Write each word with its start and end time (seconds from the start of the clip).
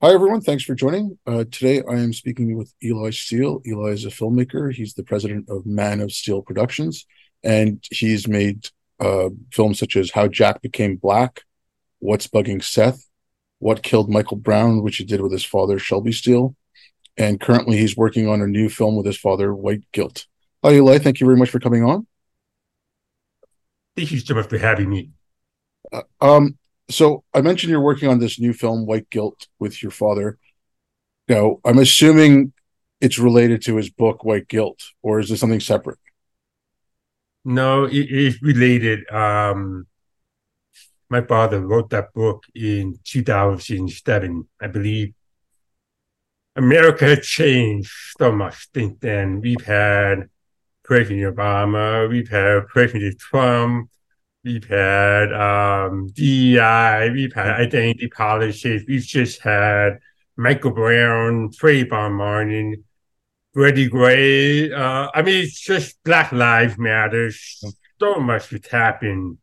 Hi, 0.00 0.12
everyone. 0.12 0.40
Thanks 0.40 0.62
for 0.62 0.76
joining. 0.76 1.18
Uh, 1.26 1.42
today, 1.50 1.82
I 1.90 1.94
am 1.94 2.12
speaking 2.12 2.56
with 2.56 2.72
Eli 2.84 3.10
Steele. 3.10 3.60
Eli 3.66 3.88
is 3.88 4.04
a 4.04 4.10
filmmaker. 4.10 4.72
He's 4.72 4.94
the 4.94 5.02
president 5.02 5.48
of 5.48 5.66
Man 5.66 5.98
of 6.00 6.12
Steele 6.12 6.40
Productions, 6.40 7.04
and 7.42 7.82
he's 7.90 8.28
made 8.28 8.68
uh, 9.00 9.30
films 9.52 9.80
such 9.80 9.96
as 9.96 10.12
How 10.12 10.28
Jack 10.28 10.62
Became 10.62 10.94
Black, 10.94 11.42
What's 11.98 12.28
Bugging 12.28 12.62
Seth, 12.62 13.08
What 13.58 13.82
Killed 13.82 14.08
Michael 14.08 14.36
Brown, 14.36 14.84
which 14.84 14.98
he 14.98 15.04
did 15.04 15.20
with 15.20 15.32
his 15.32 15.44
father, 15.44 15.80
Shelby 15.80 16.12
Steele. 16.12 16.54
And 17.16 17.40
currently, 17.40 17.78
he's 17.78 17.96
working 17.96 18.28
on 18.28 18.40
a 18.40 18.46
new 18.46 18.68
film 18.68 18.94
with 18.94 19.04
his 19.04 19.18
father, 19.18 19.52
White 19.52 19.82
Guilt. 19.90 20.28
Hi, 20.62 20.74
Eli. 20.74 20.98
Thank 20.98 21.18
you 21.18 21.26
very 21.26 21.38
much 21.38 21.50
for 21.50 21.58
coming 21.58 21.82
on. 21.82 22.06
Thank 23.96 24.12
you 24.12 24.20
so 24.20 24.34
much 24.34 24.48
for 24.48 24.58
having 24.58 24.90
me. 24.90 25.10
Uh, 25.92 26.02
um, 26.20 26.56
so 26.90 27.24
I 27.34 27.40
mentioned 27.40 27.70
you're 27.70 27.80
working 27.80 28.08
on 28.08 28.18
this 28.18 28.40
new 28.40 28.52
film, 28.52 28.86
White 28.86 29.10
Guilt, 29.10 29.46
with 29.58 29.82
your 29.82 29.92
father. 29.92 30.38
Now, 31.28 31.58
I'm 31.64 31.78
assuming 31.78 32.52
it's 33.00 33.18
related 33.18 33.62
to 33.62 33.76
his 33.76 33.90
book, 33.90 34.24
White 34.24 34.48
Guilt, 34.48 34.82
or 35.02 35.20
is 35.20 35.28
this 35.28 35.40
something 35.40 35.60
separate? 35.60 35.98
No, 37.44 37.84
it 37.84 38.10
is 38.10 38.42
related. 38.42 39.08
Um, 39.10 39.86
my 41.10 41.22
father 41.22 41.60
wrote 41.64 41.90
that 41.90 42.12
book 42.12 42.44
in 42.54 42.98
2007, 43.04 44.48
I 44.60 44.66
believe. 44.66 45.14
America 46.56 47.16
changed 47.20 47.90
so 48.18 48.32
much 48.32 48.68
since 48.74 48.98
then. 49.00 49.40
We've 49.40 49.64
had 49.64 50.28
President 50.82 51.36
Obama, 51.36 52.08
we've 52.08 52.28
had 52.28 52.66
President 52.66 53.18
Trump, 53.18 53.90
We've 54.48 54.64
had 54.64 55.30
um, 55.34 56.06
DEI, 56.14 57.10
we've 57.12 57.34
had 57.34 57.60
identity 57.60 58.08
politics, 58.08 58.82
we've 58.88 59.02
just 59.02 59.42
had 59.42 59.98
Michael 60.38 60.70
Brown, 60.70 61.50
Trayvon 61.50 62.12
Martin, 62.12 62.82
Freddie 63.52 63.90
Gray. 63.90 64.72
Uh, 64.72 65.10
I 65.14 65.20
mean, 65.20 65.44
it's 65.44 65.60
just 65.60 66.02
Black 66.02 66.32
Lives 66.32 66.78
Matter. 66.78 67.30
So 67.30 68.20
much 68.20 68.48
has 68.48 68.66
happened 68.70 69.36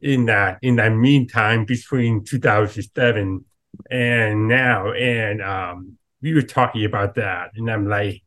in 0.00 0.24
that 0.26 0.60
in 0.62 0.76
that 0.76 0.94
meantime 0.94 1.66
between 1.66 2.24
2007 2.24 3.44
and 3.90 4.48
now. 4.48 4.92
And 4.92 5.42
um, 5.42 5.98
we 6.22 6.32
were 6.32 6.40
talking 6.40 6.86
about 6.86 7.16
that, 7.16 7.50
and 7.54 7.70
I'm 7.70 7.86
like, 7.86 8.22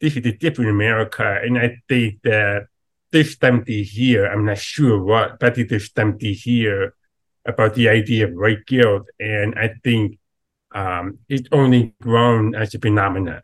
this 0.00 0.16
is 0.16 0.24
a 0.24 0.36
different 0.36 0.70
America, 0.70 1.40
and 1.42 1.58
I 1.58 1.78
think 1.88 2.22
that 2.22 2.66
this 3.22 3.94
year, 3.96 4.30
I'm 4.30 4.44
not 4.44 4.58
sure 4.58 5.02
what, 5.02 5.38
but 5.38 5.54
this 5.54 6.46
year 6.46 6.94
about 7.46 7.74
the 7.74 7.88
idea 7.88 8.26
of 8.26 8.34
white 8.34 8.66
guilt. 8.66 9.06
And 9.20 9.54
I 9.58 9.74
think 9.82 10.18
um, 10.74 11.18
it's 11.28 11.48
only 11.52 11.94
grown 12.00 12.54
as 12.54 12.74
a 12.74 12.78
phenomenon 12.78 13.42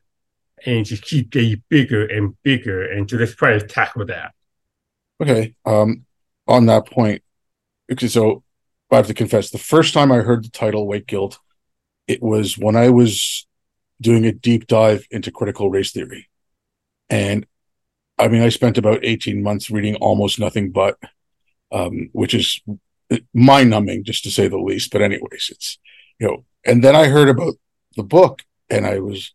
and 0.67 0.85
just 0.85 1.03
keep 1.03 1.31
getting 1.31 1.63
bigger 1.69 2.07
and 2.07 2.35
bigger. 2.43 2.91
And 2.91 3.09
so 3.09 3.17
let's 3.17 3.35
try 3.35 3.59
to 3.59 3.67
tackle 3.67 4.07
that. 4.07 4.33
Okay. 5.23 5.55
Um, 5.65 6.05
on 6.47 6.67
that 6.67 6.87
point, 6.87 7.23
okay, 7.91 8.09
so 8.09 8.43
I 8.91 8.97
have 8.97 9.07
to 9.07 9.15
confess, 9.15 9.51
the 9.51 9.59
first 9.59 9.95
time 9.95 10.11
I 10.11 10.19
heard 10.19 10.45
the 10.45 10.51
title 10.51 10.87
White 10.87 11.07
Guilt, 11.07 11.39
it 12.07 12.23
was 12.23 12.59
when 12.59 12.75
I 12.75 12.89
was 12.91 13.47
doing 14.01 14.25
a 14.25 14.33
deep 14.33 14.67
dive 14.67 15.07
into 15.11 15.31
critical 15.31 15.71
race 15.71 15.93
theory. 15.93 16.29
And 17.09 17.47
I 18.21 18.29
mean, 18.29 18.43
I 18.43 18.51
spent 18.51 18.79
about 18.79 19.05
18 19.05 19.43
months 19.43 19.71
reading 19.71 19.97
almost 19.97 20.39
nothing 20.39 20.71
but, 20.71 20.99
um, 21.73 22.11
which 22.13 22.35
is 22.35 22.61
mind 23.33 23.71
numbing, 23.71 24.05
just 24.05 24.25
to 24.25 24.31
say 24.31 24.47
the 24.47 24.59
least. 24.59 24.93
But, 24.93 25.03
anyways, 25.03 25.49
it's, 25.51 25.79
you 26.19 26.29
know, 26.29 26.45
and 26.65 26.85
then 26.85 26.95
I 26.95 27.09
heard 27.09 27.29
about 27.29 27.55
the 27.97 28.03
book 28.03 28.43
and 28.69 28.87
I 28.87 28.99
was, 28.99 29.33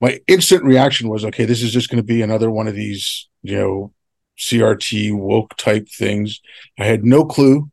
my 0.00 0.20
instant 0.26 0.64
reaction 0.64 1.08
was, 1.08 1.24
okay, 1.24 1.44
this 1.44 1.62
is 1.62 1.72
just 1.72 1.88
going 1.88 2.02
to 2.02 2.06
be 2.06 2.20
another 2.20 2.50
one 2.50 2.66
of 2.66 2.74
these, 2.74 3.28
you 3.42 3.56
know, 3.56 3.92
CRT 4.38 5.16
woke 5.16 5.56
type 5.56 5.88
things. 5.88 6.40
I 6.78 6.84
had 6.84 7.04
no 7.04 7.24
clue. 7.24 7.70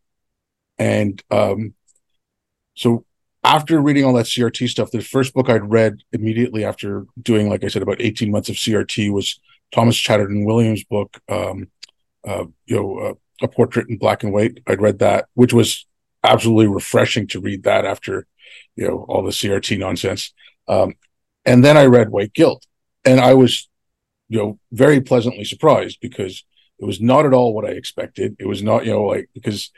And, 0.78 1.22
um, 1.31 1.74
so 2.75 3.06
after 3.44 3.81
reading 3.81 4.06
all 4.06 4.14
that 4.14 4.28
CRT 4.28 4.70
stuff, 4.70 4.91
the 4.91 5.02
first 5.02 5.34
book 5.34 5.50
I'd 5.50 5.70
read 5.70 6.03
immediately 6.12 6.64
after 6.64 7.06
doing, 7.22 7.50
like 7.50 7.64
I 7.64 7.68
said, 7.68 7.81
about 7.81 8.02
18 8.02 8.31
months 8.31 8.50
of 8.50 8.56
CRT 8.56 9.12
was 9.12 9.40
Thomas 9.73 9.97
Chatterton 9.97 10.45
Williams' 10.45 10.84
book, 10.84 11.19
um, 11.28 11.67
uh, 12.25 12.45
you 12.66 12.75
know, 12.75 12.97
uh, 13.00 13.13
a 13.41 13.47
portrait 13.47 13.89
in 13.89 13.97
black 13.97 14.23
and 14.23 14.31
white. 14.31 14.59
I'd 14.67 14.81
read 14.81 15.00
that, 15.00 15.25
which 15.34 15.51
was 15.51 15.85
absolutely 16.23 16.67
refreshing 16.67 17.28
to 17.28 17.41
read 17.41 17.63
that 17.63 17.84
after, 17.84 18.28
you 18.75 18.88
know, 18.88 19.06
all 19.09 19.23
the 19.23 19.31
CRT 19.31 19.78
nonsense. 19.79 20.34
Um, 20.67 20.94
and 21.45 21.66
then 21.66 21.75
I 21.75 21.85
read 21.85 22.09
White 22.09 22.34
Guilt, 22.34 22.66
and 23.03 23.19
I 23.19 23.34
was, 23.34 23.67
you 24.29 24.38
know, 24.38 24.59
very 24.72 25.01
pleasantly 25.01 25.44
surprised 25.44 25.97
because 26.01 26.45
it 26.79 26.85
was 26.85 27.01
not 27.01 27.25
at 27.25 27.34
all 27.34 27.53
what 27.53 27.66
I 27.66 27.72
expected. 27.72 28.35
It 28.40 28.47
was 28.47 28.63
not, 28.63 28.85
you 28.85 28.91
know, 28.91 29.03
like 29.03 29.29
because, 29.34 29.72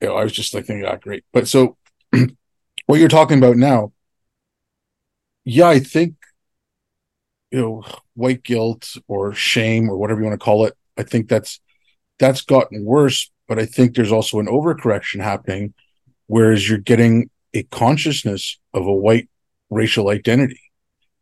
you 0.00 0.08
know, 0.08 0.14
I 0.14 0.24
was 0.24 0.32
just 0.32 0.54
like 0.54 0.64
thinking, 0.64 0.86
ah, 0.86 0.96
great. 0.96 1.24
But 1.32 1.48
so, 1.48 1.76
what 2.86 3.00
you're 3.00 3.08
talking 3.08 3.38
about 3.38 3.56
now, 3.56 3.92
yeah, 5.44 5.68
I 5.68 5.80
think 5.80 6.14
you 7.50 7.60
know 7.60 7.84
white 8.14 8.42
guilt 8.42 8.96
or 9.08 9.32
shame 9.32 9.88
or 9.88 9.96
whatever 9.96 10.20
you 10.20 10.26
want 10.26 10.38
to 10.38 10.44
call 10.44 10.66
it 10.66 10.74
i 10.96 11.02
think 11.02 11.28
that's 11.28 11.60
that's 12.18 12.42
gotten 12.42 12.84
worse 12.84 13.30
but 13.48 13.58
i 13.58 13.66
think 13.66 13.94
there's 13.94 14.12
also 14.12 14.38
an 14.38 14.46
overcorrection 14.46 15.22
happening 15.22 15.72
whereas 16.26 16.68
you're 16.68 16.78
getting 16.78 17.30
a 17.54 17.62
consciousness 17.64 18.58
of 18.74 18.86
a 18.86 18.92
white 18.92 19.28
racial 19.70 20.08
identity 20.08 20.60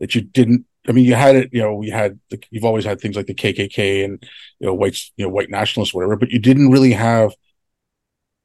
that 0.01 0.15
you 0.15 0.21
didn't 0.21 0.65
i 0.89 0.93
mean 0.93 1.05
you 1.05 1.15
had 1.15 1.37
it 1.37 1.51
you 1.53 1.63
know 1.63 1.75
we 1.75 1.89
had 1.91 2.19
the, 2.31 2.41
you've 2.51 2.65
always 2.65 2.85
had 2.85 3.01
things 3.01 3.17
like 3.17 3.27
the 3.27 3.35
kkk 3.35 4.05
and 4.05 4.23
you 4.59 4.67
know 4.67 4.75
whites 4.75 5.13
you 5.17 5.25
know 5.25 5.31
white 5.31 5.51
nationalists 5.51 5.95
whatever 5.95 6.17
but 6.17 6.31
you 6.31 6.39
didn't 6.39 6.71
really 6.71 6.93
have 6.93 7.33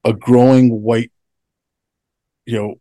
a 0.06 0.14
growing 0.14 0.82
white 0.82 1.12
you 2.46 2.58
know 2.58 2.76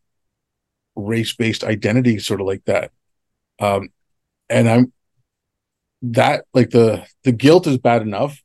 race-based 0.96 1.64
identity 1.64 2.18
sort 2.18 2.40
of 2.40 2.46
like 2.46 2.64
that. 2.64 2.90
Um 3.60 3.90
and 4.48 4.68
I'm 4.68 4.92
that 6.02 6.44
like 6.54 6.70
the 6.70 7.04
the 7.24 7.32
guilt 7.32 7.66
is 7.66 7.78
bad 7.78 8.02
enough 8.02 8.42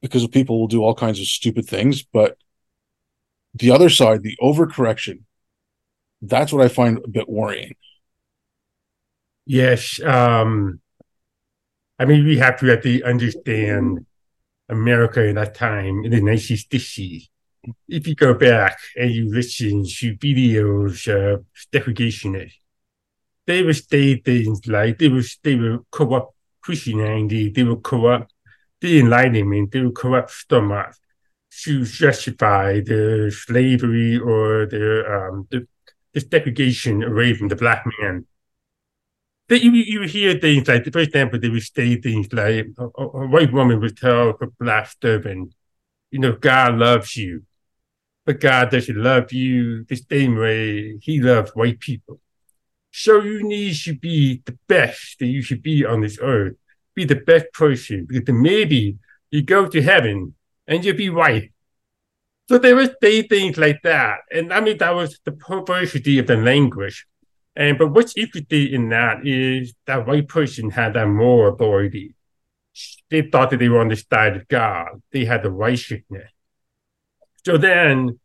because 0.00 0.26
people 0.26 0.58
will 0.58 0.68
do 0.68 0.82
all 0.82 0.94
kinds 0.94 1.20
of 1.20 1.26
stupid 1.26 1.66
things, 1.66 2.02
but 2.02 2.36
the 3.54 3.70
other 3.70 3.88
side, 3.88 4.22
the 4.22 4.36
overcorrection, 4.42 5.22
that's 6.22 6.52
what 6.52 6.64
I 6.64 6.68
find 6.68 6.98
a 6.98 7.08
bit 7.08 7.28
worrying. 7.28 7.74
Yes. 9.46 10.00
Um 10.02 10.80
I 11.98 12.04
mean 12.04 12.24
we 12.24 12.38
have 12.38 12.58
to 12.60 12.80
to 12.80 13.02
understand 13.04 14.06
America 14.68 15.24
in 15.24 15.36
that 15.36 15.54
time 15.54 16.04
in 16.04 16.10
the 16.10 16.20
1960s. 16.20 17.28
If 17.88 18.08
you 18.08 18.14
go 18.16 18.34
back 18.34 18.78
and 18.96 19.10
you 19.12 19.30
listen 19.30 19.84
to 19.84 20.16
videos 20.16 21.06
of 21.06 21.44
segregationists, 21.72 22.61
they 23.46 23.62
would 23.62 23.76
say 23.76 24.16
things 24.16 24.66
like 24.66 24.98
they 24.98 25.08
would 25.08 25.26
they 25.42 25.56
would 25.56 25.80
corrupt 25.90 26.34
Christianity, 26.60 27.50
they 27.50 27.64
would 27.64 27.82
corrupt 27.82 28.32
the 28.80 29.00
Enlightenment, 29.00 29.72
they 29.72 29.80
would 29.80 29.94
corrupt 29.94 30.32
so 30.48 30.60
much 30.60 30.96
to 31.64 31.84
justify 31.84 32.80
the 32.80 33.30
slavery 33.34 34.18
or 34.18 34.66
the 34.66 35.04
um 35.14 35.46
the, 35.50 35.66
the 36.14 36.20
segregation 36.20 37.02
away 37.02 37.34
from 37.34 37.48
the 37.48 37.56
black 37.56 37.84
man. 38.00 38.26
They, 39.48 39.60
you, 39.60 39.72
you 39.72 40.02
hear 40.02 40.38
things 40.38 40.66
like, 40.68 40.90
for 40.90 41.00
example, 41.00 41.38
they 41.38 41.48
would 41.50 41.62
say 41.62 41.96
things 41.96 42.32
like 42.32 42.66
a, 42.78 42.84
a 42.84 43.26
white 43.26 43.52
woman 43.52 43.80
would 43.80 43.98
tell 43.98 44.36
her 44.40 44.48
black 44.58 44.90
servant, 45.02 45.54
you 46.10 46.20
know, 46.20 46.32
God 46.32 46.76
loves 46.76 47.16
you, 47.16 47.42
but 48.24 48.40
God 48.40 48.70
doesn't 48.70 48.96
love 48.96 49.32
you 49.32 49.84
the 49.84 49.96
same 49.96 50.36
way 50.36 50.96
He 50.98 51.20
loves 51.20 51.50
white 51.54 51.80
people. 51.80 52.20
So 52.92 53.22
you 53.22 53.42
need 53.42 53.74
to 53.84 53.94
be 53.94 54.42
the 54.44 54.56
best 54.68 55.18
that 55.18 55.26
you 55.26 55.42
should 55.42 55.62
be 55.62 55.84
on 55.84 56.02
this 56.02 56.18
earth. 56.20 56.54
Be 56.94 57.06
the 57.06 57.16
best 57.16 57.46
person 57.54 58.06
because 58.08 58.34
maybe 58.34 58.98
you 59.30 59.42
go 59.42 59.66
to 59.66 59.82
heaven 59.82 60.34
and 60.66 60.84
you'll 60.84 60.96
be 60.96 61.08
white. 61.08 61.52
So 62.48 62.58
they 62.58 62.74
would 62.74 62.94
say 63.02 63.22
things 63.22 63.56
like 63.56 63.80
that. 63.82 64.18
And 64.30 64.52
I 64.52 64.60
mean, 64.60 64.76
that 64.78 64.94
was 64.94 65.18
the 65.24 65.32
perversity 65.32 66.18
of 66.18 66.26
the 66.26 66.36
language. 66.36 67.06
And 67.56 67.78
but 67.78 67.92
what's 67.92 68.16
interesting 68.16 68.72
in 68.72 68.90
that 68.90 69.26
is 69.26 69.74
that 69.86 70.06
white 70.06 70.28
person 70.28 70.70
had 70.70 70.94
that 70.94 71.08
moral 71.08 71.54
authority. 71.54 72.14
They 73.10 73.22
thought 73.22 73.50
that 73.50 73.58
they 73.58 73.68
were 73.68 73.80
on 73.80 73.88
the 73.88 73.96
side 73.96 74.36
of 74.36 74.48
God. 74.48 75.02
They 75.12 75.24
had 75.24 75.42
the 75.42 75.50
righteousness. 75.50 76.30
So 77.44 77.56
then 77.56 78.18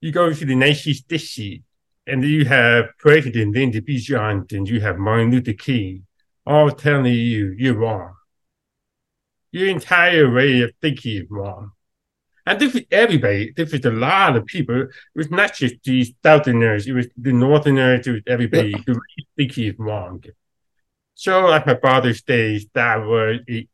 you 0.00 0.12
go 0.12 0.32
to 0.32 0.44
the 0.44 0.54
1960s 0.54 1.62
and 2.06 2.24
you 2.24 2.44
have 2.44 2.86
President 2.98 3.54
Lyndon 3.54 3.84
B. 3.84 3.98
Johnson, 3.98 4.66
you 4.66 4.80
have 4.80 4.98
Martin 4.98 5.30
Luther 5.30 5.52
King, 5.52 6.06
all 6.46 6.70
telling 6.70 7.12
you 7.12 7.54
you're 7.56 7.76
wrong. 7.76 8.14
Your 9.52 9.68
entire 9.68 10.32
way 10.32 10.62
of 10.62 10.72
thinking 10.80 11.22
is 11.22 11.30
wrong. 11.30 11.72
And 12.44 12.58
this 12.58 12.74
is 12.74 12.82
everybody. 12.90 13.52
This 13.56 13.72
is 13.72 13.84
a 13.84 13.90
lot 13.90 14.36
of 14.36 14.46
people. 14.46 14.82
It 14.82 14.88
was 15.14 15.30
not 15.30 15.54
just 15.54 15.76
the 15.84 16.12
Southerners. 16.24 16.88
It 16.88 16.92
was 16.92 17.06
the 17.16 17.32
Northerners. 17.32 18.06
It 18.06 18.10
was 18.10 18.22
everybody. 18.26 18.70
Yeah. 18.70 18.78
The 18.86 19.00
think 19.36 19.52
he's 19.52 19.74
wrong. 19.78 20.24
So 21.14 21.52
at 21.52 21.66
my 21.66 21.76
father's 21.76 22.22
days, 22.22 22.66
that 22.74 22.96
was 22.96 23.40
it 23.46 23.68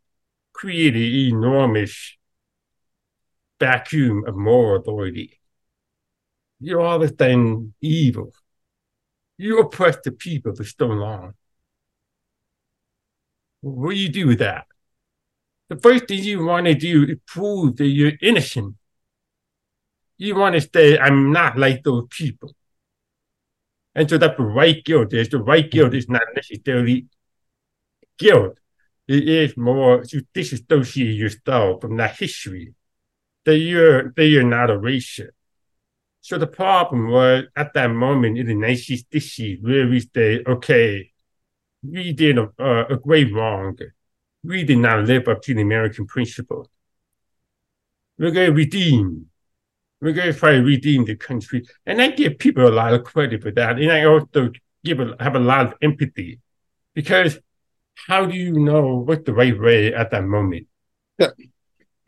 created 0.53 1.01
enormous 1.29 2.17
vacuum 3.59 4.25
of 4.27 4.37
moral 4.37 4.81
authority. 4.81 5.38
You're 6.61 6.81
all 6.81 6.99
the 6.99 7.09
thing 7.09 7.75
evil. 7.81 8.33
You 9.37 9.61
oppress 9.61 9.99
the 10.03 10.13
people 10.13 10.55
for 10.55 10.65
so 10.65 10.87
long. 10.87 11.35
What 13.61 13.91
do 13.91 13.97
you 13.97 14.09
do 14.09 14.27
with 14.27 14.41
that? 14.41 14.67
The 15.69 15.77
first 15.77 16.09
thing 16.09 16.25
you 16.25 16.45
want 16.45 16.67
to 16.67 16.75
do 16.75 17.05
is 17.05 17.19
prove 17.27 17.77
that 17.77 17.87
you're 17.87 18.13
innocent. 18.23 18.77
You 20.17 20.35
want 20.35 20.55
to 20.55 20.61
say, 20.61 20.99
I'm 20.99 21.33
not 21.33 21.59
like 21.59 21.85
those 21.85 22.07
people. 22.11 22.55
And 23.95 24.09
so 24.09 24.19
that's 24.19 24.37
the 24.37 24.45
right 24.45 24.85
guilt 24.85 25.13
is. 25.13 25.29
The 25.29 25.39
right 25.39 25.69
guilt 25.71 25.95
is 25.95 26.09
not 26.09 26.23
necessarily 26.35 27.07
guilt. 28.19 28.59
It 29.07 29.29
is 29.29 29.57
more 29.57 30.05
to 30.05 30.23
disassociate 30.35 31.17
yourself 31.17 31.81
from 31.81 31.97
that 31.97 32.17
history 32.17 32.75
that 33.45 33.57
you're 33.57 34.13
that 34.13 34.27
you're 34.27 34.45
not 34.45 34.71
a 34.71 34.75
racist. 34.75 35.31
So 36.29 36.37
the 36.37 36.47
problem 36.47 37.09
was 37.09 37.45
at 37.57 37.73
that 37.73 37.87
moment 37.87 38.37
in 38.37 38.47
the 38.47 38.55
1960s 38.55 39.63
where 39.63 39.89
we 39.89 40.01
say, 40.15 40.43
okay, 40.47 41.11
we 41.83 42.13
did 42.13 42.37
a, 42.37 42.51
a 42.59 42.99
great 42.99 43.33
wrong. 43.33 43.79
We 44.43 44.63
did 44.63 44.77
not 44.77 45.07
live 45.07 45.27
up 45.27 45.41
to 45.41 45.55
the 45.55 45.63
American 45.63 46.07
principle. 46.07 46.71
We're 48.19 48.33
going 48.33 48.51
to 48.51 48.53
redeem. 48.53 49.31
We're 50.03 50.13
going 50.13 50.31
to 50.31 50.39
try 50.39 50.57
to 50.57 50.63
redeem 50.63 51.07
the 51.07 51.17
country. 51.17 51.67
And 51.87 52.03
I 52.03 52.09
give 52.09 52.39
people 52.39 52.69
a 52.69 52.77
lot 52.77 52.93
of 52.93 53.05
credit 53.05 53.41
for 53.41 53.51
that. 53.53 53.79
And 53.79 53.91
I 53.91 54.05
also 54.05 54.53
give 54.85 55.01
a, 55.01 55.17
have 55.21 55.35
a 55.35 55.41
lot 55.41 55.65
of 55.65 55.75
empathy 55.81 56.41
because 56.93 57.39
how 57.95 58.27
do 58.27 58.37
you 58.37 58.53
know 58.53 58.97
what's 58.97 59.25
the 59.25 59.33
right 59.33 59.59
way 59.59 59.95
at 59.95 60.11
that 60.11 60.25
moment? 60.25 60.67
Yeah 61.19 61.31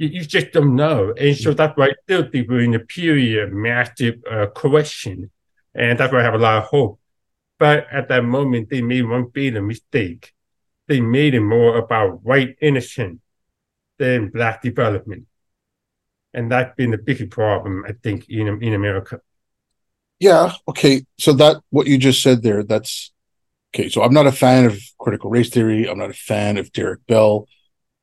you, 0.09 0.25
just 0.25 0.53
don't 0.53 0.77
know. 0.77 1.13
And 1.17 1.37
so 1.37 1.53
that's 1.53 1.77
why 1.77 1.93
still 2.05 2.27
we're 2.33 2.61
in 2.61 2.75
a 2.75 2.81
period 2.81 3.45
of 3.45 3.53
massive 3.53 4.17
uh, 4.31 4.47
correction. 4.47 5.31
And 5.75 5.99
that's 5.99 6.13
why 6.13 6.21
I 6.21 6.25
have 6.25 6.35
a 6.35 6.39
lot 6.39 6.63
of 6.63 6.65
hope. 6.65 6.99
But 7.59 7.87
at 7.93 8.09
that 8.09 8.25
moment, 8.25 8.71
they 8.71 8.81
made 8.81 9.03
one 9.03 9.27
big 9.27 9.63
mistake. 9.63 10.33
They 10.89 11.01
made 11.01 11.35
it 11.35 11.41
more 11.41 11.77
about 11.77 12.25
white 12.25 12.57
innocence 12.63 13.21
than 13.99 14.31
black 14.31 14.63
development. 14.63 15.27
And 16.33 16.51
that's 16.51 16.75
been 16.77 16.93
the 16.93 16.99
biggest 16.99 17.31
problem, 17.31 17.85
I 17.87 17.93
think, 17.93 18.29
in, 18.31 18.49
in 18.63 18.73
America. 18.73 19.21
Yeah. 20.19 20.53
Okay. 20.67 21.05
So 21.19 21.35
that, 21.35 21.59
what 21.69 21.87
you 21.87 21.99
just 21.99 22.23
said 22.23 22.43
there, 22.43 22.63
that's 22.63 23.13
okay. 23.75 23.91
So 23.91 24.03
I'm 24.03 24.15
not 24.15 24.27
a 24.27 24.33
fan 24.33 24.65
of 24.65 24.81
critical 24.99 25.31
race 25.31 25.51
theory. 25.51 25.89
I'm 25.89 25.99
not 25.99 26.11
a 26.11 26.15
fan 26.15 26.57
of 26.57 26.73
Derek 26.73 27.07
Bell 27.07 27.47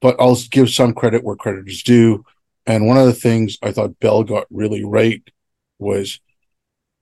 but 0.02 0.16
I'll 0.20 0.38
give 0.52 0.70
some 0.70 0.94
credit 0.94 1.24
where 1.24 1.36
credit 1.36 1.68
is 1.68 1.84
due. 1.84 2.26
And 2.66 2.86
one 2.86 2.98
of 2.98 3.06
the 3.06 3.14
things 3.14 3.58
I 3.62 3.72
thought 3.72 4.00
Bell 4.00 4.24
got 4.24 4.46
really 4.50 4.84
right 4.84 5.24
was 5.80 6.20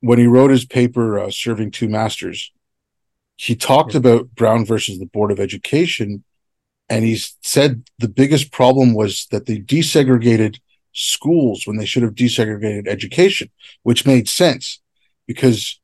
when 0.01 0.19
he 0.19 0.27
wrote 0.27 0.51
his 0.51 0.65
paper, 0.65 1.19
uh, 1.19 1.31
Serving 1.31 1.71
Two 1.71 1.89
Masters, 1.89 2.51
he 3.35 3.55
talked 3.55 3.93
yeah. 3.93 3.99
about 3.99 4.35
Brown 4.35 4.65
versus 4.65 4.99
the 4.99 5.07
Board 5.07 5.31
of 5.31 5.39
Education. 5.39 6.23
And 6.87 7.03
he 7.03 7.17
said 7.41 7.83
the 7.97 8.07
biggest 8.07 8.51
problem 8.51 8.93
was 8.93 9.27
that 9.31 9.47
they 9.47 9.57
desegregated 9.57 10.59
schools 10.93 11.63
when 11.65 11.77
they 11.77 11.85
should 11.85 12.03
have 12.03 12.13
desegregated 12.15 12.87
education, 12.87 13.49
which 13.83 14.05
made 14.05 14.29
sense 14.29 14.79
because 15.27 15.79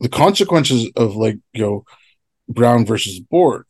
the 0.00 0.08
consequences 0.08 0.90
of 0.96 1.16
like, 1.16 1.38
you 1.52 1.62
know, 1.62 1.84
Brown 2.48 2.84
versus 2.84 3.16
the 3.16 3.24
board 3.24 3.64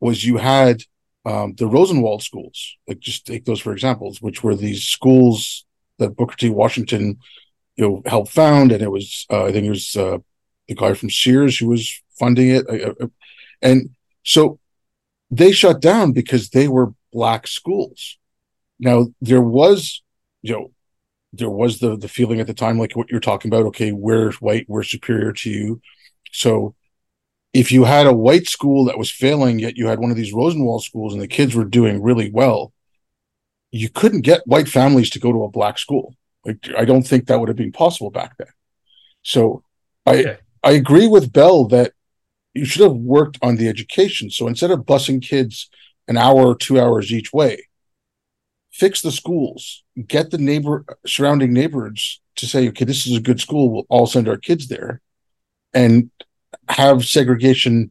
was 0.00 0.24
you 0.24 0.38
had 0.38 0.82
um, 1.24 1.54
the 1.54 1.66
Rosenwald 1.66 2.22
schools, 2.22 2.76
like 2.88 2.98
just 2.98 3.26
take 3.26 3.44
those 3.44 3.60
for 3.60 3.72
examples, 3.72 4.20
which 4.20 4.42
were 4.42 4.56
these 4.56 4.84
schools 4.84 5.64
that 5.98 6.16
Booker 6.16 6.36
T. 6.36 6.50
Washington, 6.50 7.18
you 7.76 7.88
know, 7.88 8.02
helped 8.06 8.32
found, 8.32 8.72
and 8.72 8.82
it 8.82 8.90
was 8.90 9.26
uh, 9.30 9.44
I 9.44 9.52
think 9.52 9.66
it 9.66 9.70
was 9.70 9.96
uh, 9.96 10.18
the 10.68 10.74
guy 10.74 10.94
from 10.94 11.10
Sears 11.10 11.58
who 11.58 11.68
was 11.68 12.02
funding 12.18 12.50
it, 12.50 12.66
and 13.60 13.90
so 14.24 14.58
they 15.30 15.52
shut 15.52 15.80
down 15.80 16.12
because 16.12 16.50
they 16.50 16.68
were 16.68 16.94
black 17.12 17.46
schools. 17.46 18.18
Now 18.78 19.08
there 19.20 19.40
was, 19.40 20.02
you 20.42 20.52
know, 20.52 20.72
there 21.32 21.50
was 21.50 21.78
the 21.78 21.96
the 21.96 22.08
feeling 22.08 22.40
at 22.40 22.48
the 22.48 22.54
time, 22.54 22.78
like 22.78 22.96
what 22.96 23.10
you're 23.10 23.20
talking 23.20 23.48
about. 23.48 23.66
Okay, 23.66 23.92
we're 23.92 24.32
white, 24.34 24.66
we're 24.68 24.82
superior 24.82 25.32
to 25.32 25.50
you, 25.50 25.80
so 26.32 26.74
if 27.52 27.70
you 27.70 27.84
had 27.84 28.06
a 28.06 28.12
white 28.12 28.48
school 28.48 28.84
that 28.86 28.98
was 28.98 29.10
failing, 29.10 29.58
yet 29.58 29.76
you 29.76 29.88
had 29.88 29.98
one 29.98 30.10
of 30.10 30.16
these 30.16 30.32
Rosenwald 30.32 30.84
schools 30.84 31.12
and 31.12 31.22
the 31.22 31.28
kids 31.28 31.54
were 31.54 31.64
doing 31.64 32.02
really 32.02 32.30
well, 32.30 32.72
you 33.70 33.88
couldn't 33.88 34.22
get 34.22 34.46
white 34.46 34.68
families 34.68 35.10
to 35.10 35.20
go 35.20 35.32
to 35.32 35.44
a 35.44 35.50
black 35.50 35.78
school. 35.78 36.14
Like, 36.44 36.68
I 36.76 36.84
don't 36.84 37.06
think 37.06 37.26
that 37.26 37.38
would 37.38 37.48
have 37.48 37.56
been 37.56 37.72
possible 37.72 38.10
back 38.10 38.36
then. 38.38 38.48
So 39.22 39.62
I. 40.06 40.38
I 40.62 40.72
agree 40.72 41.08
with 41.08 41.32
Bell 41.32 41.66
that 41.68 41.92
you 42.54 42.64
should 42.64 42.82
have 42.82 42.94
worked 42.94 43.38
on 43.42 43.56
the 43.56 43.68
education. 43.68 44.30
So 44.30 44.46
instead 44.46 44.70
of 44.70 44.80
busing 44.80 45.20
kids 45.22 45.68
an 46.06 46.16
hour 46.16 46.46
or 46.46 46.54
two 46.54 46.80
hours 46.80 47.12
each 47.12 47.32
way, 47.32 47.68
fix 48.70 49.02
the 49.02 49.10
schools, 49.10 49.82
get 50.06 50.30
the 50.30 50.38
neighbor 50.38 50.84
surrounding 51.06 51.52
neighbors 51.52 52.20
to 52.36 52.46
say, 52.46 52.68
okay, 52.68 52.84
this 52.84 53.06
is 53.06 53.16
a 53.16 53.20
good 53.20 53.40
school. 53.40 53.70
We'll 53.70 53.86
all 53.88 54.06
send 54.06 54.28
our 54.28 54.36
kids 54.36 54.68
there. 54.68 55.00
And 55.74 56.10
have 56.68 57.04
segregation 57.04 57.90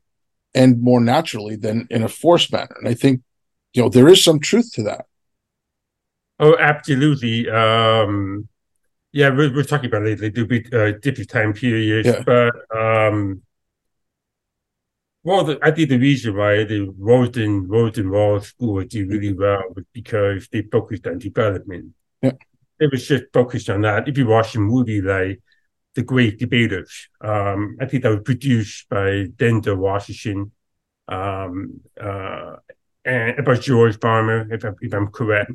end 0.54 0.82
more 0.82 1.00
naturally 1.00 1.56
than 1.56 1.88
in 1.90 2.04
a 2.04 2.10
forced 2.10 2.52
manner. 2.52 2.76
And 2.80 2.88
I 2.88 2.94
think, 2.94 3.22
you 3.74 3.82
know, 3.82 3.90
there 3.90 4.10
is 4.10 4.24
some 4.24 4.40
truth 4.40 4.72
to 4.74 4.84
that. 4.84 5.06
Oh, 6.40 6.58
absolutely. 6.58 7.50
Um, 7.50 8.48
yeah, 9.14 9.30
we're, 9.30 9.54
we're 9.54 9.64
talking 9.64 9.90
about 9.90 10.04
there'll 10.04 10.48
be 10.48 10.66
uh, 10.74 10.94
different 11.02 11.30
time 11.30 11.54
periods, 11.54 12.08
yeah. 12.08 12.24
but 12.26 12.54
um, 12.76 13.42
well, 15.24 15.44
the, 15.44 15.60
I 15.62 15.72
think 15.72 15.90
the 15.90 16.00
reason 16.00 16.36
why 16.36 16.64
the 16.64 16.92
Rosen 16.98 17.68
Rosenwald 17.68 18.44
School 18.44 18.84
did 18.84 19.10
really 19.10 19.34
well 19.34 19.64
was 19.76 19.86
because 19.94 20.48
they 20.52 20.64
focused 20.64 21.06
on 21.06 21.20
development. 21.20 21.94
Yeah. 22.22 22.32
It 22.80 22.92
was 22.92 23.08
just 23.08 23.26
focused 23.32 23.70
on 23.70 23.82
that. 23.82 24.08
If 24.08 24.18
you 24.18 24.26
watch 24.26 24.56
a 24.56 24.60
movie 24.60 25.02
like 25.02 25.40
the 25.96 26.04
Great 26.04 26.40
Debaters. 26.40 27.10
Um, 27.22 27.78
I 27.80 27.86
think 27.86 28.04
that 28.04 28.12
was 28.12 28.22
produced 28.24 28.88
by 28.90 29.26
Denzel 29.36 29.78
Washington 29.78 30.52
um, 31.08 31.82
uh, 32.00 32.56
and 33.04 33.40
about 33.40 33.62
George 33.62 34.00
Farmer, 34.00 34.48
if, 34.54 34.64
I, 34.64 34.70
if 34.82 34.94
I'm 34.94 35.08
correct, 35.08 35.52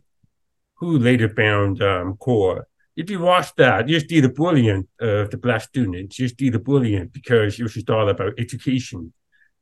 who 0.74 0.98
later 0.98 1.28
found 1.28 1.82
um, 1.82 2.16
CORE. 2.16 2.66
If 2.96 3.10
you 3.10 3.20
watch 3.20 3.54
that, 3.56 3.88
you 3.88 4.00
see 4.00 4.20
the 4.20 4.28
brilliant 4.28 4.88
of 5.00 5.30
the 5.30 5.36
black 5.36 5.62
students. 5.62 6.18
You 6.18 6.28
see 6.28 6.48
the 6.48 6.58
brilliant 6.58 7.12
because 7.12 7.58
it 7.58 7.62
was 7.62 7.74
just 7.74 7.90
all 7.90 8.08
about 8.08 8.38
education. 8.38 9.12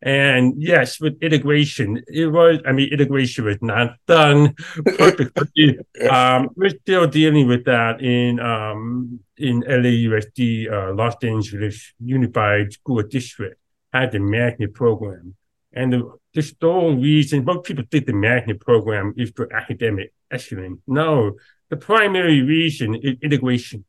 And 0.02 0.62
yes, 0.62 1.00
with 1.00 1.22
integration, 1.22 2.02
it 2.08 2.26
was, 2.26 2.58
I 2.66 2.72
mean, 2.72 2.92
integration 2.92 3.46
was 3.46 3.56
not 3.62 3.96
done 4.06 4.54
perfectly. 4.98 5.78
um, 6.10 6.50
we're 6.56 6.70
still 6.70 7.06
dealing 7.06 7.48
with 7.48 7.64
that 7.64 8.02
in, 8.02 8.38
um, 8.38 9.20
in 9.38 9.62
LAUSD, 9.62 10.70
uh, 10.70 10.94
Los 10.94 11.14
Angeles 11.22 11.94
Unified 12.00 12.72
School 12.74 13.02
District 13.02 13.58
had 13.94 14.12
the 14.12 14.18
magnet 14.18 14.74
program. 14.74 15.36
And 15.72 15.92
the, 15.92 16.12
the 16.34 16.42
sole 16.42 16.94
reason, 16.96 17.44
most 17.44 17.64
people 17.64 17.84
think 17.90 18.06
the 18.06 18.12
magnet 18.12 18.60
program 18.60 19.14
is 19.16 19.32
for 19.34 19.50
academic 19.52 20.12
excellence. 20.30 20.80
No, 20.86 21.32
the 21.70 21.76
primary 21.76 22.42
reason 22.42 22.94
is 22.94 23.16
integration. 23.22 23.84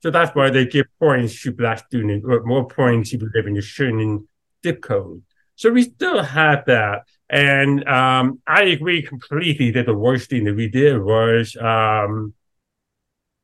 So 0.00 0.10
that's 0.10 0.34
why 0.34 0.50
they 0.50 0.66
give 0.66 0.86
points 1.00 1.40
to 1.42 1.52
black 1.52 1.86
students, 1.86 2.26
or 2.28 2.42
more 2.44 2.68
points 2.68 3.14
if 3.14 3.22
you 3.22 3.30
live 3.34 3.46
in 3.46 3.54
zip 4.64 4.82
code. 4.82 5.22
So 5.56 5.70
we 5.70 5.82
still 5.82 6.22
had 6.22 6.64
that. 6.66 7.02
And 7.30 7.86
um, 7.88 8.40
I 8.46 8.64
agree 8.64 9.02
completely 9.02 9.70
that 9.72 9.86
the 9.86 9.94
worst 9.94 10.30
thing 10.30 10.44
that 10.44 10.56
we 10.56 10.68
did 10.68 11.02
was 11.02 11.56
um, 11.56 12.34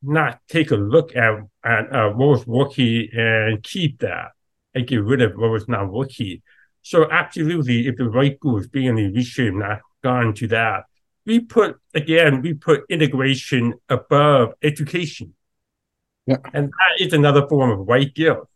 not 0.03 0.41
take 0.49 0.71
a 0.71 0.77
look 0.77 1.15
at, 1.17 1.35
at 1.65 1.95
uh, 1.95 2.11
what 2.11 2.29
was 2.29 2.47
working 2.47 3.09
and 3.13 3.63
keep 3.63 4.01
that 4.01 4.33
and 4.75 4.87
get 4.87 5.03
rid 5.03 5.23
of 5.23 5.33
what 5.37 5.51
was 5.51 5.69
not 5.69 5.93
working. 5.93 6.43
So 6.83 7.11
absolutely, 7.11 7.87
if 7.87 7.97
the 7.97 8.09
right 8.09 8.39
group 8.41 8.61
is 8.61 8.69
being 8.69 8.95
we 8.97 9.23
should 9.23 9.55
not 9.55 9.81
gone 10.03 10.35
to 10.35 10.47
that. 10.49 10.85
We 11.27 11.41
put 11.41 11.77
again, 11.95 12.43
we 12.43 12.55
put 12.55 12.85
integration 12.89 13.75
above 13.89 14.55
education. 14.63 15.35
Yeah. 16.27 16.39
And 16.55 16.69
that 16.69 17.05
is 17.05 17.13
another 17.13 17.47
form 17.49 17.71
of 17.71 17.87
white 17.87 18.15
guilt. 18.15 18.49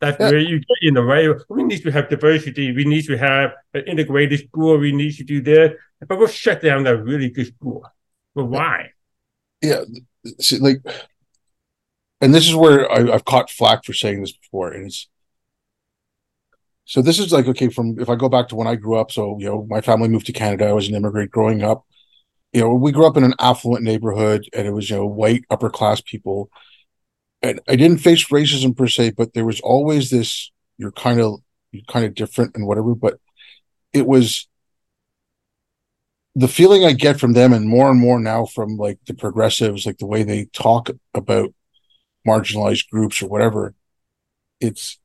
That's 0.00 0.18
yeah. 0.20 0.30
where 0.30 0.38
you 0.38 0.58
get 0.58 0.78
in 0.82 0.94
the 0.94 1.04
way. 1.04 1.28
We 1.48 1.64
need 1.64 1.82
to 1.82 1.90
have 1.90 2.08
diversity. 2.08 2.72
We 2.72 2.84
need 2.84 3.06
to 3.06 3.16
have 3.16 3.52
an 3.72 3.84
integrated 3.86 4.40
school. 4.46 4.76
We 4.78 4.92
need 4.92 5.12
to 5.16 5.24
do 5.24 5.40
that. 5.42 5.76
But 6.06 6.18
we'll 6.18 6.28
shut 6.28 6.60
down 6.62 6.84
that 6.84 7.02
really 7.02 7.30
good 7.30 7.46
school. 7.46 7.86
But 8.34 8.44
why? 8.46 8.90
yeah, 9.62 9.82
see, 10.40 10.58
like, 10.58 10.82
and 12.20 12.34
this 12.34 12.48
is 12.48 12.54
where 12.54 12.90
I, 12.90 13.14
I've 13.14 13.24
caught 13.24 13.50
flack 13.50 13.84
for 13.84 13.92
saying 13.92 14.20
this 14.20 14.32
before, 14.32 14.72
and 14.72 14.86
it's 14.86 15.08
so 16.84 17.02
this 17.02 17.18
is 17.18 17.32
like 17.32 17.46
okay 17.48 17.68
from 17.68 17.98
if 17.98 18.08
I 18.08 18.14
go 18.14 18.28
back 18.28 18.48
to 18.48 18.56
when 18.56 18.66
I 18.68 18.76
grew 18.76 18.96
up. 18.96 19.10
So 19.10 19.36
you 19.38 19.46
know, 19.46 19.66
my 19.68 19.80
family 19.80 20.08
moved 20.08 20.26
to 20.26 20.32
Canada. 20.32 20.66
I 20.66 20.72
was 20.72 20.88
an 20.88 20.94
immigrant 20.94 21.30
growing 21.30 21.62
up. 21.62 21.84
You 22.52 22.62
know, 22.62 22.74
we 22.74 22.92
grew 22.92 23.06
up 23.06 23.16
in 23.16 23.24
an 23.24 23.34
affluent 23.38 23.84
neighborhood, 23.84 24.48
and 24.52 24.66
it 24.66 24.72
was 24.72 24.88
you 24.90 24.96
know 24.96 25.06
white 25.06 25.44
upper 25.50 25.70
class 25.70 26.00
people. 26.00 26.50
And 27.42 27.60
I 27.68 27.76
didn't 27.76 27.98
face 27.98 28.28
racism 28.28 28.76
per 28.76 28.88
se, 28.88 29.12
but 29.16 29.34
there 29.34 29.44
was 29.44 29.60
always 29.60 30.10
this 30.10 30.50
you're 30.78 30.92
kind 30.92 31.20
of 31.20 31.40
you're 31.72 31.84
kind 31.88 32.04
of 32.04 32.14
different 32.14 32.56
and 32.56 32.66
whatever. 32.66 32.94
But 32.94 33.18
it 33.92 34.06
was 34.06 34.48
the 36.34 36.48
feeling 36.48 36.84
I 36.84 36.92
get 36.92 37.18
from 37.18 37.32
them, 37.32 37.52
and 37.52 37.68
more 37.68 37.90
and 37.90 37.98
more 37.98 38.20
now 38.20 38.44
from 38.44 38.76
like 38.76 38.98
the 39.06 39.14
progressives, 39.14 39.86
like 39.86 39.98
the 39.98 40.06
way 40.06 40.22
they 40.22 40.46
talk 40.46 40.90
about 41.14 41.54
marginalized 42.26 42.88
groups 42.90 43.22
or 43.22 43.28
whatever. 43.28 43.74
It's 44.60 44.98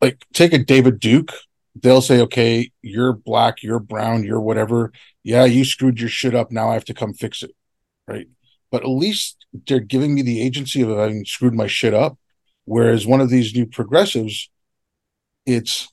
like 0.00 0.24
take 0.32 0.52
a 0.52 0.58
David 0.58 1.00
Duke. 1.00 1.32
They'll 1.74 2.02
say, 2.02 2.20
okay, 2.22 2.70
you're 2.82 3.14
black, 3.14 3.62
you're 3.62 3.78
brown, 3.78 4.24
you're 4.24 4.40
whatever. 4.40 4.92
Yeah, 5.24 5.46
you 5.46 5.64
screwed 5.64 6.00
your 6.00 6.10
shit 6.10 6.34
up. 6.34 6.52
Now 6.52 6.70
I 6.70 6.74
have 6.74 6.84
to 6.86 6.94
come 6.94 7.14
fix 7.14 7.42
it. 7.42 7.52
Right. 8.06 8.28
But 8.70 8.82
at 8.82 8.88
least 8.88 9.41
they're 9.66 9.80
giving 9.80 10.14
me 10.14 10.22
the 10.22 10.42
agency 10.42 10.82
of 10.82 10.90
having 10.90 11.24
screwed 11.24 11.54
my 11.54 11.66
shit 11.66 11.94
up. 11.94 12.18
Whereas 12.64 13.06
one 13.06 13.20
of 13.20 13.30
these 13.30 13.54
new 13.54 13.66
progressives, 13.66 14.48
it's 15.46 15.88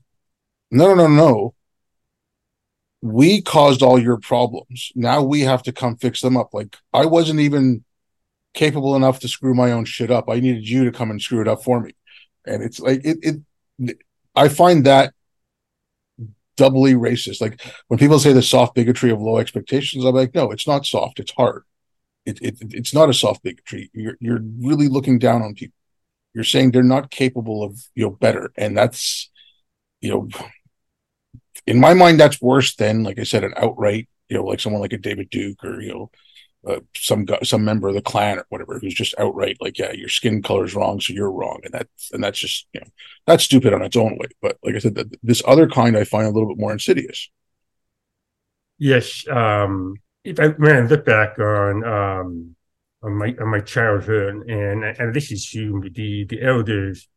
no, 0.71 0.93
no, 0.93 1.07
no, 1.07 1.07
no. 1.07 1.55
We 3.01 3.41
caused 3.41 3.81
all 3.81 3.97
your 3.97 4.17
problems. 4.17 4.91
Now 4.95 5.23
we 5.23 5.41
have 5.41 5.63
to 5.63 5.71
come 5.71 5.97
fix 5.97 6.21
them 6.21 6.37
up. 6.37 6.53
Like 6.53 6.77
I 6.93 7.05
wasn't 7.05 7.39
even 7.39 7.83
capable 8.53 8.95
enough 8.95 9.19
to 9.21 9.27
screw 9.27 9.53
my 9.53 9.71
own 9.71 9.85
shit 9.85 10.11
up. 10.11 10.29
I 10.29 10.39
needed 10.39 10.67
you 10.67 10.83
to 10.85 10.91
come 10.91 11.09
and 11.09 11.21
screw 11.21 11.41
it 11.41 11.47
up 11.47 11.63
for 11.63 11.79
me. 11.79 11.93
And 12.45 12.61
it's 12.61 12.79
like 12.79 13.01
it, 13.03 13.17
it 13.79 13.97
I 14.35 14.49
find 14.49 14.85
that 14.85 15.13
doubly 16.57 16.93
racist. 16.93 17.41
Like 17.41 17.61
when 17.87 17.97
people 17.97 18.19
say 18.19 18.33
the 18.33 18.41
soft 18.41 18.75
bigotry 18.75 19.11
of 19.11 19.21
low 19.21 19.37
expectations, 19.37 20.03
I'm 20.03 20.13
like, 20.13 20.35
no, 20.35 20.51
it's 20.51 20.67
not 20.67 20.85
soft. 20.85 21.19
It's 21.19 21.31
hard. 21.31 21.63
It, 22.25 22.39
it 22.41 22.57
it's 22.61 22.93
not 22.93 23.09
a 23.09 23.13
soft 23.13 23.43
bigotry. 23.43 23.89
You're 23.93 24.17
you're 24.19 24.41
really 24.59 24.87
looking 24.87 25.19
down 25.19 25.41
on 25.41 25.55
people. 25.55 25.75
You're 26.33 26.43
saying 26.43 26.71
they're 26.71 26.83
not 26.83 27.11
capable 27.11 27.63
of 27.63 27.79
you 27.95 28.03
know 28.03 28.11
better, 28.11 28.51
and 28.57 28.77
that's 28.77 29.29
you 30.01 30.11
know, 30.11 30.27
in 31.65 31.79
my 31.79 31.93
mind, 31.93 32.19
that's 32.19 32.41
worse 32.41 32.75
than 32.75 33.03
like 33.03 33.19
I 33.19 33.23
said, 33.23 33.43
an 33.43 33.53
outright 33.57 34.07
you 34.29 34.37
know 34.37 34.43
like 34.43 34.59
someone 34.59 34.81
like 34.81 34.93
a 34.93 34.97
David 34.97 35.29
Duke 35.29 35.63
or 35.63 35.81
you 35.81 35.93
know 35.93 36.11
uh, 36.67 36.79
some 36.95 37.25
guy, 37.25 37.39
some 37.43 37.63
member 37.63 37.87
of 37.87 37.95
the 37.95 38.01
Klan 38.01 38.39
or 38.39 38.45
whatever 38.49 38.79
who's 38.79 38.93
just 38.93 39.15
outright 39.17 39.57
like, 39.61 39.77
yeah, 39.77 39.91
your 39.93 40.09
skin 40.09 40.41
color 40.41 40.65
is 40.65 40.75
wrong, 40.75 40.99
so 40.99 41.13
you're 41.13 41.31
wrong, 41.31 41.61
and 41.63 41.73
that's 41.73 42.11
and 42.11 42.23
that's 42.23 42.39
just 42.39 42.67
you 42.73 42.81
know 42.81 42.87
that's 43.25 43.43
stupid 43.43 43.73
on 43.73 43.81
its 43.81 43.95
own 43.95 44.17
way. 44.17 44.27
But 44.41 44.57
like 44.63 44.75
I 44.75 44.79
said, 44.79 45.15
this 45.23 45.41
other 45.47 45.67
kind 45.67 45.97
I 45.97 46.03
find 46.03 46.27
a 46.27 46.31
little 46.31 46.49
bit 46.49 46.59
more 46.59 46.71
insidious. 46.71 47.29
Yes, 48.77 49.25
um, 49.27 49.95
if 50.23 50.39
I 50.39 50.47
when 50.49 50.75
I 50.75 50.81
look 50.81 51.05
back 51.05 51.39
on 51.39 51.83
um, 51.83 52.55
on 53.03 53.13
my 53.13 53.35
on 53.39 53.49
my 53.49 53.61
childhood, 53.61 54.47
and 54.47 54.83
and 54.83 55.13
this 55.13 55.31
is 55.31 55.49
the 55.51 56.25
the 56.29 56.41
elders. 56.41 57.07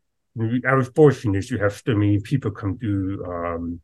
I 0.66 0.74
was 0.74 0.88
fortunate 0.94 1.46
to 1.48 1.58
have 1.58 1.74
so 1.74 1.94
many 1.94 2.18
people 2.18 2.52
come 2.52 2.78
to 2.78 3.24
um, 3.28 3.80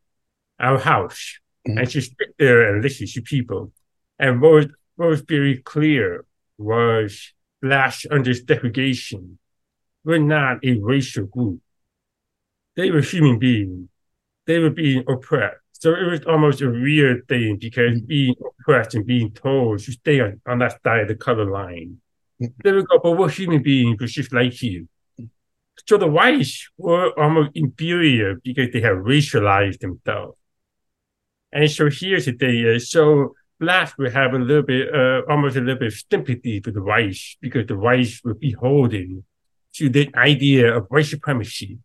our 0.59 0.79
house 0.79 1.37
mm-hmm. 1.67 1.77
and 1.77 1.89
just 1.89 2.17
sit 2.17 2.33
there 2.39 2.73
and 2.73 2.81
listen 2.81 3.05
to 3.05 3.21
people. 3.21 3.71
And 4.17 4.41
what 4.41 4.51
was 4.51 4.65
what 4.95 5.09
was 5.09 5.21
very 5.21 5.57
clear 5.57 6.25
was 6.57 7.33
blacks 7.61 8.05
under 8.09 8.33
segregation 8.33 9.37
were 10.03 10.19
not 10.19 10.57
a 10.63 10.79
racial 10.79 11.25
group. 11.25 11.61
They 12.75 12.89
were 12.89 13.01
human 13.01 13.37
beings. 13.37 13.89
They 14.47 14.59
were 14.59 14.69
being 14.69 15.03
oppressed. 15.07 15.68
So 15.79 15.95
it 15.95 16.03
was 16.03 16.25
almost 16.25 16.61
a 16.61 16.69
weird 16.69 17.25
thing 17.29 17.57
because 17.57 18.01
being 18.01 18.35
oppressed 18.59 18.95
and 18.95 19.05
being 19.05 19.31
told 19.31 19.79
to 19.79 19.91
stay 19.93 20.19
on, 20.19 20.41
on 20.45 20.59
that 20.59 20.77
side 20.83 21.03
of 21.03 21.07
the 21.07 21.15
color 21.15 21.49
line. 21.49 21.99
They 22.39 22.71
would 22.71 22.87
go, 22.87 22.99
but 22.99 23.13
we're 23.13 23.29
human 23.29 23.63
beings, 23.63 23.97
we're 23.99 24.07
just 24.07 24.33
like 24.33 24.61
you. 24.61 24.87
So 25.87 25.97
the 25.97 26.07
whites 26.07 26.69
were 26.77 27.17
almost 27.17 27.51
inferior 27.55 28.35
because 28.43 28.71
they 28.73 28.81
have 28.81 28.97
racialized 28.97 29.79
themselves. 29.79 30.37
And 31.53 31.71
so 31.71 31.89
here's 31.89 32.25
the 32.25 32.33
thing 32.33 32.59
is, 32.59 32.91
so 32.91 33.33
blacks 33.59 33.97
will 33.97 34.11
have 34.11 34.33
a 34.33 34.37
little 34.37 34.63
bit, 34.63 34.93
uh, 34.93 35.21
almost 35.29 35.55
a 35.55 35.61
little 35.61 35.79
bit 35.79 35.93
of 35.93 36.03
sympathy 36.11 36.59
for 36.59 36.71
the 36.71 36.81
whites 36.81 37.37
because 37.39 37.67
the 37.67 37.77
whites 37.77 38.21
were 38.23 38.33
beholden 38.33 39.23
to 39.75 39.89
the 39.89 40.09
idea 40.15 40.75
of 40.75 40.87
white 40.89 41.05
supremacy. 41.05 41.79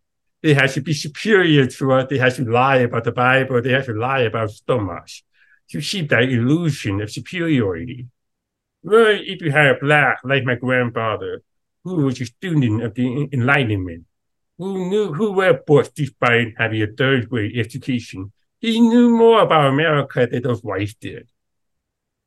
They 0.45 0.53
had 0.53 0.69
to 0.71 0.81
be 0.81 0.93
superior 0.93 1.65
to 1.65 1.93
us. 1.93 2.07
They 2.09 2.19
had 2.19 2.35
to 2.35 2.45
lie 2.45 2.81
about 2.87 3.03
the 3.03 3.11
Bible. 3.11 3.61
They 3.61 3.71
had 3.71 3.85
to 3.85 3.93
lie 3.93 4.21
about 4.29 4.51
so 4.51 4.79
much 4.79 5.23
to 5.71 5.81
keep 5.81 6.09
that 6.09 6.23
illusion 6.23 7.01
of 7.01 7.11
superiority. 7.11 8.07
Well, 8.83 9.17
if 9.33 9.41
you 9.41 9.51
had 9.51 9.67
a 9.67 9.79
black 9.79 10.19
like 10.23 10.43
my 10.43 10.55
grandfather, 10.55 11.41
who 11.83 11.95
was 12.05 12.21
a 12.21 12.25
student 12.25 12.83
of 12.83 12.93
the 12.93 13.27
Enlightenment, 13.33 14.05
who 14.59 14.89
knew 14.89 15.13
who 15.13 15.31
were 15.31 15.59
books 15.67 15.89
despite 15.89 16.53
having 16.57 16.81
a 16.83 16.87
third 16.99 17.29
grade 17.29 17.57
education, 17.57 18.31
he 18.59 18.79
knew 18.79 19.09
more 19.09 19.41
about 19.41 19.73
America 19.73 20.27
than 20.27 20.43
those 20.43 20.61
whites 20.61 20.93
did 20.93 21.27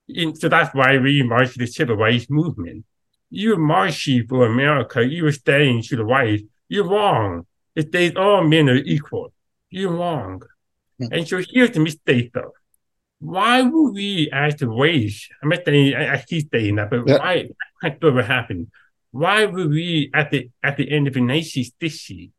in, 0.08 0.34
so 0.34 0.48
that's 0.48 0.74
why 0.74 0.98
we 0.98 1.22
marched 1.22 1.58
the 1.58 1.66
civil 1.66 1.96
rights 1.96 2.26
movement. 2.30 2.84
You're 3.30 3.58
marching 3.58 4.26
for 4.26 4.46
America. 4.46 5.06
You 5.06 5.24
were 5.24 5.32
saying 5.32 5.82
to 5.84 5.96
the 5.96 6.04
whites, 6.04 6.42
you're 6.68 6.88
wrong. 6.88 7.46
If 7.78 7.90
they 7.90 8.12
all 8.14 8.42
men 8.42 8.68
are 8.68 8.74
equal, 8.74 9.32
you're 9.70 9.92
wrong. 9.92 10.40
Mm-hmm. 11.00 11.12
And 11.12 11.28
so 11.28 11.42
here's 11.48 11.70
the 11.70 11.80
mistake 11.80 12.32
though. 12.32 12.52
Why 13.20 13.62
would 13.62 13.94
we 13.94 14.30
as 14.32 14.56
the 14.56 14.68
race, 14.68 15.28
I'm 15.42 15.48
not 15.48 15.60
saying, 15.64 15.94
I, 15.94 16.14
I 16.14 16.24
keep 16.26 16.48
saying 16.52 16.76
that, 16.76 16.90
but 16.90 17.06
yeah. 17.06 17.18
why, 17.18 17.48
what 17.80 18.14
would 18.14 18.24
happen? 18.24 18.70
Why 19.10 19.44
would 19.44 19.70
we 19.70 20.10
at 20.12 20.30
the, 20.30 20.50
at 20.62 20.76
the 20.76 20.90
end 20.90 21.08
of 21.08 21.14
the 21.14 21.20
1960s 21.20 22.30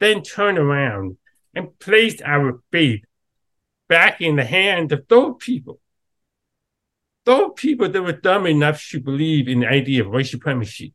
then 0.00 0.22
turn 0.22 0.58
around 0.58 1.16
and 1.54 1.78
place 1.78 2.20
our 2.22 2.60
faith 2.72 3.02
back 3.88 4.20
in 4.20 4.36
the 4.36 4.44
hands 4.44 4.92
of 4.92 5.06
those 5.08 5.36
people 5.38 5.78
those 7.26 7.50
people 7.56 7.88
that 7.88 8.02
were 8.02 8.12
dumb 8.12 8.46
enough 8.46 8.82
to 8.90 9.00
believe 9.00 9.48
in 9.48 9.60
the 9.60 9.68
idea 9.68 10.02
of 10.02 10.10
white 10.10 10.26
supremacy. 10.26 10.94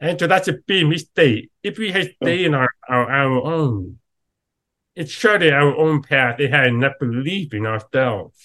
And 0.00 0.18
so 0.18 0.26
that's 0.26 0.48
a 0.48 0.54
big 0.54 0.86
mistake. 0.86 1.50
If 1.66 1.78
we 1.78 1.90
had 1.90 2.14
stayed 2.22 2.46
in 2.46 2.54
our, 2.54 2.70
our, 2.88 3.10
our 3.10 3.44
own, 3.44 3.98
it 4.94 5.06
charted 5.06 5.52
our 5.52 5.76
own 5.76 6.00
path, 6.00 6.38
they 6.38 6.46
had 6.46 6.68
enough 6.68 6.92
belief 7.00 7.52
in 7.52 7.66
ourselves, 7.66 8.38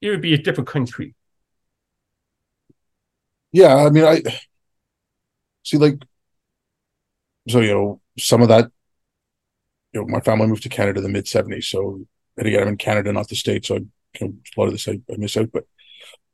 it 0.00 0.08
would 0.08 0.22
be 0.22 0.32
a 0.32 0.38
different 0.38 0.66
country. 0.66 1.14
Yeah, 3.52 3.76
I 3.76 3.90
mean, 3.90 4.04
I 4.04 4.22
see, 5.64 5.76
like, 5.76 6.02
so, 7.46 7.60
you 7.60 7.74
know, 7.74 8.00
some 8.18 8.40
of 8.40 8.48
that, 8.48 8.70
you 9.92 10.00
know, 10.00 10.06
my 10.06 10.20
family 10.20 10.46
moved 10.46 10.62
to 10.62 10.70
Canada 10.70 11.00
in 11.00 11.02
the 11.02 11.10
mid 11.10 11.26
70s. 11.26 11.64
So, 11.64 12.00
and 12.38 12.46
again, 12.46 12.62
I'm 12.62 12.68
in 12.68 12.76
Canada, 12.78 13.12
not 13.12 13.28
the 13.28 13.36
States. 13.36 13.68
So 13.68 13.76
I 13.76 13.78
you 14.18 14.28
know, 14.28 14.32
a 14.56 14.60
lot 14.60 14.66
of 14.68 14.72
this 14.72 14.88
I, 14.88 14.92
I 15.12 15.16
miss 15.18 15.36
out. 15.36 15.52
But 15.52 15.66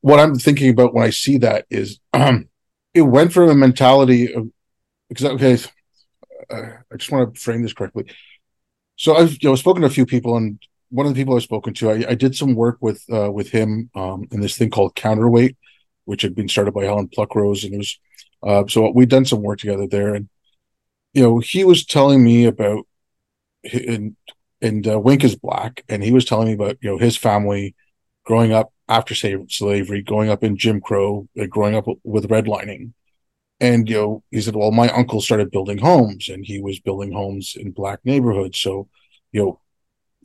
what 0.02 0.20
I'm 0.20 0.36
thinking 0.36 0.70
about 0.70 0.94
when 0.94 1.04
I 1.04 1.10
see 1.10 1.38
that 1.38 1.66
is 1.68 1.98
um, 2.12 2.48
it 2.94 3.02
went 3.02 3.32
from 3.32 3.48
a 3.48 3.56
mentality 3.56 4.32
of 4.32 4.48
because 5.08 5.24
okay, 5.24 5.58
I 6.50 6.96
just 6.96 7.10
want 7.10 7.34
to 7.34 7.40
frame 7.40 7.62
this 7.62 7.72
correctly. 7.72 8.04
So 8.96 9.16
I've 9.16 9.32
you 9.42 9.50
know 9.50 9.54
spoken 9.56 9.82
to 9.82 9.88
a 9.88 9.90
few 9.90 10.06
people, 10.06 10.36
and 10.36 10.58
one 10.90 11.06
of 11.06 11.14
the 11.14 11.20
people 11.20 11.36
I've 11.36 11.42
spoken 11.42 11.74
to, 11.74 11.90
I, 11.90 12.10
I 12.10 12.14
did 12.14 12.34
some 12.34 12.54
work 12.54 12.78
with 12.80 13.04
uh, 13.12 13.30
with 13.30 13.50
him 13.50 13.90
um, 13.94 14.26
in 14.30 14.40
this 14.40 14.56
thing 14.56 14.70
called 14.70 14.94
Counterweight, 14.94 15.56
which 16.04 16.22
had 16.22 16.34
been 16.34 16.48
started 16.48 16.72
by 16.72 16.84
Helen 16.84 17.08
Pluckrose, 17.08 17.64
and 17.64 17.74
it 17.74 17.78
was 17.78 17.98
uh, 18.42 18.64
so 18.68 18.90
we'd 18.90 19.08
done 19.08 19.24
some 19.24 19.42
work 19.42 19.58
together 19.58 19.86
there, 19.86 20.14
and 20.14 20.28
you 21.12 21.22
know 21.22 21.38
he 21.38 21.64
was 21.64 21.84
telling 21.84 22.22
me 22.22 22.44
about 22.46 22.86
and 23.72 24.16
and 24.62 24.88
uh, 24.88 24.98
Wink 24.98 25.24
is 25.24 25.36
black, 25.36 25.84
and 25.88 26.02
he 26.02 26.12
was 26.12 26.24
telling 26.24 26.48
me 26.48 26.54
about 26.54 26.78
you 26.80 26.90
know 26.90 26.98
his 26.98 27.16
family 27.16 27.74
growing 28.24 28.52
up 28.52 28.72
after 28.88 29.14
slavery, 29.14 30.02
growing 30.02 30.30
up 30.30 30.44
in 30.44 30.56
Jim 30.56 30.80
Crow, 30.80 31.28
uh, 31.40 31.46
growing 31.46 31.74
up 31.74 31.86
with 32.04 32.28
redlining, 32.28 32.92
and 33.60 33.88
you 33.88 33.96
know 33.96 34.22
he 34.30 34.40
said, 34.40 34.56
well, 34.56 34.70
my 34.70 34.88
uncle 34.90 35.20
started 35.20 35.50
building 35.50 35.78
homes, 35.78 36.28
and 36.28 36.44
he 36.44 36.60
was 36.60 36.78
building 36.78 37.12
homes 37.12 37.56
in 37.58 37.70
black 37.70 38.00
neighborhoods, 38.04 38.58
so 38.58 38.88
you 39.32 39.42
know 39.42 39.60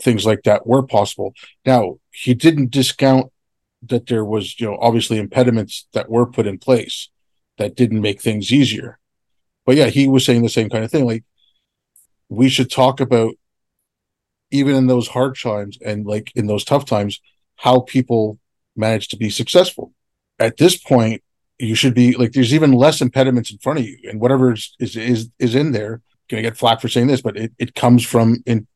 things 0.01 0.25
like 0.25 0.43
that 0.43 0.65
were 0.65 0.83
possible. 0.83 1.33
Now 1.65 1.99
he 2.11 2.33
didn't 2.33 2.71
discount 2.71 3.31
that 3.83 4.07
there 4.07 4.25
was 4.25 4.59
you 4.59 4.67
know 4.67 4.77
obviously 4.81 5.17
impediments 5.17 5.87
that 5.93 6.09
were 6.09 6.25
put 6.25 6.47
in 6.47 6.57
place 6.57 7.09
that 7.57 7.75
didn't 7.75 8.01
make 8.01 8.21
things 8.21 8.51
easier, 8.51 8.99
but 9.65 9.75
yeah, 9.75 9.87
he 9.87 10.07
was 10.07 10.25
saying 10.25 10.41
the 10.41 10.49
same 10.49 10.69
kind 10.69 10.83
of 10.83 10.91
thing, 10.91 11.05
like 11.05 11.23
we 12.29 12.49
should 12.49 12.71
talk 12.71 12.99
about 12.99 13.33
even 14.51 14.75
in 14.75 14.87
those 14.87 15.07
hard 15.07 15.37
times 15.37 15.77
and 15.83 16.05
like 16.05 16.31
in 16.35 16.47
those 16.47 16.63
tough 16.63 16.85
times, 16.85 17.21
how 17.55 17.81
people 17.81 18.39
manage 18.75 19.07
to 19.09 19.17
be 19.17 19.29
successful. 19.29 19.93
At 20.39 20.57
this 20.57 20.77
point, 20.77 21.23
you 21.61 21.75
should 21.75 21.93
be 21.93 22.15
like 22.15 22.31
there's 22.31 22.53
even 22.53 22.71
less 22.71 23.01
impediments 23.01 23.51
in 23.51 23.57
front 23.59 23.79
of 23.79 23.85
you 23.85 23.97
and 24.09 24.19
whatever 24.19 24.53
is 24.53 24.75
is 24.79 24.95
is, 24.95 25.29
is 25.39 25.55
in 25.55 25.71
there 25.71 26.01
gonna 26.29 26.41
get 26.41 26.57
flack 26.57 26.81
for 26.81 26.87
saying 26.87 27.07
this 27.07 27.21
but 27.21 27.37
it, 27.37 27.51
it 27.59 27.75
comes 27.75 28.05
from 28.05 28.37
in 28.45 28.67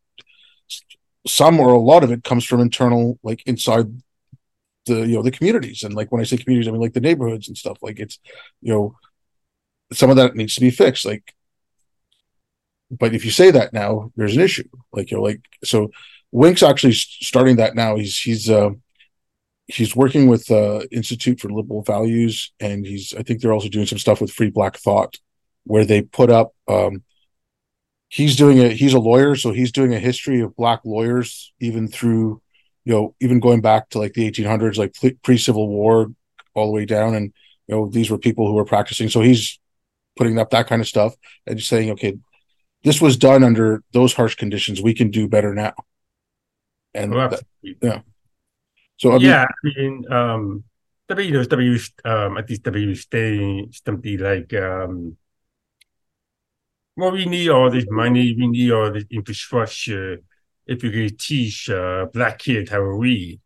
some 1.27 1.59
or 1.59 1.69
a 1.69 1.79
lot 1.79 2.03
of 2.03 2.11
it 2.11 2.23
comes 2.23 2.45
from 2.45 2.61
internal 2.61 3.17
like 3.23 3.41
inside 3.45 3.87
the 4.85 5.07
you 5.07 5.15
know 5.15 5.23
the 5.23 5.31
communities 5.31 5.83
and 5.83 5.95
like 5.95 6.11
when 6.11 6.21
i 6.21 6.23
say 6.23 6.37
communities 6.37 6.67
i 6.67 6.71
mean 6.71 6.81
like 6.81 6.93
the 6.93 6.99
neighborhoods 7.01 7.47
and 7.47 7.57
stuff 7.57 7.77
like 7.81 7.99
it's 7.99 8.19
you 8.61 8.71
know 8.71 8.95
some 9.91 10.09
of 10.09 10.15
that 10.15 10.35
needs 10.35 10.55
to 10.55 10.61
be 10.61 10.69
fixed 10.69 11.05
like 11.05 11.33
but 12.91 13.15
if 13.15 13.25
you 13.25 13.31
say 13.31 13.49
that 13.49 13.73
now 13.73 14.11
there's 14.15 14.35
an 14.35 14.43
issue 14.43 14.67
like 14.93 15.09
you 15.09 15.17
know 15.17 15.23
like 15.23 15.41
so 15.63 15.89
wink's 16.31 16.61
actually 16.61 16.93
starting 16.93 17.55
that 17.55 17.75
now 17.75 17.95
he's 17.95 18.17
he's 18.19 18.49
uh 18.49 18.69
he's 19.67 19.95
working 19.95 20.27
with 20.27 20.49
uh 20.51 20.81
institute 20.91 21.39
for 21.39 21.49
liberal 21.49 21.81
values 21.81 22.53
and 22.59 22.85
he's 22.85 23.13
i 23.17 23.23
think 23.23 23.41
they're 23.41 23.53
also 23.53 23.69
doing 23.69 23.85
some 23.85 23.97
stuff 23.97 24.21
with 24.21 24.31
free 24.31 24.49
black 24.49 24.77
thought 24.77 25.17
where 25.65 25.85
they 25.85 26.01
put 26.01 26.29
up 26.29 26.53
um 26.67 27.03
he's 28.09 28.35
doing 28.35 28.59
a 28.59 28.69
he's 28.69 28.93
a 28.93 28.99
lawyer 28.99 29.35
so 29.35 29.51
he's 29.51 29.71
doing 29.71 29.93
a 29.93 29.99
history 29.99 30.39
of 30.41 30.55
black 30.55 30.81
lawyers 30.85 31.51
even 31.59 31.87
through 31.87 32.41
you 32.85 32.93
know 32.93 33.15
even 33.19 33.39
going 33.39 33.61
back 33.61 33.89
to 33.89 33.99
like 33.99 34.13
the 34.13 34.29
1800s 34.31 34.77
like 34.77 34.95
pre-civil 35.23 35.67
war 35.67 36.11
all 36.53 36.67
the 36.67 36.71
way 36.71 36.85
down 36.85 37.15
and 37.15 37.33
you 37.67 37.75
know 37.75 37.89
these 37.89 38.09
were 38.09 38.17
people 38.17 38.47
who 38.47 38.53
were 38.53 38.65
practicing. 38.65 39.09
So 39.09 39.21
he's 39.21 39.59
putting 40.15 40.37
up 40.39 40.51
that 40.51 40.67
kind 40.67 40.81
of 40.81 40.87
stuff 40.87 41.15
and 41.45 41.57
just 41.57 41.69
saying 41.69 41.91
okay 41.91 42.17
this 42.83 43.01
was 43.01 43.17
done 43.17 43.43
under 43.43 43.83
those 43.93 44.13
harsh 44.13 44.35
conditions. 44.35 44.79
We 44.79 44.93
can 44.93 45.09
do 45.09 45.27
better 45.27 45.55
now. 45.55 45.73
And 46.93 47.11
Well, 47.11 47.29
that- 47.29 47.43
yeah 47.81 48.01
so 48.97 49.11
I 49.11 49.17
mean, 49.19 49.21
yeah, 49.21 49.45
I 49.45 49.67
mean, 49.79 50.11
um, 50.11 50.63
W, 51.09 51.45
W, 51.45 51.79
um, 52.05 52.37
at 52.37 52.49
least 52.49 52.63
W 52.63 52.95
something 53.71 54.19
like, 54.19 54.53
um, 54.53 55.17
well, 56.95 57.11
we 57.11 57.25
need 57.25 57.49
all 57.49 57.69
this 57.69 57.85
money, 57.89 58.35
we 58.37 58.47
need 58.47 58.71
all 58.71 58.91
this 58.91 59.05
infrastructure. 59.11 60.19
If 60.65 60.83
you 60.83 60.91
could 60.91 61.19
teach 61.19 61.69
uh, 61.69 62.07
black 62.13 62.39
kids 62.39 62.71
how 62.71 62.77
to 62.77 62.83
read, 62.91 63.39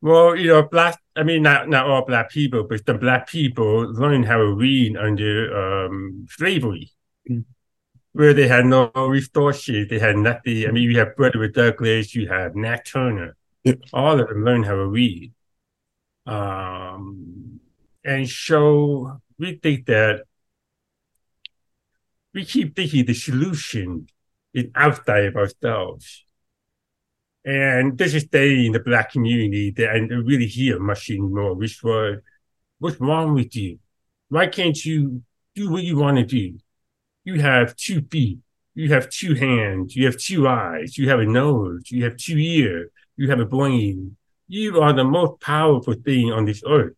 well, 0.00 0.36
you 0.36 0.48
know, 0.48 0.62
black. 0.62 0.98
I 1.16 1.22
mean, 1.22 1.42
not 1.42 1.68
not 1.68 1.86
all 1.86 2.04
black 2.04 2.30
people, 2.30 2.64
but 2.64 2.84
the 2.86 2.94
black 2.94 3.28
people 3.28 3.90
learned 3.92 4.26
how 4.26 4.36
to 4.38 4.52
read 4.54 4.96
under 4.96 5.86
um, 5.86 6.26
slavery, 6.30 6.90
Mm. 7.30 7.44
where 8.12 8.34
they 8.34 8.48
had 8.48 8.66
no 8.66 8.90
resources, 8.94 9.88
they 9.88 9.98
had 9.98 10.16
nothing. 10.18 10.66
I 10.68 10.70
mean, 10.72 10.90
you 10.90 10.98
have 10.98 11.14
Frederick 11.16 11.54
Douglass, 11.54 12.14
you 12.14 12.28
have 12.28 12.54
Nat 12.56 12.84
Turner 12.86 13.36
Yep. 13.64 13.80
all 13.92 14.20
of 14.20 14.28
them 14.28 14.44
learn 14.44 14.62
how 14.62 14.74
to 14.74 14.86
read. 14.86 15.32
Um, 16.26 17.60
and 18.04 18.28
so 18.28 19.20
we 19.38 19.56
think 19.56 19.86
that 19.86 20.24
we 22.34 22.44
keep 22.44 22.76
thinking 22.76 23.06
the 23.06 23.14
solution 23.14 24.08
is 24.52 24.66
outside 24.74 25.24
of 25.26 25.36
ourselves. 25.36 26.24
And 27.44 27.98
this 27.98 28.14
is 28.14 28.24
staying 28.24 28.66
in 28.66 28.72
the 28.72 28.80
black 28.80 29.12
community 29.12 29.70
that 29.72 29.90
I 29.90 29.98
really 29.98 30.46
hear 30.46 30.78
much 30.78 31.10
anymore, 31.10 31.54
which 31.54 31.82
was, 31.82 32.18
what's 32.78 33.00
wrong 33.00 33.34
with 33.34 33.54
you? 33.54 33.78
Why 34.28 34.46
can't 34.46 34.82
you 34.84 35.22
do 35.54 35.70
what 35.70 35.82
you 35.82 35.96
want 35.96 36.16
to 36.18 36.24
do? 36.24 36.58
You 37.24 37.40
have 37.40 37.76
two 37.76 38.02
feet, 38.10 38.38
you 38.74 38.92
have 38.92 39.10
two 39.10 39.34
hands, 39.34 39.94
you 39.94 40.06
have 40.06 40.16
two 40.16 40.48
eyes, 40.48 40.96
you 40.98 41.08
have 41.10 41.20
a 41.20 41.26
nose, 41.26 41.90
you 41.90 42.04
have 42.04 42.16
two 42.16 42.38
ears, 42.38 42.90
you 43.16 43.30
have 43.30 43.40
a 43.40 43.46
brain. 43.46 44.16
You 44.48 44.80
are 44.80 44.92
the 44.92 45.04
most 45.04 45.40
powerful 45.40 45.94
thing 45.94 46.32
on 46.32 46.44
this 46.44 46.62
earth. 46.66 46.94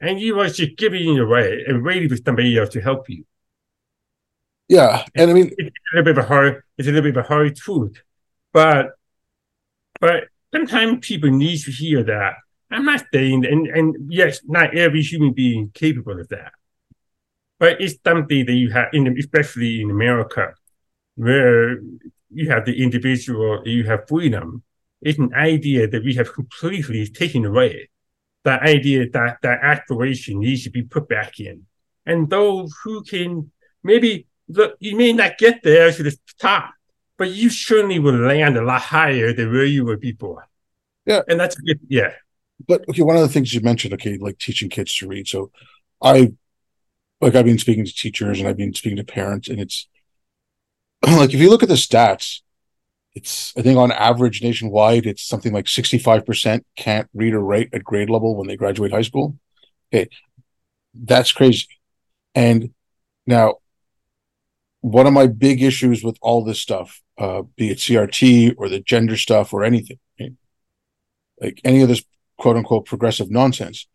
And 0.00 0.20
you 0.20 0.38
are 0.40 0.48
just 0.48 0.76
giving 0.76 1.16
it 1.16 1.20
away 1.20 1.64
and 1.66 1.82
waiting 1.84 2.08
for 2.08 2.16
somebody 2.16 2.56
else 2.58 2.68
to 2.70 2.80
help 2.80 3.08
you. 3.08 3.24
yeah 4.68 5.04
and 5.14 5.30
i 5.30 5.34
mean 5.34 5.50
It's 5.58 5.68
a 5.68 5.96
little 5.96 6.04
bit 6.04 6.18
of 6.18 6.24
a 6.24 6.28
hard, 6.28 6.62
it's 6.78 6.88
a 6.88 6.92
little 6.92 7.10
bit 7.10 7.16
of 7.16 7.24
a 7.24 7.28
hard 7.28 7.56
truth. 7.56 8.02
But 8.52 8.92
but 10.00 10.24
sometimes 10.54 11.06
people 11.06 11.30
need 11.30 11.58
to 11.60 11.70
hear 11.72 12.02
that. 12.04 12.34
I'm 12.70 12.84
not 12.84 13.04
saying 13.12 13.44
and 13.46 13.66
and 13.66 14.12
yes, 14.12 14.40
not 14.44 14.76
every 14.76 15.02
human 15.02 15.32
being 15.32 15.66
is 15.66 15.70
capable 15.74 16.20
of 16.20 16.28
that. 16.28 16.52
But 17.58 17.80
it's 17.80 17.96
something 18.04 18.46
that 18.46 18.52
you 18.52 18.70
have 18.70 18.88
in 18.92 19.16
especially 19.18 19.80
in 19.80 19.90
America, 19.90 20.54
where 21.16 21.78
you 22.30 22.50
have 22.50 22.64
the 22.64 22.82
individual, 22.82 23.62
you 23.66 23.84
have 23.84 24.08
freedom. 24.08 24.62
It's 25.02 25.18
an 25.18 25.34
idea 25.34 25.86
that 25.88 26.04
we 26.04 26.14
have 26.14 26.32
completely 26.32 27.06
taken 27.08 27.44
away. 27.44 27.90
That 28.44 28.62
idea 28.62 29.08
that 29.10 29.38
that 29.42 29.60
aspiration 29.62 30.40
needs 30.40 30.64
to 30.64 30.70
be 30.70 30.82
put 30.82 31.08
back 31.08 31.40
in. 31.40 31.66
And 32.06 32.28
those 32.28 32.74
who 32.84 33.02
can 33.02 33.50
maybe 33.82 34.26
look, 34.48 34.76
you 34.80 34.96
may 34.96 35.12
not 35.12 35.38
get 35.38 35.62
there 35.62 35.90
to 35.92 36.02
the 36.02 36.16
top, 36.38 36.72
but 37.16 37.30
you 37.30 37.48
certainly 37.50 37.98
will 37.98 38.14
land 38.16 38.56
a 38.56 38.62
lot 38.62 38.82
higher 38.82 39.32
than 39.32 39.50
where 39.52 39.64
you 39.64 39.84
were 39.84 39.96
before. 39.96 40.46
Yeah. 41.06 41.22
And 41.28 41.38
that's 41.40 41.54
good. 41.56 41.80
Yeah. 41.88 42.12
but 42.66 42.82
okay 42.88 43.02
one 43.02 43.16
of 43.16 43.22
the 43.22 43.28
things 43.28 43.52
you 43.52 43.60
mentioned 43.60 43.92
okay 43.94 44.16
like 44.18 44.38
teaching 44.38 44.70
kids 44.70 44.94
to 44.96 45.08
read 45.08 45.26
so 45.26 45.50
i 46.00 46.32
like 47.20 47.34
i've 47.34 47.44
been 47.44 47.58
speaking 47.58 47.84
to 47.84 47.92
teachers 47.94 48.38
and 48.38 48.48
i've 48.48 48.56
been 48.56 48.72
speaking 48.72 48.96
to 48.96 49.04
parents 49.04 49.48
and 49.48 49.60
it's 49.60 49.88
like 51.18 51.34
if 51.34 51.40
you 51.40 51.50
look 51.50 51.62
at 51.62 51.68
the 51.68 51.74
stats 51.74 52.40
it's 53.14 53.52
i 53.56 53.62
think 53.62 53.78
on 53.78 53.92
average 53.92 54.42
nationwide 54.42 55.06
it's 55.06 55.26
something 55.26 55.52
like 55.52 55.66
65% 55.66 56.62
can't 56.76 57.08
read 57.14 57.34
or 57.34 57.40
write 57.40 57.70
at 57.72 57.84
grade 57.84 58.10
level 58.10 58.36
when 58.36 58.46
they 58.46 58.56
graduate 58.56 58.92
high 58.92 59.02
school. 59.02 59.38
Okay. 59.92 60.08
That's 60.94 61.32
crazy. 61.32 61.68
And 62.34 62.74
now 63.26 63.56
one 64.80 65.06
of 65.06 65.12
my 65.12 65.26
big 65.26 65.62
issues 65.62 66.02
with 66.02 66.18
all 66.20 66.44
this 66.44 66.60
stuff 66.60 67.00
uh 67.16 67.42
be 67.56 67.70
it 67.70 67.78
crt 67.78 68.54
or 68.58 68.68
the 68.68 68.80
gender 68.80 69.16
stuff 69.16 69.52
or 69.52 69.62
anything 69.64 69.98
like 71.40 71.60
any 71.64 71.82
of 71.82 71.88
this 71.88 72.02
quote 72.38 72.56
unquote 72.56 72.86
progressive 72.86 73.30
nonsense. 73.30 73.86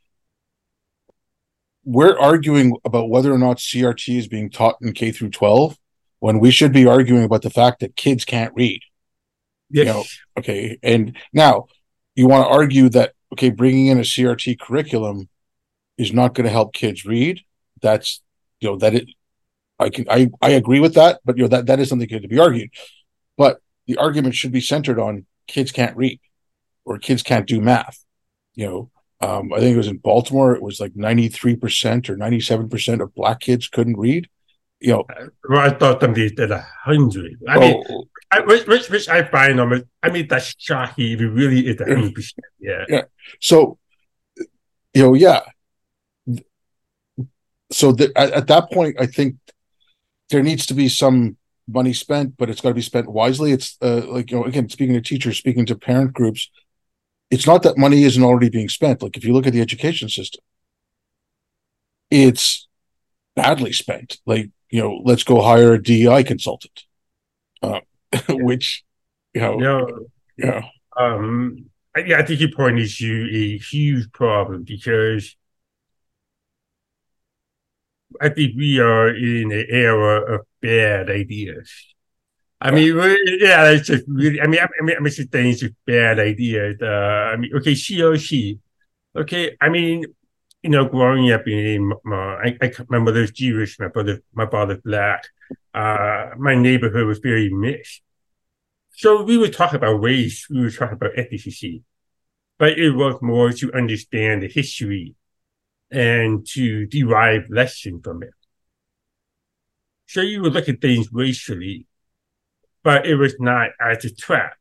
We're 1.84 2.18
arguing 2.18 2.76
about 2.86 3.10
whether 3.10 3.34
or 3.34 3.38
not 3.38 3.58
CRT 3.58 4.18
is 4.18 4.28
being 4.28 4.50
taught 4.50 4.78
in 4.82 4.94
K 4.94 5.12
through 5.12 5.30
12 5.30 5.78
when 6.20 6.40
we 6.40 6.52
should 6.52 6.74
be 6.74 6.86
arguing 6.86 7.24
about 7.24 7.42
the 7.42 7.50
fact 7.50 7.80
that 7.80 7.96
kids 7.96 8.26
can't 8.26 8.54
read. 8.56 8.82
you 9.70 9.86
know, 9.86 10.04
Okay. 10.38 10.78
And 10.84 11.16
now 11.34 11.68
you 12.16 12.28
want 12.28 12.46
to 12.46 12.50
argue 12.50 12.90
that, 12.90 13.14
okay, 13.34 13.50
bringing 13.50 13.88
in 13.88 13.98
a 13.98 14.02
CRT 14.02 14.60
curriculum 14.60 15.30
is 15.98 16.12
not 16.14 16.34
going 16.34 16.46
to 16.46 16.52
help 16.52 16.74
kids 16.74 17.06
read. 17.06 17.42
That's, 17.82 18.22
you 18.60 18.70
know, 18.70 18.78
that 18.78 18.96
it, 18.96 19.10
I 19.80 19.90
can, 19.90 20.06
I, 20.10 20.30
I 20.42 20.52
agree 20.52 20.80
with 20.80 20.96
that, 20.96 21.22
but 21.24 21.38
you 21.38 21.44
know, 21.44 21.50
that, 21.50 21.68
that 21.68 21.80
is 21.80 21.90
something 21.90 22.08
to 22.08 22.28
be 22.28 22.40
argued. 22.40 22.72
But 23.38 23.62
the 23.88 23.98
argument 23.98 24.36
should 24.36 24.52
be 24.52 24.62
centered 24.62 25.00
on 25.00 25.26
kids 25.48 25.72
can't 25.72 25.96
read 25.96 26.20
or 26.86 26.98
kids 26.98 27.24
can't 27.24 27.48
do 27.48 27.62
math. 27.62 28.04
You 28.56 28.66
know, 28.68 28.92
um, 29.22 29.54
I 29.54 29.60
think 29.60 29.74
it 29.74 29.78
was 29.78 29.88
in 29.88 29.98
Baltimore. 29.98 30.56
It 30.56 30.62
was 30.62 30.80
like 30.80 30.96
ninety 30.96 31.28
three 31.28 31.56
percent 31.56 32.10
or 32.10 32.18
ninety 32.18 32.40
seven 32.40 32.70
percent 32.70 33.02
of 33.02 33.14
black 33.16 33.40
kids 33.40 33.68
couldn't 33.68 33.98
read. 33.98 34.30
You 34.82 34.94
know, 34.94 35.58
I 35.58 35.72
thought 35.72 36.00
somebody 36.00 36.30
did 36.30 36.52
a 36.52 36.66
hundred. 36.84 37.38
I 37.48 37.60
mean, 37.60 37.84
oh, 37.90 38.06
I, 38.32 38.40
which, 38.42 38.66
which, 38.66 38.90
which 38.90 39.10
I 39.10 39.24
find 39.24 39.60
almost, 39.60 39.84
I 40.02 40.10
mean, 40.10 40.28
that's. 40.30 40.56
If 40.70 40.98
it 40.98 41.28
really 41.28 41.68
is 41.68 41.82
a 41.82 41.86
hundred 41.86 42.16
percent. 42.16 42.46
Yeah. 42.60 43.02
so 43.42 43.78
you 44.94 45.04
know, 45.04 45.14
yeah. 45.14 45.42
So 47.72 47.92
that 47.92 48.12
at, 48.16 48.32
at 48.32 48.48
that 48.48 48.72
point, 48.72 48.96
I 49.00 49.06
think 49.06 49.36
there 50.30 50.44
needs 50.44 50.66
to 50.68 50.74
be 50.74 50.90
some 50.90 51.38
money 51.68 51.94
spent, 51.94 52.38
but 52.38 52.50
it's 52.50 52.62
got 52.62 52.70
to 52.70 52.76
be 52.76 52.82
spent 52.82 53.12
wisely. 53.12 53.52
It's 53.52 53.78
uh, 53.82 54.02
like 54.08 54.32
you 54.32 54.38
know, 54.38 54.46
again, 54.46 54.70
speaking 54.70 54.96
to 54.96 55.02
teachers, 55.02 55.38
speaking 55.38 55.66
to 55.68 55.76
parent 55.76 56.14
groups, 56.14 56.50
it's 57.30 57.46
not 57.46 57.64
that 57.64 57.78
money 57.78 58.04
isn't 58.04 58.24
already 58.24 58.50
being 58.50 58.70
spent. 58.70 59.02
Like 59.02 59.18
if 59.18 59.24
you 59.24 59.34
look 59.34 59.48
at 59.48 59.54
the 59.54 59.62
education 59.62 60.10
system, 60.10 60.42
it's 62.10 62.68
badly 63.36 63.74
spent. 63.74 64.18
Like 64.26 64.50
you 64.70 64.82
know, 64.82 65.02
let's 65.06 65.24
go 65.24 65.42
hire 65.42 65.74
a 65.74 65.82
DEI 65.82 66.24
consultant, 66.24 66.84
uh, 67.64 67.82
which 68.30 68.84
you 69.34 69.42
know, 69.42 70.08
yeah, 70.38 70.62
um, 70.98 71.66
I- 71.96 72.02
yeah, 72.02 72.20
I 72.20 72.26
think 72.26 72.40
your 72.42 72.52
point 72.52 72.80
is 72.80 73.00
you 73.02 73.26
a 73.28 73.58
huge 73.60 74.12
problem 74.14 74.64
because 74.64 75.36
I 78.22 78.30
think 78.30 78.56
we 78.58 78.80
are 78.80 79.10
in 79.10 79.52
an 79.52 79.66
era 79.70 80.36
of 80.36 80.46
bad 80.62 81.10
ideas. 81.10 81.72
I 82.62 82.72
mean, 82.72 82.96
yeah, 83.42 83.72
it's 83.72 83.88
just 83.88 84.06
really. 84.08 84.42
I 84.42 84.48
mean, 84.48 84.60
I, 84.62 84.66
I 84.66 84.84
mean, 84.86 84.98
I'm 84.98 85.06
just 85.06 85.32
saying 85.32 85.52
it's 85.52 85.62
just 85.62 85.76
bad 85.88 86.20
ideas. 86.20 86.78
Uh, 86.82 87.32
I 87.34 87.38
mean, 87.38 87.52
okay, 87.58 87.76
she 87.76 88.02
or 88.04 88.18
she. 88.18 88.60
Okay, 89.16 89.58
I 89.62 89.70
mean, 89.70 90.06
you 90.64 90.70
know, 90.70 90.86
growing 90.86 91.32
up 91.32 91.48
in, 91.48 91.94
uh, 92.06 92.16
I, 92.16 92.58
I, 92.62 92.72
my 92.90 93.00
mother's 93.00 93.32
Jewish, 93.32 93.80
my 93.80 93.88
brother, 93.88 94.22
my 94.34 94.46
father's 94.46 94.82
black. 94.84 95.24
Uh, 95.74 96.32
my 96.38 96.56
neighborhood 96.56 97.06
was 97.06 97.20
very 97.20 97.50
mixed. 97.50 98.02
So 98.92 99.24
we 99.24 99.38
would 99.38 99.54
talk 99.54 99.74
about 99.74 100.02
race, 100.02 100.48
we 100.50 100.62
would 100.62 100.76
talk 100.76 100.92
about 100.92 101.12
ethnicity, 101.18 101.84
but 102.58 102.78
it 102.78 102.92
was 102.92 103.22
more 103.22 103.54
to 103.54 103.74
understand 103.74 104.44
the 104.44 104.50
history 104.50 105.16
and 105.90 106.46
to 106.48 106.86
derive 106.86 107.44
lesson 107.50 108.02
from 108.02 108.24
it. 108.24 108.34
So 110.08 110.22
you 110.22 110.42
would 110.42 110.54
look 110.54 110.68
at 110.68 110.82
things 110.82 111.08
racially, 111.14 111.88
but 112.84 113.06
it 113.06 113.16
was 113.16 113.36
not 113.40 113.70
as 113.80 114.04
a 114.04 114.14
trap. 114.14 114.54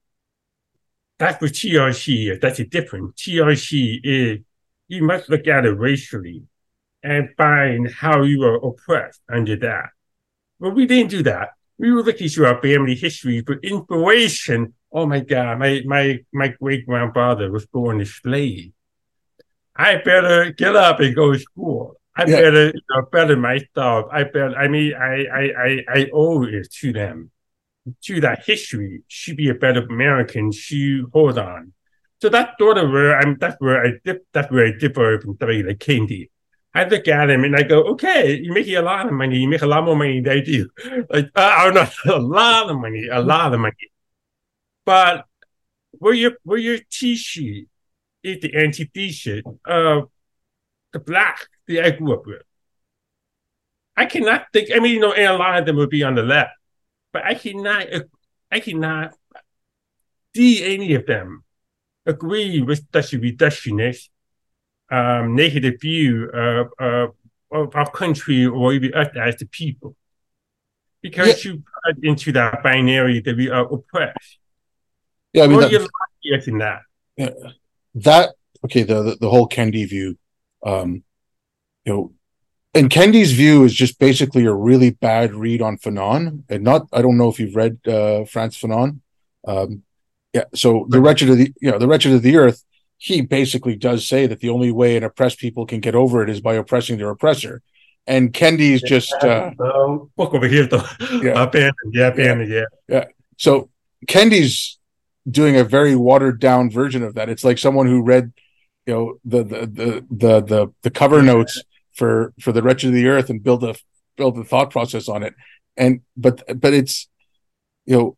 That's 1.19 1.41
what 1.41 1.53
TRC 1.53 2.31
is. 2.31 2.39
That's 2.39 2.61
a 2.61 2.65
different. 2.65 3.17
TRC 3.17 4.01
is 4.05 4.41
you 4.89 5.03
must 5.03 5.29
look 5.29 5.47
at 5.47 5.67
it 5.67 5.73
racially 5.73 6.43
and 7.03 7.29
find 7.37 7.91
how 7.91 8.23
you 8.23 8.41
were 8.41 8.57
oppressed 8.57 9.21
under 9.31 9.57
that. 9.57 9.91
But 10.59 10.75
we 10.75 10.87
didn't 10.87 11.11
do 11.11 11.23
that. 11.25 11.51
We 11.79 11.93
were 11.93 12.03
looking 12.03 12.29
through 12.29 12.47
our 12.47 12.61
family 12.61 12.97
history 12.97 13.43
for 13.47 13.55
inspiration. 13.63 14.75
Oh 14.91 15.07
my 15.07 15.21
God, 15.21 15.59
my 15.59 15.83
my 15.87 16.19
my 16.33 16.49
great 16.49 16.87
grandfather 16.87 17.53
was 17.53 17.67
born 17.67 18.01
a 18.01 18.07
slave. 18.07 18.73
I 19.77 19.97
better 19.97 20.51
get 20.51 20.75
up 20.75 20.99
and 20.99 21.15
go 21.15 21.33
to 21.33 21.39
school. 21.39 21.95
I 22.17 22.25
yeah. 22.27 22.41
better 22.41 22.67
you 22.67 22.81
know, 22.91 23.03
better 23.13 23.37
myself. 23.37 24.07
I 24.11 24.25
better. 24.25 24.57
I 24.57 24.67
mean, 24.67 24.95
I 24.95 25.25
I 25.27 25.43
I 25.67 25.85
I 25.89 26.07
owe 26.13 26.43
it 26.43 26.73
to 26.81 26.93
them, 26.93 27.31
to 28.03 28.21
that 28.23 28.45
history. 28.45 29.03
She 29.07 29.35
be 29.35 29.51
a 29.51 29.55
better 29.55 29.87
American. 29.87 30.51
She 30.51 31.05
hold 31.13 31.39
on. 31.39 31.75
So 32.21 32.29
that's 32.29 32.53
sort 32.59 32.79
of 32.79 32.91
where 32.91 33.17
I'm. 33.19 33.37
That's 33.39 33.57
where 33.61 33.85
I 33.85 33.93
dip. 34.05 34.27
That's 34.33 34.51
where 34.51 34.67
I 34.67 34.73
differ 34.77 35.21
from 35.21 35.37
somebody 35.39 35.63
like 35.63 35.79
Kendi. 35.79 36.31
I 36.75 36.85
look 36.85 37.09
at 37.09 37.31
him 37.31 37.45
and 37.45 37.57
I 37.57 37.63
go, 37.63 37.83
okay, 37.93 38.39
you're 38.41 38.55
making 38.55 38.77
a 38.77 38.83
lot 38.83 39.07
of 39.07 39.13
money. 39.13 39.39
You 39.39 39.49
make 39.49 39.63
a 39.63 39.67
lot 39.67 39.85
more 39.85 39.97
money 39.97 40.21
than 40.21 40.39
I 40.39 40.41
do. 40.41 40.69
Like, 41.11 41.31
uh, 41.35 41.71
not 41.73 41.93
know, 42.05 42.17
a 42.17 42.21
lot 42.21 42.71
of 42.71 42.79
money, 42.79 43.09
a 43.11 43.21
lot 43.21 43.55
of 43.55 43.61
money. 43.61 43.75
But 44.85 45.27
where 45.93 46.15
your 46.15 46.33
where 46.43 46.59
your 46.59 46.79
t-shirt 46.91 47.67
is 48.23 48.41
the 48.41 48.55
antithesis 48.57 49.43
of 49.65 50.11
the 50.93 50.99
black 50.99 51.49
that 51.67 51.85
I 51.85 51.91
grew 51.91 52.15
up 52.15 52.27
with. 52.27 52.43
I 53.97 54.07
cannot 54.07 54.47
think. 54.53 54.71
I 54.75 54.79
mean, 54.79 54.95
you 54.95 55.01
know, 55.01 55.13
and 55.13 55.27
a 55.27 55.37
lot 55.37 55.59
of 55.59 55.67
them 55.67 55.77
would 55.77 55.91
be 55.91 56.03
on 56.03 56.15
the 56.15 56.23
left, 56.23 56.53
but 57.13 57.25
I 57.25 57.35
cannot. 57.35 57.87
I 58.51 58.61
cannot 58.61 59.15
see 60.35 60.75
any 60.75 60.95
of 60.95 61.07
them 61.07 61.45
agree 62.09 62.63
with 62.63 62.91
reductionist, 62.91 64.09
um, 64.91 65.37
negative 65.37 65.81
view 65.81 66.31
of, 66.31 66.69
of, 66.81 67.15
of 67.53 67.77
our 67.77 67.91
country 67.91 68.47
or 68.47 68.73
even 68.73 68.95
us 68.95 69.09
as 69.15 69.37
the 69.37 69.47
people. 69.47 69.95
Because 71.01 71.45
yeah. 71.45 71.53
you 71.53 71.63
put 71.85 72.05
into 72.05 72.33
that 72.33 72.63
binary 72.65 73.21
that 73.21 73.37
we 73.37 73.49
are 73.49 73.73
oppressed. 73.73 74.39
Yeah, 75.33 75.45
I 75.45 75.47
mean, 75.47 75.61
that, 75.61 75.71
you're 75.71 76.41
in 76.41 76.59
that. 76.59 76.81
Yeah, 77.17 77.31
that 77.95 78.35
okay. 78.65 78.83
The, 78.83 79.03
the 79.03 79.17
the 79.21 79.31
whole 79.31 79.49
Kendi 79.49 79.89
view, 79.89 80.19
um, 80.65 81.05
you 81.85 81.93
know, 81.93 82.13
and 82.75 82.91
Kendi's 82.91 83.33
view 83.33 83.65
is 83.65 83.75
just 83.75 83.99
basically 83.99 84.45
a 84.47 84.53
really 84.53 84.91
bad 84.91 85.35
read 85.35 85.63
on 85.63 85.79
Fanon. 85.79 86.45
And 86.49 86.65
not, 86.65 86.87
I 86.93 87.03
don't 87.03 87.19
know 87.19 87.29
if 87.29 87.41
you've 87.41 87.57
read 87.57 87.79
uh, 87.87 88.25
Frantz 88.25 88.61
Fanon. 88.61 89.01
Um, 89.47 89.83
yeah. 90.39 90.45
So 90.55 90.87
the 90.89 91.01
wretched 91.01 91.31
of 91.31 91.39
the, 91.39 91.53
you 91.61 91.71
know, 91.71 91.79
the 91.79 91.89
wretched 91.89 92.13
of 92.13 92.23
the 92.23 92.37
earth, 92.37 92.65
he 92.97 93.21
basically 93.21 93.77
does 93.77 94.07
say 94.07 94.27
that 94.27 94.41
the 94.41 94.51
only 94.51 94.71
way 94.71 94.97
an 94.97 95.05
oppressed 95.05 95.39
people 95.39 95.67
can 95.67 95.81
get 95.81 95.95
over 95.95 96.23
it 96.23 96.31
is 96.31 96.41
by 96.41 96.55
oppressing 96.55 96.99
their 96.99 97.11
oppressor. 97.11 97.63
And 98.07 98.33
Kendi's 98.33 98.83
yeah, 98.83 98.89
just 98.89 99.13
uh, 99.15 99.51
book 100.17 100.35
over 100.35 100.49
here 100.49 100.67
though. 100.67 100.85
Yeah. 101.23 101.43
abandoned, 101.43 101.93
yeah, 101.93 102.07
abandoned, 102.09 102.51
yeah. 102.51 102.65
Yeah. 102.89 103.05
So 103.37 103.71
Kendi's 104.07 104.79
doing 105.29 105.57
a 105.57 105.65
very 105.65 105.95
watered 105.95 106.41
down 106.41 106.71
version 106.71 107.03
of 107.03 107.15
that. 107.15 107.29
It's 107.29 107.45
like 107.45 107.59
someone 107.59 107.87
who 107.87 108.03
read, 108.03 108.33
you 108.87 108.95
know, 108.95 109.19
the 109.25 109.43
the 109.45 109.61
the 109.67 110.07
the 110.11 110.41
the, 110.41 110.73
the 110.83 110.91
cover 110.91 111.23
notes 111.23 111.63
for 111.95 112.33
for 112.41 112.53
the 112.53 112.63
wretched 112.63 112.89
of 112.89 112.95
the 112.95 113.09
earth 113.09 113.29
and 113.29 113.43
build 113.43 113.65
a 113.65 113.75
build 114.17 114.39
a 114.39 114.45
thought 114.45 114.71
process 114.71 115.09
on 115.09 115.23
it. 115.23 115.35
And 115.77 116.01
but 116.17 116.43
but 116.61 116.73
it's 116.73 117.09
you 117.85 117.97
know 117.97 118.17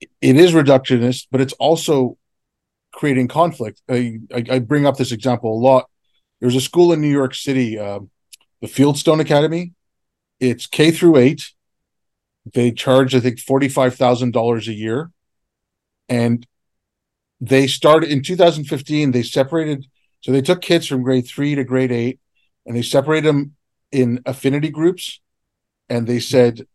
it 0.00 0.36
is 0.36 0.52
reductionist, 0.52 1.26
but 1.30 1.40
it's 1.40 1.52
also 1.54 2.16
creating 2.92 3.28
conflict. 3.28 3.82
I, 3.88 4.20
I, 4.34 4.44
I, 4.50 4.58
bring 4.58 4.86
up 4.86 4.96
this 4.96 5.12
example 5.12 5.52
a 5.52 5.60
lot. 5.60 5.88
There's 6.40 6.56
a 6.56 6.60
school 6.60 6.92
in 6.92 7.00
New 7.00 7.10
York 7.10 7.34
City, 7.34 7.78
uh, 7.78 8.00
the 8.60 8.66
Fieldston 8.66 9.20
Academy. 9.20 9.72
It's 10.40 10.66
K 10.66 10.90
through 10.90 11.16
eight. 11.16 11.52
They 12.52 12.72
charge, 12.72 13.14
I 13.14 13.20
think, 13.20 13.40
forty 13.40 13.68
five 13.68 13.96
thousand 13.96 14.32
dollars 14.32 14.68
a 14.68 14.72
year, 14.72 15.10
and 16.08 16.46
they 17.40 17.66
started 17.66 18.10
in 18.10 18.22
2015. 18.22 19.10
They 19.10 19.22
separated, 19.22 19.86
so 20.20 20.32
they 20.32 20.42
took 20.42 20.62
kids 20.62 20.86
from 20.86 21.02
grade 21.02 21.26
three 21.26 21.54
to 21.56 21.64
grade 21.64 21.92
eight, 21.92 22.20
and 22.64 22.76
they 22.76 22.82
separated 22.82 23.28
them 23.28 23.56
in 23.90 24.20
affinity 24.24 24.70
groups, 24.70 25.20
and 25.88 26.06
they 26.06 26.20
said, 26.20 26.66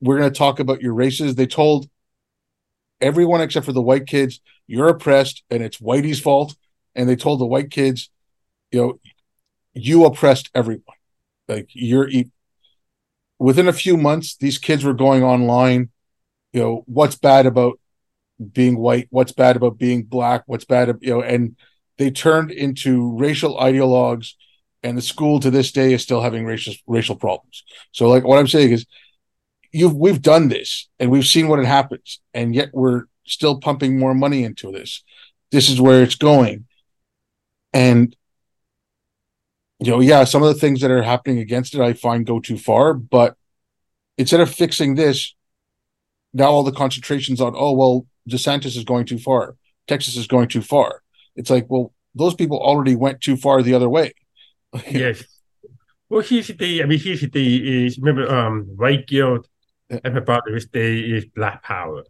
"We're 0.00 0.18
going 0.18 0.32
to 0.32 0.38
talk 0.38 0.58
about 0.58 0.82
your 0.82 0.94
races." 0.94 1.36
They 1.36 1.46
told 1.46 1.88
everyone 3.04 3.42
except 3.42 3.66
for 3.66 3.72
the 3.72 3.82
white 3.82 4.06
kids, 4.06 4.40
you're 4.66 4.88
oppressed 4.88 5.44
and 5.50 5.62
it's 5.62 5.78
Whitey's 5.78 6.20
fault. 6.20 6.56
And 6.94 7.08
they 7.08 7.16
told 7.16 7.40
the 7.40 7.46
white 7.46 7.70
kids, 7.70 8.10
you 8.70 8.80
know, 8.80 9.00
you 9.74 10.04
oppressed 10.04 10.50
everyone. 10.54 10.96
Like 11.46 11.68
you're 11.72 12.08
within 13.38 13.68
a 13.68 13.72
few 13.72 13.96
months, 13.96 14.36
these 14.36 14.58
kids 14.58 14.84
were 14.84 14.94
going 14.94 15.22
online, 15.22 15.90
you 16.52 16.60
know, 16.60 16.84
what's 16.86 17.16
bad 17.16 17.46
about 17.46 17.78
being 18.52 18.78
white, 18.78 19.08
what's 19.10 19.32
bad 19.32 19.56
about 19.56 19.76
being 19.76 20.04
black, 20.04 20.44
what's 20.46 20.64
bad, 20.64 20.96
you 21.02 21.10
know, 21.10 21.22
and 21.22 21.56
they 21.98 22.10
turned 22.10 22.50
into 22.50 23.16
racial 23.18 23.58
ideologues 23.58 24.32
and 24.82 24.96
the 24.96 25.02
school 25.02 25.40
to 25.40 25.50
this 25.50 25.72
day 25.72 25.92
is 25.92 26.02
still 26.02 26.20
having 26.22 26.46
racial 26.46 26.74
racial 26.86 27.16
problems. 27.16 27.64
So 27.92 28.08
like 28.08 28.24
what 28.24 28.38
I'm 28.38 28.48
saying 28.48 28.72
is 28.72 28.86
you've 29.74 29.96
we've 29.96 30.22
done 30.22 30.48
this 30.48 30.88
and 30.98 31.10
we've 31.10 31.26
seen 31.26 31.48
what 31.48 31.58
it 31.58 31.66
happens, 31.66 32.20
and 32.32 32.54
yet 32.54 32.70
we're 32.72 33.04
still 33.26 33.58
pumping 33.60 33.98
more 33.98 34.14
money 34.14 34.44
into 34.44 34.70
this. 34.70 35.02
This 35.50 35.68
is 35.68 35.80
where 35.80 36.02
it's 36.02 36.14
going. 36.14 36.66
And 37.72 38.14
you 39.80 39.90
know, 39.90 40.00
yeah, 40.00 40.24
some 40.24 40.42
of 40.42 40.54
the 40.54 40.60
things 40.60 40.80
that 40.80 40.92
are 40.92 41.02
happening 41.02 41.40
against 41.40 41.74
it 41.74 41.80
I 41.80 41.92
find 41.92 42.24
go 42.24 42.38
too 42.38 42.56
far, 42.56 42.94
but 42.94 43.36
instead 44.16 44.40
of 44.40 44.54
fixing 44.54 44.94
this, 44.94 45.34
now 46.32 46.46
all 46.46 46.62
the 46.62 46.72
concentrations 46.72 47.40
on, 47.40 47.54
oh 47.56 47.72
well, 47.72 48.06
DeSantis 48.30 48.76
is 48.76 48.84
going 48.84 49.06
too 49.06 49.18
far, 49.18 49.56
Texas 49.88 50.16
is 50.16 50.28
going 50.28 50.48
too 50.48 50.62
far. 50.62 51.02
It's 51.34 51.50
like, 51.50 51.66
well, 51.68 51.92
those 52.14 52.34
people 52.34 52.58
already 52.58 52.94
went 52.94 53.20
too 53.20 53.36
far 53.36 53.60
the 53.60 53.74
other 53.74 53.88
way. 53.88 54.12
yes. 54.88 55.24
Well, 56.08 56.22
here's 56.22 56.46
the. 56.46 56.82
I 56.82 56.86
mean, 56.86 57.00
here's 57.00 57.22
the 57.22 57.86
is 57.86 57.98
remember, 57.98 58.32
um, 58.32 58.62
white 58.76 59.08
guilt 59.08 59.48
Everybody 60.02 60.58
Day 60.72 60.98
is 61.00 61.26
Black 61.26 61.62
Power. 61.62 62.04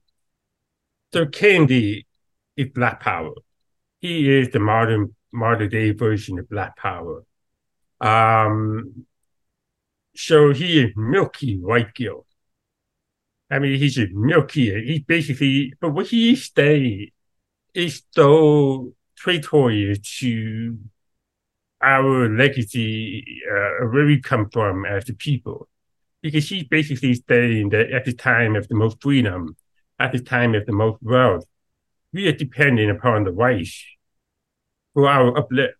So 1.12 1.26
Kendi 1.26 2.04
is 2.56 2.68
Black 2.68 3.00
Power. 3.00 3.34
He 4.00 4.30
is 4.30 4.50
the 4.50 4.60
modern 4.60 5.14
modern 5.32 5.68
day 5.68 5.90
version 5.90 6.38
of 6.38 6.48
Black 6.48 6.76
Power. 6.76 7.24
Um, 8.00 9.06
so 10.14 10.52
he 10.52 10.84
is 10.84 10.92
milky 10.96 11.58
white 11.58 11.94
guilt. 11.94 12.26
I 13.50 13.58
mean, 13.58 13.78
he's 13.78 13.98
a 13.98 14.06
milky. 14.12 14.70
He 14.84 15.00
basically, 15.00 15.74
but 15.80 15.90
what 15.90 16.06
he 16.06 16.32
is 16.32 16.50
say 16.56 17.12
is 17.74 18.02
so 18.12 18.94
traitorous 19.16 19.98
to 20.20 20.78
our 21.82 22.28
legacy, 22.28 23.24
uh, 23.50 23.86
where 23.88 24.06
we 24.06 24.20
come 24.20 24.48
from 24.50 24.86
as 24.86 25.04
the 25.04 25.12
people 25.12 25.68
because 26.24 26.42
she's 26.42 26.64
basically 26.64 27.14
saying 27.28 27.68
that 27.68 27.92
at 27.92 28.06
the 28.06 28.12
time 28.14 28.56
of 28.56 28.66
the 28.68 28.74
most 28.74 28.96
freedom, 29.02 29.54
at 29.98 30.10
the 30.10 30.18
time 30.18 30.54
of 30.54 30.64
the 30.64 30.72
most 30.72 30.96
wealth, 31.02 31.44
we 32.14 32.26
are 32.26 32.32
depending 32.32 32.88
upon 32.88 33.24
the 33.24 33.32
whites 33.32 33.84
for 34.94 35.06
our 35.06 35.36
uplift. 35.36 35.74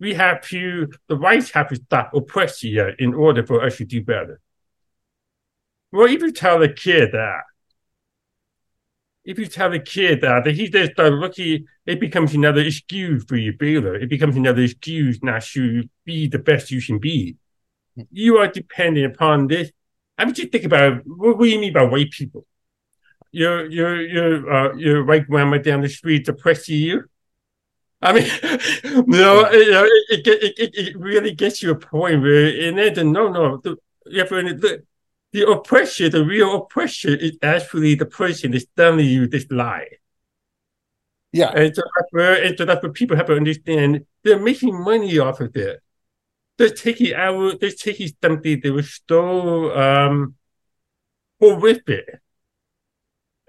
We 0.00 0.14
have 0.14 0.40
to, 0.48 0.88
the 1.06 1.14
whites 1.14 1.52
have 1.52 1.68
to 1.68 1.76
stop 1.76 2.12
oppressing 2.14 2.76
us 2.80 2.94
in 2.98 3.14
order 3.14 3.46
for 3.46 3.64
us 3.64 3.76
to 3.76 3.84
do 3.84 4.02
better. 4.02 4.40
Well, 5.92 6.08
if 6.08 6.20
you 6.20 6.32
tell 6.32 6.60
a 6.60 6.68
kid 6.68 7.12
that, 7.12 7.42
if 9.24 9.38
you 9.38 9.46
tell 9.46 9.72
a 9.72 9.78
kid 9.78 10.22
that, 10.22 10.42
that 10.46 10.56
he 10.56 10.68
just 10.68 10.98
looking, 10.98 11.66
it 11.86 12.00
becomes 12.00 12.34
another 12.34 12.62
excuse 12.62 13.24
for 13.24 13.36
your 13.36 13.54
failure. 13.54 13.94
It 13.94 14.10
becomes 14.10 14.34
another 14.34 14.62
excuse 14.62 15.22
not 15.22 15.42
to 15.42 15.84
be 16.04 16.26
the 16.26 16.40
best 16.40 16.72
you 16.72 16.82
can 16.82 16.98
be 16.98 17.36
you 18.10 18.38
are 18.38 18.48
depending 18.48 19.04
upon 19.04 19.46
this. 19.46 19.70
I 20.16 20.24
mean, 20.24 20.34
just 20.34 20.52
think 20.52 20.64
about 20.64 20.92
it. 20.92 21.02
What, 21.06 21.38
what 21.38 21.44
do 21.44 21.50
you 21.50 21.60
mean 21.60 21.72
by 21.72 21.84
white 21.84 22.10
people? 22.10 22.46
Your 23.32 23.68
your 23.68 24.00
your 24.00 24.52
uh, 24.52 24.74
your 24.76 25.04
white 25.04 25.28
grandma 25.28 25.58
down 25.58 25.80
the 25.80 25.88
street 25.88 26.28
oppressing 26.28 26.76
you. 26.76 27.04
I 28.00 28.12
mean, 28.12 28.24
you 28.84 29.02
know, 29.06 29.50
you 29.50 29.70
know 29.70 29.84
it, 30.10 30.26
it, 30.26 30.54
it, 30.58 30.74
it 30.74 30.98
really 30.98 31.32
gets 31.32 31.62
you 31.62 31.70
a 31.70 31.74
point 31.74 32.20
where, 32.20 32.68
and 32.68 32.96
then 32.96 33.12
no, 33.12 33.28
no, 33.28 33.56
the, 33.58 33.76
the, 34.04 34.82
the 35.32 35.50
oppression, 35.50 36.12
the 36.12 36.24
real 36.24 36.54
oppression 36.54 37.18
is 37.18 37.38
actually 37.42 37.94
the 37.94 38.06
person 38.06 38.52
that's 38.52 38.66
telling 38.76 39.06
you 39.06 39.26
this 39.26 39.46
lie. 39.50 39.88
Yeah. 41.32 41.50
And 41.50 41.74
so 41.74 41.82
that's 41.82 42.12
where, 42.12 42.44
and 42.44 42.56
so 42.56 42.64
that's 42.64 42.82
what 42.82 42.94
people 42.94 43.16
have 43.16 43.26
to 43.26 43.34
understand 43.34 44.06
they're 44.22 44.38
making 44.38 44.80
money 44.84 45.18
off 45.18 45.40
of 45.40 45.56
it. 45.56 45.80
They're 46.56 46.70
taking 46.70 47.14
out, 47.14 47.60
they're 47.60 47.70
taking 47.70 48.10
something 48.22 48.60
that 48.62 48.72
was 48.72 49.00
so 49.08 49.76
um, 49.76 50.34
horrific. 51.40 52.20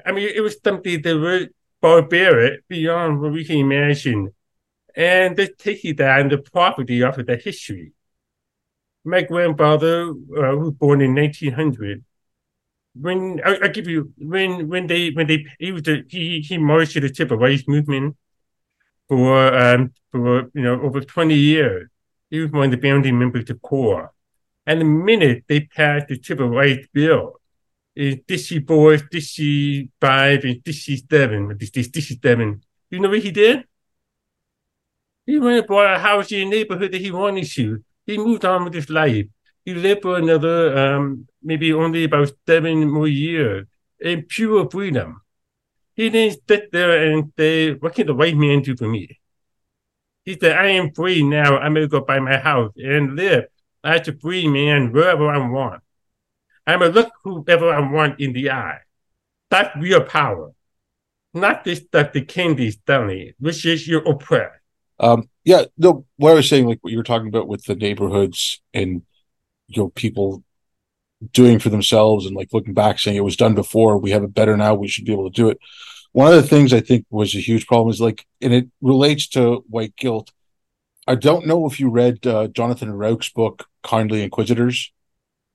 I 0.06 0.12
mean, 0.12 0.30
it 0.34 0.42
was 0.42 0.58
something 0.64 1.02
that 1.02 1.18
was 1.18 1.48
barbaric 1.82 2.68
beyond 2.68 3.22
what 3.22 3.32
we 3.34 3.46
can 3.46 3.58
imagine. 3.58 4.34
And 4.96 5.36
they're 5.36 5.48
taking 5.48 5.96
that 5.98 6.22
and 6.22 6.32
the 6.32 6.38
property 6.40 7.04
of 7.04 7.16
the 7.16 7.36
history. 7.38 7.94
My 9.04 9.22
grandfather, 9.22 10.10
uh, 10.10 10.56
was 10.58 10.72
born 10.72 11.02
in 11.02 11.14
1900, 11.14 12.04
when 12.96 13.42
I, 13.46 13.60
I 13.64 13.68
give 13.68 13.88
you 13.88 14.14
when 14.18 14.70
when 14.70 14.88
they 14.88 15.10
when 15.12 15.28
they 15.28 15.46
he 15.60 15.72
was 15.72 15.84
the, 15.84 16.04
he 16.08 16.40
he 16.42 16.58
marched 16.58 17.00
the 17.00 17.14
civil 17.14 17.38
rights 17.38 17.68
movement 17.68 18.16
for 19.08 19.54
um 19.54 19.94
for 20.12 20.50
you 20.54 20.62
know 20.62 20.82
over 20.82 21.02
20 21.02 21.36
years. 21.36 21.90
He 22.30 22.40
was 22.40 22.52
one 22.52 22.74
of 22.74 22.80
the 22.80 22.88
founding 22.88 23.20
members 23.20 23.50
of 23.50 23.62
CORE. 23.62 24.12
And 24.66 24.82
the 24.82 24.86
minute 24.86 25.44
they 25.48 25.62
passed 25.62 26.08
the 26.08 26.20
civil 26.22 26.50
rights 26.50 26.88
bill, 26.92 27.40
is 27.96 28.18
DC 28.28 28.68
four, 28.68 28.98
DC 28.98 29.90
five, 30.02 30.44
and 30.44 30.64
DC 30.64 31.10
seven, 31.10 31.56
this 31.58 31.72
this 31.72 31.88
DC 31.90 32.22
seven. 32.22 32.62
You 32.90 33.00
know 33.00 33.10
what 33.10 33.20
he 33.20 33.32
did? 33.32 33.64
He 35.26 35.40
went 35.40 35.60
and 35.60 35.68
bought 35.68 35.96
a 35.96 36.00
house 36.00 36.32
in 36.32 36.50
the 36.50 36.58
neighborhood 36.58 36.92
that 36.92 37.02
he 37.02 37.12
wanted 37.12 37.48
to. 37.52 37.84
He 38.06 38.18
moved 38.18 38.46
on 38.46 38.66
with 38.66 38.74
his 38.74 38.90
life. 38.90 39.26
He 39.64 39.74
lived 39.74 40.04
for 40.04 40.18
another 40.18 40.78
um 40.78 41.28
maybe 41.42 41.74
only 41.74 42.04
about 42.04 42.32
seven 42.46 42.90
more 42.90 43.08
years 43.08 43.66
in 44.00 44.24
pure 44.24 44.70
freedom. 44.70 45.22
He 45.96 46.10
didn't 46.10 46.42
sit 46.48 46.72
there 46.72 47.12
and 47.12 47.32
say, 47.38 47.74
What 47.74 47.96
can 47.96 48.08
the 48.08 48.14
white 48.14 48.36
man 48.36 48.62
do 48.62 48.76
for 48.76 48.88
me? 48.90 49.20
He 50.26 50.38
said, 50.40 50.58
I 50.58 50.68
am 50.70 50.92
free 50.92 51.24
now. 51.24 51.58
I'm 51.58 51.74
going 51.74 51.86
to 51.86 51.88
go 51.88 52.02
buy 52.02 52.20
my 52.20 52.38
house 52.38 52.74
and 52.78 53.16
live 53.16 53.46
as 53.84 54.08
a 54.08 54.14
free 54.14 54.48
man 54.48 54.92
wherever 54.92 55.30
I 55.30 55.38
want. 55.48 55.82
I'm 56.68 56.80
going 56.80 56.92
to 56.92 57.00
look 57.00 57.12
whoever 57.24 57.72
I 57.72 57.80
want 57.80 58.20
in 58.20 58.34
the 58.34 58.50
eye. 58.50 58.80
That's 59.52 59.76
real 59.78 60.04
power. 60.04 60.52
Not 61.34 61.64
this 61.64 61.80
stuff 61.80 62.14
the 62.14 62.22
Kendi's 62.22 62.78
telling 62.88 63.34
which 63.40 63.66
is 63.66 63.88
you're 63.88 64.08
oppressed. 64.08 64.60
Um, 65.00 65.30
yeah, 65.44 65.66
no, 65.78 66.06
what 66.16 66.32
I 66.32 66.36
was 66.36 66.50
saying, 66.50 66.66
like 66.66 66.80
what 66.82 66.92
you 66.92 66.98
were 66.98 67.04
talking 67.04 67.28
about 67.28 67.48
with 67.48 67.66
the 67.66 67.76
neighborhoods 67.76 68.62
and 68.74 69.04
you 69.68 69.84
know, 69.84 69.90
people 69.90 70.44
doing 71.32 71.60
for 71.60 71.70
themselves 71.70 72.26
and 72.26 72.36
like 72.36 72.50
looking 72.54 72.74
back 72.74 73.00
saying 73.00 73.18
it 73.18 73.22
was 73.22 73.36
done 73.36 73.56
before, 73.56 73.98
we 73.98 74.12
have 74.12 74.24
it 74.24 74.34
better 74.34 74.56
now, 74.56 74.74
we 74.74 74.88
should 74.88 75.06
be 75.06 75.12
able 75.12 75.30
to 75.30 75.36
do 75.36 75.50
it. 75.50 75.60
One 76.16 76.32
of 76.32 76.42
the 76.42 76.48
things 76.48 76.72
I 76.72 76.80
think 76.80 77.06
was 77.10 77.36
a 77.36 77.42
huge 77.42 77.68
problem 77.68 77.92
is 77.92 78.00
like, 78.00 78.26
and 78.42 78.54
it 78.54 78.70
relates 78.80 79.28
to 79.32 79.66
white 79.68 79.98
guilt. 79.98 80.32
I 81.06 81.16
don't 81.16 81.46
know 81.46 81.66
if 81.66 81.78
you 81.78 81.90
read 81.90 82.26
uh, 82.26 82.48
Jonathan 82.48 82.94
Rauch's 82.94 83.34
book, 83.34 83.68
Kindly 83.84 84.24
Inquisitors. 84.24 84.94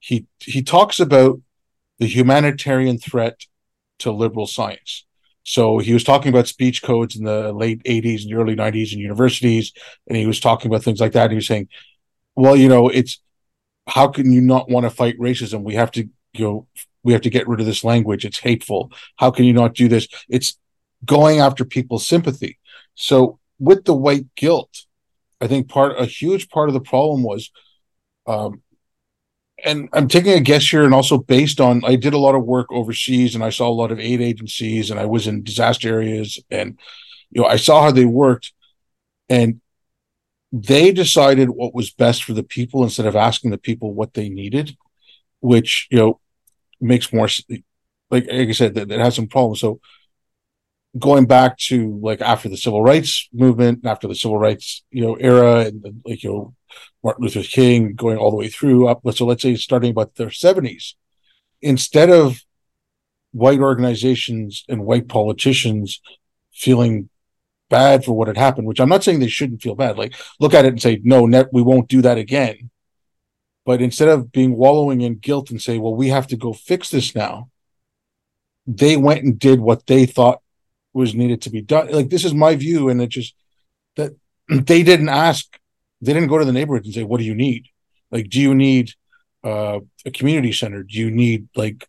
He 0.01 0.27
he 0.39 0.63
talks 0.63 1.01
about 1.01 1.41
the 1.99 2.07
humanitarian 2.07 2.99
threat 2.99 3.47
to 4.01 4.13
liberal 4.13 4.47
science. 4.47 5.07
So 5.45 5.79
he 5.79 5.95
was 5.95 6.05
talking 6.05 6.29
about 6.29 6.47
speech 6.47 6.83
codes 6.83 7.17
in 7.17 7.25
the 7.25 7.55
late 7.55 7.83
80s 7.85 8.25
and 8.25 8.35
early 8.35 8.55
90s 8.55 8.93
in 8.93 8.99
universities, 8.99 9.73
and 10.09 10.19
he 10.19 10.27
was 10.27 10.41
talking 10.41 10.71
about 10.71 10.85
things 10.85 11.01
like 11.01 11.13
that. 11.13 11.23
And 11.23 11.33
he 11.33 11.37
was 11.37 11.47
saying, 11.47 11.69
well, 12.37 12.55
you 12.55 12.69
know, 12.69 12.91
it's 12.91 13.19
how 13.89 14.09
can 14.09 14.31
you 14.31 14.43
not 14.43 14.69
want 14.69 14.85
to 14.85 14.91
fight 14.91 15.19
racism? 15.19 15.63
We 15.63 15.77
have 15.77 15.91
to, 15.93 16.07
you 16.35 16.45
know, 16.45 16.67
we 17.03 17.13
have 17.13 17.23
to 17.23 17.31
get 17.31 17.49
rid 17.49 17.61
of 17.61 17.67
this 17.67 17.85
language. 17.85 18.25
It's 18.25 18.39
hateful. 18.39 18.93
How 19.17 19.31
can 19.31 19.45
you 19.45 19.53
not 19.53 19.75
do 19.75 19.89
this? 19.89 20.09
It's 20.29 20.59
going 21.05 21.41
after 21.41 21.65
people's 21.65 22.07
sympathy. 22.07 22.59
So 22.95 23.39
with 23.59 23.85
the 23.85 23.95
white 23.95 24.35
guilt, 24.35 24.85
I 25.41 25.47
think 25.47 25.69
part 25.69 25.99
a 25.99 26.05
huge 26.05 26.49
part 26.49 26.69
of 26.69 26.75
the 26.75 26.81
problem 26.81 27.23
was, 27.23 27.51
um, 28.27 28.63
and 29.65 29.89
I'm 29.93 30.09
taking 30.09 30.33
a 30.33 30.41
guess 30.41 30.69
here, 30.69 30.85
and 30.85 30.95
also 30.95 31.19
based 31.19 31.61
on 31.61 31.83
I 31.85 31.97
did 31.97 32.15
a 32.15 32.19
lot 32.19 32.35
of 32.35 32.45
work 32.45 32.69
overseas, 32.71 33.35
and 33.35 33.45
I 33.45 33.51
saw 33.51 33.69
a 33.69 33.73
lot 33.73 33.93
of 33.93 33.99
aid 33.99 34.21
agencies, 34.21 34.91
and 34.91 35.01
I 35.01 35.07
was 35.07 35.27
in 35.27 35.43
disaster 35.43 35.89
areas, 35.89 36.39
and 36.51 36.79
you 37.31 37.43
know 37.43 37.49
I 37.49 37.57
saw 37.57 37.83
how 37.83 37.91
they 37.91 38.05
worked, 38.05 38.53
and 39.29 39.61
they 40.53 40.93
decided 40.93 41.51
what 41.51 41.75
was 41.75 41.91
best 41.91 42.25
for 42.25 42.33
the 42.33 42.43
people 42.43 42.83
instead 42.83 43.07
of 43.07 43.17
asking 43.17 43.51
the 43.51 43.59
people 43.59 43.95
what 43.95 44.15
they 44.15 44.29
needed, 44.29 44.77
which 45.41 45.87
you 45.91 45.99
know 45.99 46.20
makes 46.81 47.13
more 47.13 47.29
like 48.11 48.27
like 48.29 48.29
I 48.31 48.53
said 48.53 48.75
that 48.75 48.91
it 48.91 49.01
has 49.01 49.15
some 49.15 49.29
problems. 49.29 49.61
So 49.61 49.81
going 50.99 51.27
back 51.27 51.57
to 51.59 51.99
like 52.03 52.21
after 52.21 52.49
the 52.49 52.57
civil 52.57 52.83
rights 52.83 53.29
movement, 53.33 53.87
after 53.87 54.09
the 54.09 54.15
civil 54.15 54.39
rights 54.39 54.85
you 54.91 55.03
know 55.03 55.15
era, 55.17 55.67
and 55.67 56.03
like 56.05 56.23
you 56.23 56.31
know 56.31 56.55
Martin 57.03 57.25
Luther 57.25 57.43
King 57.43 57.95
going 57.95 58.19
all 58.19 58.31
the 58.31 58.37
way 58.37 58.49
through 58.49 58.89
up. 58.89 59.01
So 59.15 59.27
let's 59.27 59.43
say 59.43 59.55
starting 59.57 59.91
about 59.91 60.15
the 60.17 60.31
seventies, 60.31 60.97
instead 61.63 62.11
of 62.11 62.41
white 63.33 63.61
organizations 63.61 64.65
and 64.69 64.85
white 64.85 65.09
politicians 65.09 66.01
feeling 66.53 67.09
bad 67.69 68.05
for 68.05 68.13
what 68.13 68.29
had 68.29 68.37
happened, 68.37 68.67
which 68.67 68.81
I'm 68.81 68.89
not 68.89 69.05
saying 69.05 69.21
they 69.21 69.29
shouldn't 69.29 69.63
feel 69.63 69.77
bad. 69.77 69.97
Like 69.97 70.15
look 70.41 70.55
at 70.55 70.65
it 70.65 70.73
and 70.73 70.83
say, 70.83 71.01
no, 71.05 71.27
net, 71.27 71.49
we 71.53 71.63
won't 71.63 71.89
do 71.89 72.03
that 72.03 72.19
again. 72.19 72.71
But 73.67 73.83
instead 73.83 74.09
of 74.09 74.33
being 74.33 74.57
wallowing 74.57 75.03
in 75.03 75.17
guilt 75.17 75.51
and 75.51 75.61
say, 75.61 75.79
well, 75.79 75.95
we 75.95 76.09
have 76.09 76.27
to 76.29 76.37
go 76.37 76.53
fix 76.53 76.91
this 76.91 77.15
now, 77.15 77.51
they 78.67 78.97
went 78.97 79.25
and 79.25 79.39
did 79.39 79.61
what 79.61 79.87
they 79.87 80.07
thought 80.07 80.41
was 80.93 81.15
needed 81.15 81.43
to 81.43 81.51
be 81.51 81.61
done. 81.61 81.91
Like 81.91 82.11
this 82.11 82.25
is 82.25 82.35
my 82.35 82.57
view, 82.57 82.89
and 82.89 83.01
it 83.01 83.09
just 83.09 83.35
that 83.97 84.13
they 84.49 84.83
didn't 84.83 85.09
ask, 85.09 85.59
they 86.01 86.13
didn't 86.13 86.29
go 86.29 86.39
to 86.39 86.45
the 86.45 86.53
neighborhood 86.53 86.85
and 86.85 86.95
say, 86.95 87.05
"What 87.05 87.19
do 87.19 87.25
you 87.25 87.35
need? 87.35 87.67
Like, 88.11 88.29
do 88.29 88.41
you 88.41 88.55
need 88.55 88.93
uh, 89.45 89.81
a 90.05 90.11
community 90.11 90.53
center? 90.53 90.83
Do 90.83 90.99
you 90.99 91.11
need 91.11 91.49
like 91.55 91.87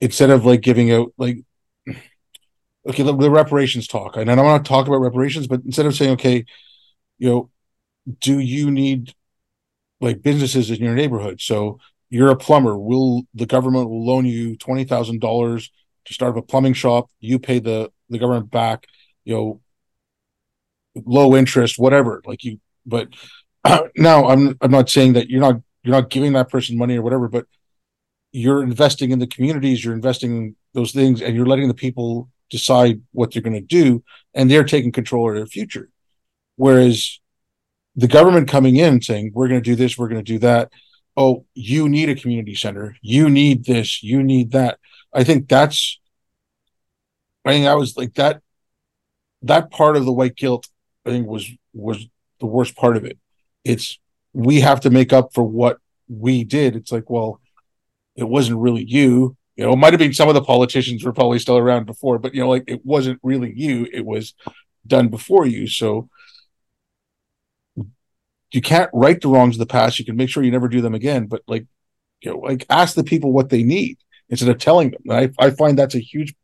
instead 0.00 0.30
of 0.30 0.44
like 0.44 0.60
giving 0.60 0.92
out 0.92 1.12
like 1.18 1.38
okay 1.88 3.02
the, 3.02 3.16
the 3.16 3.30
reparations 3.30 3.86
talk, 3.86 4.16
and 4.16 4.30
I 4.30 4.34
don't 4.34 4.44
want 4.44 4.64
to 4.64 4.68
talk 4.68 4.86
about 4.86 5.00
reparations, 5.00 5.46
but 5.46 5.62
instead 5.64 5.86
of 5.86 5.94
saying, 5.94 6.12
okay, 6.12 6.44
you 7.18 7.28
know, 7.28 7.50
do 8.20 8.38
you 8.38 8.70
need 8.70 9.14
like 10.00 10.22
businesses 10.22 10.70
in 10.70 10.82
your 10.82 10.94
neighborhood? 10.94 11.40
So 11.40 11.78
you're 12.10 12.30
a 12.30 12.36
plumber. 12.36 12.76
Will 12.76 13.22
the 13.34 13.46
government 13.46 13.88
will 13.88 14.04
loan 14.04 14.26
you 14.26 14.56
twenty 14.56 14.84
thousand 14.84 15.20
dollars 15.20 15.70
to 16.04 16.14
start 16.14 16.36
up 16.36 16.42
a 16.42 16.46
plumbing 16.46 16.74
shop. 16.74 17.10
You 17.20 17.38
pay 17.38 17.58
the 17.58 17.90
the 18.08 18.18
government 18.18 18.50
back, 18.50 18.86
you 19.24 19.34
know, 19.34 19.60
low 20.94 21.34
interest, 21.34 21.78
whatever. 21.78 22.22
Like 22.24 22.44
you, 22.44 22.60
but 22.86 23.08
now 23.96 24.26
I'm 24.26 24.56
I'm 24.60 24.70
not 24.70 24.90
saying 24.90 25.14
that 25.14 25.30
you're 25.30 25.40
not 25.40 25.56
you're 25.82 25.94
not 25.94 26.10
giving 26.10 26.32
that 26.34 26.48
person 26.48 26.78
money 26.78 26.96
or 26.96 27.02
whatever, 27.02 27.28
but 27.28 27.46
you're 28.32 28.62
investing 28.62 29.10
in 29.10 29.18
the 29.18 29.26
communities, 29.26 29.84
you're 29.84 29.94
investing 29.94 30.36
in 30.36 30.56
those 30.72 30.92
things, 30.92 31.22
and 31.22 31.36
you're 31.36 31.46
letting 31.46 31.68
the 31.68 31.74
people 31.74 32.28
decide 32.50 33.00
what 33.12 33.32
they're 33.32 33.42
going 33.42 33.54
to 33.54 33.60
do, 33.60 34.02
and 34.34 34.50
they're 34.50 34.64
taking 34.64 34.92
control 34.92 35.28
of 35.28 35.36
their 35.36 35.46
future. 35.46 35.88
Whereas 36.56 37.20
the 37.96 38.08
government 38.08 38.48
coming 38.48 38.76
in 38.76 39.00
saying, 39.00 39.32
we're 39.34 39.48
going 39.48 39.62
to 39.62 39.70
do 39.70 39.76
this, 39.76 39.96
we're 39.96 40.08
going 40.08 40.24
to 40.24 40.32
do 40.32 40.38
that. 40.40 40.70
Oh, 41.16 41.44
you 41.54 41.88
need 41.88 42.08
a 42.08 42.16
community 42.16 42.54
center. 42.54 42.96
You 43.00 43.30
need 43.30 43.64
this, 43.64 44.02
you 44.02 44.22
need 44.22 44.50
that. 44.52 44.78
I 45.12 45.22
think 45.22 45.48
that's 45.48 46.00
I 47.44 47.52
think 47.52 47.66
I 47.66 47.74
was 47.74 47.96
like 47.96 48.14
that 48.14 48.42
that 49.42 49.70
part 49.70 49.96
of 49.96 50.04
the 50.04 50.12
white 50.12 50.34
guilt 50.34 50.66
I 51.06 51.10
think 51.10 51.28
was 51.28 51.48
was 51.72 52.04
the 52.40 52.46
worst 52.46 52.76
part 52.76 52.96
of 52.96 53.04
it. 53.04 53.18
It's 53.64 53.98
we 54.32 54.60
have 54.60 54.80
to 54.80 54.90
make 54.90 55.12
up 55.12 55.32
for 55.32 55.44
what 55.44 55.78
we 56.08 56.42
did. 56.44 56.74
It's 56.74 56.90
like, 56.90 57.08
well, 57.08 57.40
it 58.16 58.28
wasn't 58.28 58.58
really 58.58 58.84
you. 58.84 59.36
You 59.56 59.64
know, 59.64 59.72
it 59.72 59.76
might 59.76 59.92
have 59.92 60.00
been 60.00 60.12
some 60.12 60.28
of 60.28 60.34
the 60.34 60.42
politicians 60.42 61.04
were 61.04 61.12
probably 61.12 61.38
still 61.38 61.58
around 61.58 61.86
before, 61.86 62.18
but 62.18 62.34
you 62.34 62.40
know, 62.40 62.48
like 62.48 62.64
it 62.66 62.84
wasn't 62.84 63.20
really 63.22 63.52
you. 63.54 63.86
It 63.92 64.04
was 64.04 64.34
done 64.86 65.08
before 65.08 65.46
you. 65.46 65.68
So 65.68 66.08
you 68.54 68.60
can't 68.60 68.88
right 68.92 69.20
the 69.20 69.28
wrongs 69.28 69.56
of 69.56 69.58
the 69.58 69.66
past. 69.66 69.98
You 69.98 70.04
can 70.04 70.14
make 70.14 70.28
sure 70.28 70.44
you 70.44 70.52
never 70.52 70.68
do 70.68 70.80
them 70.80 70.94
again, 70.94 71.26
but 71.26 71.42
like, 71.48 71.66
you 72.20 72.30
know, 72.30 72.38
like 72.38 72.64
ask 72.70 72.94
the 72.94 73.02
people 73.02 73.32
what 73.32 73.50
they 73.50 73.64
need 73.64 73.98
instead 74.28 74.48
of 74.48 74.58
telling 74.58 74.92
them. 74.92 75.02
I, 75.10 75.30
I 75.40 75.50
find 75.50 75.76
that's 75.76 75.96
a 75.96 76.00
huge 76.00 76.34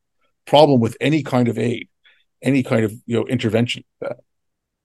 problem 0.44 0.80
with 0.80 0.96
any 1.00 1.22
kind 1.22 1.46
of 1.46 1.56
aid, 1.56 1.88
any 2.42 2.64
kind 2.64 2.84
of 2.84 2.92
you 3.06 3.16
know 3.16 3.28
intervention. 3.28 3.84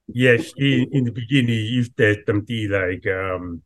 Yes, 0.06 0.52
in, 0.56 0.86
in 0.92 1.04
the 1.04 1.10
beginning, 1.10 1.66
you 1.66 1.84
said 1.98 2.22
something 2.26 2.70
like 2.70 3.04
um, 3.08 3.62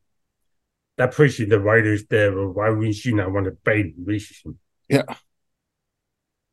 that 0.97 1.13
person, 1.13 1.51
the 1.51 1.61
writers 1.61 2.07
there, 2.07 2.33
why 2.33 2.71
would 2.71 2.95
she 2.95 3.13
not 3.13 3.31
want 3.31 3.45
to 3.45 3.59
fight 3.63 3.93
racism? 4.03 4.57
Yeah. 4.89 5.03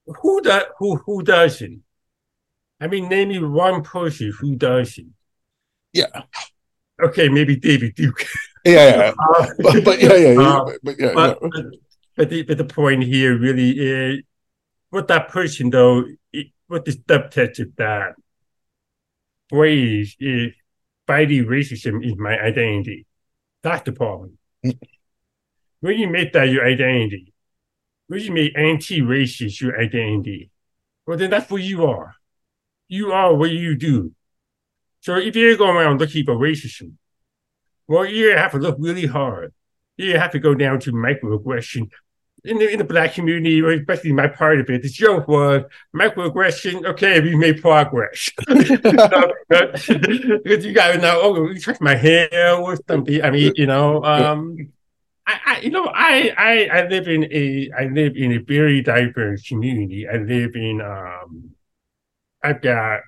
Who 0.08 0.42
that 0.42 0.68
who 0.78 0.98
who 0.98 1.24
doesn't? 1.24 1.84
I 2.82 2.88
mean, 2.88 3.08
name 3.08 3.30
me 3.30 3.40
one 3.40 3.82
person 3.82 4.34
who 4.38 4.58
doesn't. 4.58 5.14
Yeah. 5.94 6.24
Okay, 7.02 7.30
maybe 7.30 7.56
David 7.56 7.96
Duke. 7.96 8.26
Yeah, 8.66 8.74
yeah. 8.74 9.14
Uh, 9.40 9.48
but, 9.60 9.86
but, 9.86 10.02
yeah, 10.02 10.16
yeah, 10.16 10.32
yeah. 10.32 10.50
Uh, 10.50 10.72
but, 10.84 11.00
yeah, 11.00 11.14
but, 11.14 11.40
but 12.16 12.30
the, 12.30 12.44
but 12.44 12.58
the 12.58 12.66
point 12.66 13.04
here 13.04 13.38
really 13.38 13.72
is 13.72 14.24
what 14.90 15.08
that 15.08 15.30
person 15.30 15.70
though, 15.70 16.04
it, 16.34 16.48
what 16.68 16.86
the 16.86 16.92
subtext 16.92 17.60
of 17.60 17.76
that 17.78 18.16
phrase 19.50 20.16
is 20.20 20.54
fighting 21.06 21.46
racism 21.46 22.06
is 22.06 22.18
my 22.18 22.38
identity. 22.38 23.06
That's 23.64 23.84
the 23.84 23.92
problem. 23.92 24.38
when 24.62 25.98
you 25.98 26.08
make 26.10 26.34
that 26.34 26.50
your 26.50 26.66
identity, 26.66 27.34
when 28.08 28.22
you 28.22 28.32
make 28.32 28.58
anti-racist 28.58 29.62
your 29.62 29.80
identity, 29.80 30.50
well 31.06 31.18
then 31.18 31.30
that's 31.30 31.50
what 31.50 31.62
you 31.62 31.86
are. 31.86 32.16
You 32.88 33.12
are 33.12 33.34
what 33.34 33.52
you 33.52 33.76
do. 33.76 34.14
So 35.08 35.16
if 35.16 35.38
you're 35.38 35.56
going 35.56 35.78
around 35.78 36.02
looking 36.02 36.26
for 36.26 36.36
racism, 36.36 36.96
well, 37.88 38.06
you 38.06 38.36
have 38.36 38.52
to 38.52 38.58
look 38.58 38.76
really 38.78 39.06
hard. 39.06 39.54
You 39.96 40.20
have 40.20 40.32
to 40.32 40.40
go 40.40 40.54
down 40.54 40.82
to 40.82 40.92
microaggression. 40.92 41.90
In 42.44 42.58
the, 42.58 42.70
in 42.70 42.80
the 42.80 42.84
black 42.84 43.14
community, 43.14 43.62
or 43.62 43.72
especially 43.72 44.12
my 44.12 44.28
part 44.28 44.60
of 44.60 44.70
it, 44.70 44.82
the 44.82 44.90
joke 44.90 45.30
was 45.30 45.64
microaggression. 45.96 46.86
Okay, 46.88 47.22
we 47.22 47.38
made 47.38 47.62
progress. 47.62 48.32
Because 49.48 50.66
you 50.66 50.74
gotta 50.74 50.98
know, 50.98 51.22
oh, 51.24 51.52
you 51.52 51.62
touch 51.62 51.80
my 51.80 51.96
hair 51.96 52.56
or 52.58 52.78
something. 52.86 53.24
I 53.24 53.32
mean, 53.32 53.54
you 53.56 53.66
know, 53.66 54.04
um, 54.04 54.74
I, 55.26 55.40
I, 55.46 55.60
you 55.62 55.70
know, 55.70 55.86
I, 55.86 56.34
I, 56.38 56.80
I 56.80 56.88
live 56.90 57.08
in 57.08 57.24
a, 57.32 57.70
I 57.80 57.86
live 57.86 58.18
in 58.18 58.34
a 58.34 58.40
very 58.40 58.82
diverse 58.82 59.48
community. 59.48 60.06
I 60.06 60.18
live 60.18 60.54
in, 60.56 60.82
um, 60.82 61.52
I've 62.44 62.62
got 62.62 63.04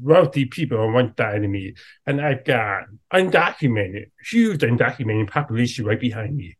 wealthy 0.00 0.46
people 0.46 0.78
on 0.78 0.92
one 0.92 1.14
side 1.16 1.44
of 1.44 1.50
me, 1.50 1.74
and 2.06 2.20
I've 2.20 2.44
got 2.44 2.84
undocumented, 3.12 4.10
huge 4.30 4.60
undocumented 4.60 5.30
population 5.30 5.84
right 5.84 6.00
behind 6.00 6.36
me. 6.36 6.56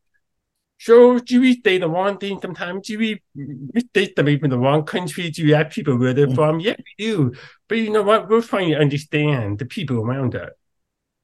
So 0.78 1.20
do 1.20 1.40
we 1.40 1.60
say 1.64 1.78
the 1.78 1.88
wrong 1.88 2.18
thing 2.18 2.40
sometimes? 2.40 2.88
Do 2.88 2.98
we 2.98 3.22
mistake 3.34 4.16
them 4.16 4.28
even 4.28 4.50
the 4.50 4.58
wrong 4.58 4.84
country? 4.84 5.30
Do 5.30 5.44
we 5.44 5.52
have 5.52 5.70
people 5.70 5.96
where 5.96 6.12
they're 6.12 6.34
from? 6.34 6.58
Yeah, 6.58 6.74
we 6.76 7.04
do. 7.06 7.32
But 7.68 7.78
you 7.78 7.90
know 7.90 8.02
what? 8.02 8.28
We're 8.28 8.42
trying 8.42 8.70
to 8.70 8.80
understand 8.80 9.60
the 9.60 9.64
people 9.64 9.98
around 9.98 10.34
us. 10.34 10.50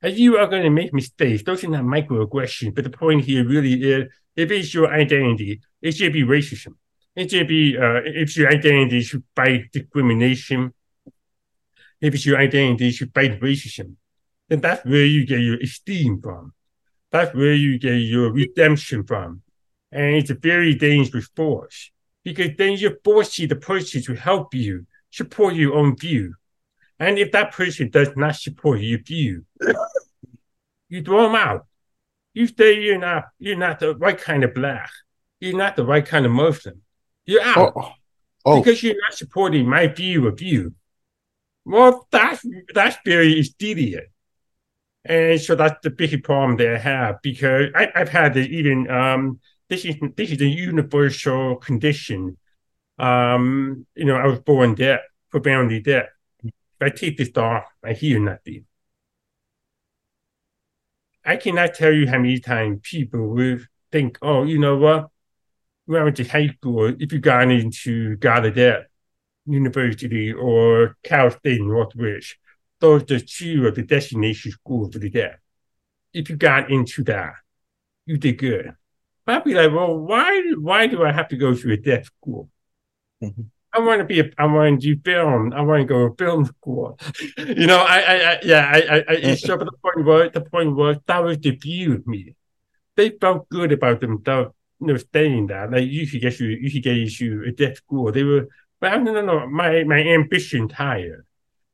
And 0.00 0.16
you 0.16 0.38
are 0.38 0.46
going 0.46 0.62
to 0.62 0.70
make 0.70 0.94
mistakes. 0.94 1.42
Those 1.42 1.64
are 1.64 1.68
not 1.70 1.82
microaggressions. 1.82 2.72
But 2.72 2.84
the 2.84 2.90
point 2.90 3.24
here 3.24 3.44
really 3.44 3.82
is 3.82 4.04
if 4.36 4.48
it's 4.52 4.72
your 4.72 4.92
identity, 4.92 5.60
it 5.82 5.96
should 5.96 6.12
be 6.12 6.22
racism. 6.22 6.74
It 7.16 7.32
should 7.32 7.48
be, 7.48 7.76
uh, 7.76 8.02
if 8.04 8.36
your 8.36 8.48
identity 8.48 9.00
should 9.00 9.24
fight 9.34 9.72
discrimination, 9.72 10.72
if 12.00 12.14
it's 12.14 12.26
your 12.26 12.38
identity 12.38 12.92
to 12.92 13.06
fight 13.10 13.40
racism, 13.40 13.94
then 14.48 14.60
that's 14.60 14.84
where 14.84 15.04
you 15.04 15.26
get 15.26 15.40
your 15.40 15.60
esteem 15.60 16.20
from. 16.22 16.52
That's 17.10 17.34
where 17.34 17.54
you 17.54 17.78
get 17.78 17.96
your 17.96 18.32
redemption 18.32 19.04
from. 19.04 19.42
And 19.90 20.16
it's 20.16 20.30
a 20.30 20.34
very 20.34 20.74
dangerous 20.74 21.28
force 21.34 21.90
because 22.24 22.50
then 22.56 22.72
you're 22.72 22.98
forcing 23.04 23.48
the 23.48 23.56
person 23.56 24.02
to 24.02 24.14
help 24.14 24.54
you 24.54 24.86
support 25.10 25.54
your 25.54 25.74
own 25.74 25.96
view. 25.96 26.34
And 26.98 27.18
if 27.18 27.32
that 27.32 27.52
person 27.52 27.90
does 27.90 28.10
not 28.16 28.36
support 28.36 28.80
your 28.80 28.98
view, 28.98 29.44
you 30.88 31.02
throw 31.02 31.22
them 31.24 31.34
out. 31.34 31.66
You 32.34 32.46
say 32.46 32.80
you're 32.80 32.98
not 32.98 33.24
you're 33.38 33.56
not 33.56 33.80
the 33.80 33.96
right 33.96 34.18
kind 34.18 34.44
of 34.44 34.54
black. 34.54 34.90
You're 35.40 35.56
not 35.56 35.76
the 35.76 35.84
right 35.84 36.04
kind 36.04 36.26
of 36.26 36.32
Muslim. 36.32 36.82
You're 37.24 37.42
out 37.42 37.72
Oh, 37.76 37.80
oh, 37.80 37.92
oh. 38.44 38.60
because 38.60 38.82
you're 38.82 39.00
not 39.00 39.14
supporting 39.14 39.68
my 39.68 39.86
view 39.86 40.26
of 40.26 40.40
you. 40.40 40.74
Well, 41.68 42.06
that's 42.10 42.44
that's 42.74 42.96
very 43.04 43.40
idiot. 43.60 44.10
And 45.04 45.40
so 45.40 45.54
that's 45.54 45.80
the 45.82 45.90
big 45.90 46.22
problem 46.24 46.56
that 46.58 46.74
I 46.74 46.78
have 46.78 47.22
because 47.22 47.70
I, 47.74 47.90
I've 47.94 48.08
had 48.10 48.34
this 48.34 48.48
even 48.48 48.90
um 48.90 49.40
this 49.68 49.84
is 49.84 49.96
this 50.16 50.30
is 50.30 50.40
a 50.40 50.46
universal 50.46 51.56
condition. 51.56 52.38
Um, 52.98 53.86
you 53.96 54.06
know, 54.06 54.16
I 54.16 54.26
was 54.26 54.40
born 54.40 54.74
deaf, 54.74 55.00
profoundly 55.30 55.80
deaf. 55.80 56.06
If 56.44 56.52
I 56.80 56.90
take 56.90 57.18
this 57.18 57.32
off, 57.36 57.64
I 57.84 57.94
hear 57.94 58.20
nothing. 58.20 58.66
I 61.24 61.36
cannot 61.36 61.74
tell 61.74 61.92
you 61.92 62.06
how 62.08 62.18
many 62.18 62.38
times 62.40 62.80
people 62.82 63.28
will 63.28 63.58
think, 63.92 64.18
oh, 64.22 64.44
you 64.44 64.58
know 64.58 64.76
what? 64.76 65.08
When 65.86 66.00
I 66.02 66.04
went 66.04 66.18
to 66.18 66.24
high 66.24 66.48
school, 66.48 66.94
if 67.00 67.12
you 67.12 67.20
got 67.20 67.50
into 67.50 68.16
Gallaudet 68.18 68.86
University 69.48 70.32
or 70.32 70.96
Cal 71.02 71.30
State 71.30 71.60
Northridge. 71.62 72.38
those 72.80 73.10
are 73.10 73.20
two 73.20 73.66
of 73.66 73.74
the 73.74 73.82
destination 73.82 74.52
schools 74.52 74.92
for 74.92 74.98
the 75.00 75.10
deaf. 75.10 75.36
If 76.12 76.30
you 76.30 76.36
got 76.36 76.70
into 76.70 77.04
that, 77.04 77.34
you 78.06 78.16
did 78.18 78.38
good. 78.38 78.74
But 79.26 79.36
I'd 79.36 79.44
be 79.44 79.54
like, 79.54 79.72
well, 79.72 79.96
why 79.98 80.42
why 80.58 80.86
do 80.86 81.04
I 81.04 81.12
have 81.12 81.28
to 81.28 81.36
go 81.36 81.54
to 81.54 81.72
a 81.72 81.76
deaf 81.76 82.06
school? 82.06 82.50
Mhm. 83.22 83.46
I 83.72 83.80
want 83.80 83.98
to 84.00 84.04
be 84.04 84.20
a, 84.20 84.30
I 84.38 84.46
want 84.46 84.80
to 84.80 84.94
do 84.94 85.00
film. 85.04 85.52
I 85.52 85.60
want 85.60 85.82
to 85.82 85.86
go 85.86 86.08
to 86.08 86.14
film 86.16 86.44
school. 86.46 86.98
you 87.38 87.66
know, 87.66 87.78
I, 87.78 87.98
I, 88.00 88.14
I 88.14 88.38
yeah, 88.42 88.72
I, 88.74 89.04
I, 89.08 89.30
I 89.30 89.34
so 89.34 89.56
the 89.56 89.70
point 89.82 90.06
was, 90.06 90.30
the 90.32 90.40
point 90.40 90.74
was 90.74 90.96
that 91.06 91.22
was 91.22 91.38
the 91.38 91.50
view 91.50 91.94
of 91.94 92.06
me. 92.06 92.34
They 92.96 93.10
felt 93.10 93.48
good 93.50 93.72
about 93.72 94.00
themselves, 94.00 94.52
you 94.80 94.88
know, 94.88 94.98
saying 95.12 95.48
that. 95.48 95.70
Like 95.70 95.84
you 95.88 96.06
should 96.06 96.20
get 96.22 96.40
you, 96.40 96.48
you 96.48 96.70
should 96.70 96.82
get 96.82 96.98
into 96.98 97.44
a 97.46 97.52
deaf 97.52 97.76
school. 97.78 98.10
They 98.12 98.24
were, 98.24 98.48
but 98.80 99.02
no, 99.02 99.12
no, 99.12 99.22
no. 99.22 99.46
My 99.46 99.84
my 99.84 100.00
ambition 100.00 100.68
higher, 100.68 101.24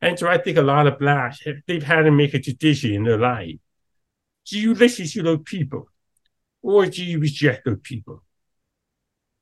and 0.01 0.17
so 0.17 0.27
I 0.27 0.37
think 0.37 0.57
a 0.57 0.61
lot 0.61 0.87
of 0.87 0.99
blacks 0.99 1.39
they've 1.67 1.83
had 1.83 2.03
to 2.03 2.11
make 2.11 2.33
a 2.33 2.39
decision 2.39 2.93
in 2.93 3.03
their 3.03 3.17
life. 3.17 3.57
Do 4.47 4.59
you 4.59 4.73
listen 4.73 5.07
to 5.07 5.23
those 5.23 5.39
people, 5.45 5.89
or 6.61 6.85
do 6.85 7.03
you 7.03 7.19
reject 7.19 7.65
those 7.65 7.79
people? 7.81 8.23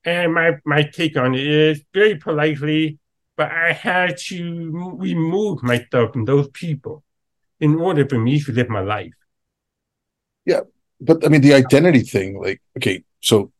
And 0.04 0.34
my, 0.34 0.58
my 0.66 0.82
take 0.82 1.16
on 1.16 1.34
it 1.34 1.46
is 1.46 1.82
very 1.94 2.16
politely, 2.16 2.98
but 3.36 3.50
I 3.50 3.72
had 3.72 4.18
to 4.28 4.70
remove 4.98 5.62
myself 5.62 6.12
from 6.12 6.26
those 6.26 6.48
people 6.48 7.02
in 7.58 7.76
order 7.76 8.06
for 8.06 8.18
me 8.18 8.40
to 8.40 8.52
live 8.52 8.68
my 8.68 8.80
life. 8.80 9.14
Yeah, 10.44 10.60
but 11.00 11.24
I 11.24 11.28
mean 11.28 11.40
the 11.40 11.54
identity 11.54 12.00
thing, 12.00 12.38
like, 12.38 12.60
okay, 12.76 13.02
so 13.22 13.50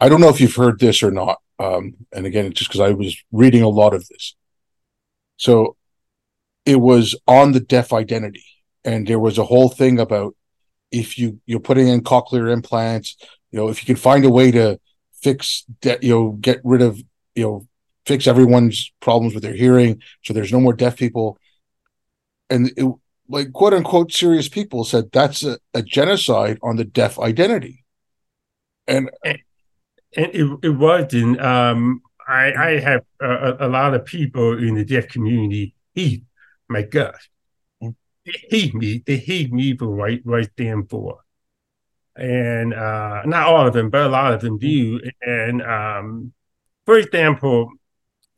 I 0.00 0.08
don't 0.08 0.20
know 0.20 0.28
if 0.28 0.40
you've 0.40 0.54
heard 0.54 0.78
this 0.78 1.02
or 1.02 1.10
not. 1.10 1.40
Um, 1.58 1.94
and 2.12 2.26
again, 2.26 2.52
just 2.52 2.70
because 2.70 2.80
I 2.80 2.90
was 2.90 3.16
reading 3.32 3.62
a 3.62 3.68
lot 3.68 3.94
of 3.94 4.06
this. 4.08 4.34
So 5.36 5.76
it 6.64 6.76
was 6.76 7.14
on 7.26 7.52
the 7.52 7.60
deaf 7.60 7.92
identity, 7.92 8.44
and 8.84 9.06
there 9.06 9.18
was 9.18 9.38
a 9.38 9.44
whole 9.44 9.68
thing 9.68 9.98
about 9.98 10.34
if 10.90 11.18
you 11.18 11.40
you're 11.46 11.60
putting 11.60 11.88
in 11.88 12.02
cochlear 12.02 12.52
implants, 12.52 13.16
you 13.50 13.58
know, 13.58 13.68
if 13.68 13.82
you 13.82 13.86
can 13.86 14.00
find 14.00 14.24
a 14.24 14.30
way 14.30 14.50
to 14.50 14.78
fix 15.22 15.64
de- 15.80 15.98
you 16.02 16.10
know, 16.10 16.30
get 16.32 16.60
rid 16.64 16.82
of, 16.82 16.98
you 17.34 17.42
know, 17.42 17.66
fix 18.04 18.26
everyone's 18.26 18.92
problems 19.00 19.34
with 19.34 19.42
their 19.42 19.54
hearing, 19.54 20.00
so 20.22 20.32
there's 20.32 20.52
no 20.52 20.60
more 20.60 20.74
deaf 20.74 20.96
people. 20.96 21.38
And 22.48 22.70
it, 22.76 22.92
like 23.28 23.52
quote 23.52 23.74
unquote 23.74 24.12
serious 24.12 24.48
people 24.48 24.84
said 24.84 25.10
that's 25.12 25.42
a, 25.42 25.58
a 25.74 25.82
genocide 25.82 26.58
on 26.62 26.76
the 26.76 26.84
deaf 26.84 27.18
identity. 27.18 27.84
And 28.86 29.10
And 30.16 30.26
it, 30.34 30.58
it 30.62 30.70
wasn't, 30.70 31.40
um, 31.40 32.02
I, 32.26 32.52
I 32.52 32.80
have 32.80 33.02
a, 33.20 33.66
a- 33.66 33.68
lot 33.68 33.94
of 33.94 34.04
people 34.04 34.58
in 34.58 34.74
the 34.74 34.84
deaf 34.84 35.08
community 35.08 35.74
hate 35.94 36.24
my 36.68 36.82
guts. 36.82 37.28
Mm. 37.82 37.94
They 38.24 38.46
hate 38.50 38.74
me. 38.74 39.02
They 39.06 39.18
hate 39.18 39.52
me 39.52 39.76
for 39.76 39.88
what, 39.88 40.12
what 40.24 40.40
I 40.40 40.42
stand 40.44 40.90
for. 40.90 41.18
And 42.16 42.72
uh, 42.72 43.22
not 43.26 43.46
all 43.46 43.66
of 43.66 43.74
them, 43.74 43.90
but 43.90 44.06
a 44.06 44.08
lot 44.08 44.32
of 44.32 44.40
them 44.40 44.58
do. 44.58 45.00
And 45.20 45.62
um, 45.62 46.32
for 46.86 46.98
example, 46.98 47.70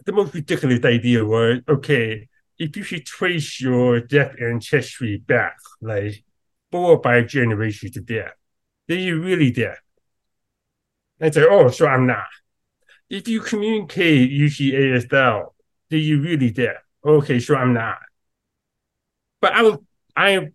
the 0.05 0.13
most 0.13 0.35
ridiculous 0.35 0.85
idea 0.85 1.25
was 1.25 1.61
okay, 1.69 2.29
if 2.59 2.77
you 2.77 2.83
should 2.83 3.07
trace 3.07 3.61
your 3.61 4.01
deaf 4.01 4.33
ancestry 4.43 5.19
back 5.19 5.57
like 5.81 6.25
four 6.73 6.97
or 6.97 7.03
five 7.03 7.29
generations 7.29 7.97
of 7.97 8.05
deaf, 8.05 8.33
then 8.89 8.99
you're 8.99 9.21
really 9.21 9.53
deaf. 9.53 9.79
And 11.21 11.35
say, 11.35 11.45
oh, 11.49 11.69
so 11.69 11.87
I'm 11.87 12.07
not. 12.07 12.27
If 13.11 13.27
you 13.27 13.41
communicate 13.41 14.31
using 14.31 14.73
ASL, 14.73 15.53
do 15.91 15.97
you're 15.97 16.21
really 16.21 16.51
deaf. 16.51 16.77
Okay, 17.05 17.41
so 17.41 17.57
I'm 17.57 17.73
not. 17.73 17.99
But 19.41 19.53
I 19.55 19.77
I 20.17 20.51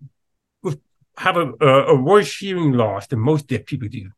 have 1.18 1.38
a, 1.38 1.54
a, 1.62 1.68
a 1.88 1.96
worse 1.96 2.38
hearing 2.38 2.74
loss 2.74 3.08
than 3.08 3.20
most 3.20 3.48
deaf 3.48 3.66
people 3.66 3.88
do. 3.88 4.10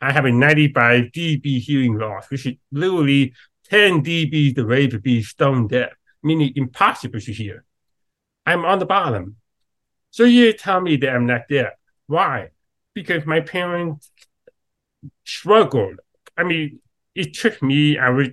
I 0.00 0.12
have 0.12 0.24
a 0.24 0.32
95 0.32 1.06
dB 1.06 1.60
hearing 1.60 1.98
loss, 1.98 2.30
which 2.30 2.46
is 2.46 2.54
literally 2.72 3.34
10 3.68 4.02
dB 4.02 4.54
the 4.54 4.64
rate 4.64 4.94
of 4.94 5.02
being 5.02 5.22
stone 5.22 5.66
deaf, 5.66 5.90
meaning 6.22 6.52
impossible 6.56 7.20
to 7.20 7.32
hear. 7.32 7.64
I'm 8.46 8.64
on 8.64 8.78
the 8.78 8.86
bottom. 8.86 9.36
So 10.10 10.24
you 10.24 10.52
tell 10.52 10.80
me 10.80 10.96
that 10.96 11.10
I'm 11.10 11.26
not 11.26 11.42
deaf. 11.48 11.72
Why? 12.06 12.48
Because 12.94 13.26
my 13.26 13.40
parents 13.40 14.10
struggled. 15.24 16.00
I 16.36 16.44
mean, 16.44 16.80
it 17.14 17.34
took 17.34 17.62
me, 17.62 17.98
I 17.98 18.10
was, 18.10 18.28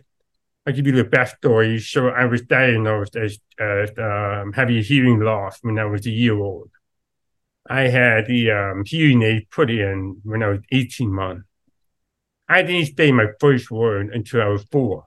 I'll 0.65 0.73
give 0.73 0.87
you 0.87 0.93
the 0.93 1.03
best 1.03 1.35
backstory. 1.41 1.81
So 1.81 2.09
I 2.09 2.25
was 2.25 2.41
diagnosed 2.41 3.15
as, 3.15 3.39
as 3.59 3.89
um, 3.97 4.53
having 4.53 4.83
hearing 4.83 5.19
loss 5.19 5.59
when 5.61 5.79
I 5.79 5.85
was 5.85 6.05
a 6.05 6.11
year 6.11 6.37
old. 6.37 6.69
I 7.69 7.83
had 7.83 8.27
the 8.27 8.51
um, 8.51 8.83
hearing 8.85 9.23
aid 9.23 9.49
put 9.49 9.69
in 9.69 10.21
when 10.23 10.43
I 10.43 10.49
was 10.49 10.59
18 10.71 11.13
months. 11.13 11.43
I 12.49 12.61
didn't 12.63 12.95
say 12.95 13.11
my 13.11 13.27
first 13.39 13.69
word 13.69 14.13
until 14.13 14.41
I 14.41 14.47
was 14.47 14.63
four. 14.63 15.05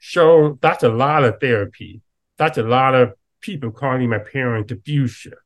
So 0.00 0.58
that's 0.62 0.82
a 0.82 0.88
lot 0.88 1.24
of 1.24 1.40
therapy. 1.40 2.00
That's 2.38 2.56
a 2.56 2.62
lot 2.62 2.94
of 2.94 3.12
people 3.40 3.70
calling 3.70 4.08
my 4.08 4.18
parents 4.18 4.72
abuser 4.72 5.42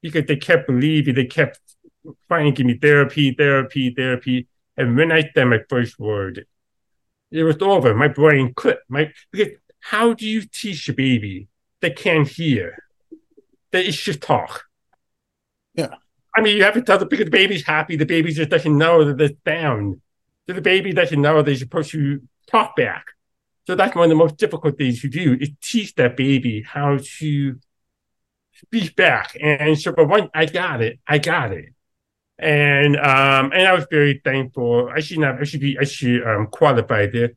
because 0.00 0.26
they 0.26 0.36
kept 0.36 0.66
believing, 0.66 1.14
they 1.14 1.26
kept 1.26 1.58
to 2.04 2.52
give 2.52 2.66
me 2.66 2.78
therapy, 2.78 3.32
therapy, 3.32 3.94
therapy. 3.94 4.48
And 4.76 4.96
when 4.96 5.12
I 5.12 5.30
said 5.34 5.44
my 5.44 5.60
first 5.68 5.98
word, 5.98 6.46
it 7.30 7.42
was 7.42 7.56
over. 7.60 7.94
My 7.94 8.08
brain 8.08 8.52
clicked. 8.54 8.88
My 8.88 9.12
because 9.30 9.54
how 9.80 10.14
do 10.14 10.26
you 10.26 10.42
teach 10.42 10.88
a 10.88 10.92
baby 10.92 11.48
that 11.80 11.96
can't 11.96 12.28
hear? 12.28 12.78
That 13.72 13.86
it 13.86 13.92
should 13.92 14.22
talk. 14.22 14.64
Yeah. 15.74 15.94
I 16.36 16.40
mean, 16.40 16.56
you 16.56 16.64
have 16.64 16.74
to 16.74 16.82
tell 16.82 16.98
the 16.98 17.06
because 17.06 17.26
the 17.26 17.30
baby's 17.30 17.64
happy, 17.64 17.96
the 17.96 18.06
baby 18.06 18.32
just 18.32 18.50
doesn't 18.50 18.78
know 18.78 19.04
that 19.04 19.20
it's 19.20 19.40
down. 19.44 20.00
So 20.46 20.54
the 20.54 20.60
baby 20.60 20.92
doesn't 20.92 21.20
know 21.20 21.42
they're 21.42 21.56
supposed 21.56 21.90
to 21.92 22.20
talk 22.50 22.76
back. 22.76 23.06
So 23.66 23.74
that's 23.74 23.94
one 23.94 24.04
of 24.04 24.10
the 24.10 24.16
most 24.16 24.36
difficult 24.36 24.76
things 24.76 25.00
to 25.00 25.08
do 25.08 25.36
is 25.40 25.50
teach 25.62 25.94
that 25.94 26.16
baby 26.16 26.62
how 26.62 26.98
to 27.18 27.58
speak 28.52 28.94
back. 28.94 29.36
And 29.40 29.78
so, 29.78 29.92
but 29.92 30.08
once 30.08 30.30
I 30.34 30.46
got 30.46 30.82
it, 30.82 30.98
I 31.06 31.18
got 31.18 31.52
it. 31.52 31.73
And 32.38 32.96
um, 32.96 33.52
and 33.52 33.68
I 33.68 33.72
was 33.72 33.86
very 33.90 34.20
thankful. 34.24 34.90
I 34.94 35.00
should 35.00 35.18
not. 35.18 35.40
I 35.40 35.44
should 35.44 35.60
be. 35.60 35.78
I 35.78 35.84
should 35.84 36.26
um, 36.26 36.48
qualify 36.48 37.06
this. 37.06 37.30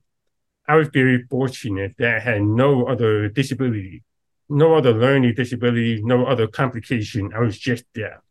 I 0.67 0.75
was 0.75 0.89
very 0.89 1.23
fortunate 1.29 1.95
that 1.99 2.15
I 2.15 2.19
had 2.19 2.41
no 2.41 2.85
other 2.87 3.29
disability, 3.29 4.03
no 4.49 4.73
other 4.73 4.93
learning 4.93 5.35
disability, 5.35 6.01
no 6.03 6.25
other 6.25 6.47
complication. 6.47 7.31
I 7.33 7.39
was 7.39 7.57
just 7.57 7.85
there. 7.93 8.21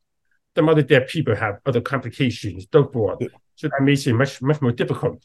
Some 0.56 0.68
other 0.68 0.82
deaf 0.82 1.08
people 1.08 1.36
have 1.36 1.60
other 1.64 1.80
complications, 1.80 2.66
so 2.72 2.88
forth. 2.88 3.20
So 3.54 3.68
that 3.68 3.82
makes 3.82 4.06
it 4.06 4.14
much 4.14 4.42
much 4.42 4.60
more 4.60 4.72
difficult. 4.72 5.24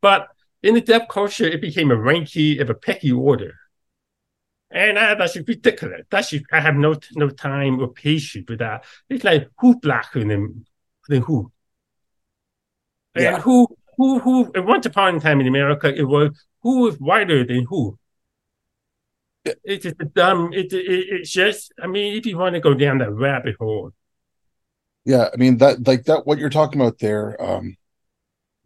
But 0.00 0.28
in 0.62 0.74
the 0.74 0.80
deaf 0.80 1.08
culture, 1.08 1.44
it 1.44 1.60
became 1.60 1.90
a 1.90 1.96
ranky, 1.96 2.60
of 2.60 2.70
a 2.70 2.74
petty 2.74 3.12
order. 3.12 3.54
Eh, 4.74 4.88
and 4.88 4.98
I, 4.98 5.14
that's 5.14 5.36
ridiculous. 5.36 6.02
That's 6.10 6.34
I 6.52 6.60
have 6.60 6.74
no 6.74 6.96
no 7.14 7.28
time 7.30 7.80
or 7.80 7.88
patience 7.88 8.44
for 8.46 8.56
that. 8.56 8.84
It's 9.08 9.24
like 9.24 9.48
who 9.58 9.78
blacker 9.78 10.24
than 10.24 10.66
than 11.08 11.22
who? 11.22 11.52
Eh, 13.16 13.24
and 13.24 13.42
who 13.42 13.68
who 13.96 14.18
who 14.18 14.52
at 14.54 14.66
once 14.66 14.84
upon 14.86 15.14
a 15.14 15.20
time 15.20 15.40
in 15.40 15.46
America 15.46 15.94
it 15.94 16.02
was 16.02 16.44
who 16.62 16.88
is 16.88 16.96
whiter 16.96 17.44
than 17.44 17.64
who? 17.64 17.96
It's 19.62 19.84
just 19.84 20.00
a 20.00 20.06
dumb 20.06 20.52
it, 20.52 20.72
it 20.72 20.82
it's 20.82 21.30
just 21.30 21.72
I 21.80 21.86
mean 21.86 22.16
if 22.16 22.26
you 22.26 22.36
want 22.36 22.54
to 22.54 22.60
go 22.60 22.74
down 22.74 22.98
that 22.98 23.12
rabbit 23.12 23.56
hole. 23.60 23.92
Yeah, 25.04 25.28
I 25.32 25.36
mean 25.36 25.58
that 25.58 25.86
like 25.86 26.04
that 26.04 26.26
what 26.26 26.38
you're 26.38 26.50
talking 26.50 26.80
about 26.80 26.98
there. 26.98 27.40
Um, 27.40 27.76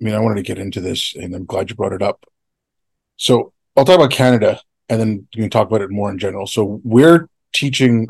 I 0.01 0.05
mean, 0.05 0.15
I 0.15 0.21
wanted 0.21 0.37
to 0.37 0.43
get 0.43 0.59
into 0.59 0.81
this, 0.81 1.15
and 1.17 1.35
I'm 1.35 1.45
glad 1.45 1.71
you 1.71 1.77
brought 1.77 1.93
it 1.93 2.03
up. 2.03 2.25
So 3.17 3.53
I'll 3.77 3.85
talk 3.85 3.97
about 3.97 4.13
Canada, 4.13 4.61
and 4.89 5.01
then 5.01 5.29
you 5.35 5.43
can 5.43 5.51
talk 5.51 5.69
about 5.69 5.83
it 5.83 5.91
more 5.91 6.11
in 6.11 6.19
general. 6.19 6.47
So 6.47 6.81
we're 6.85 7.29
teaching 7.53 8.09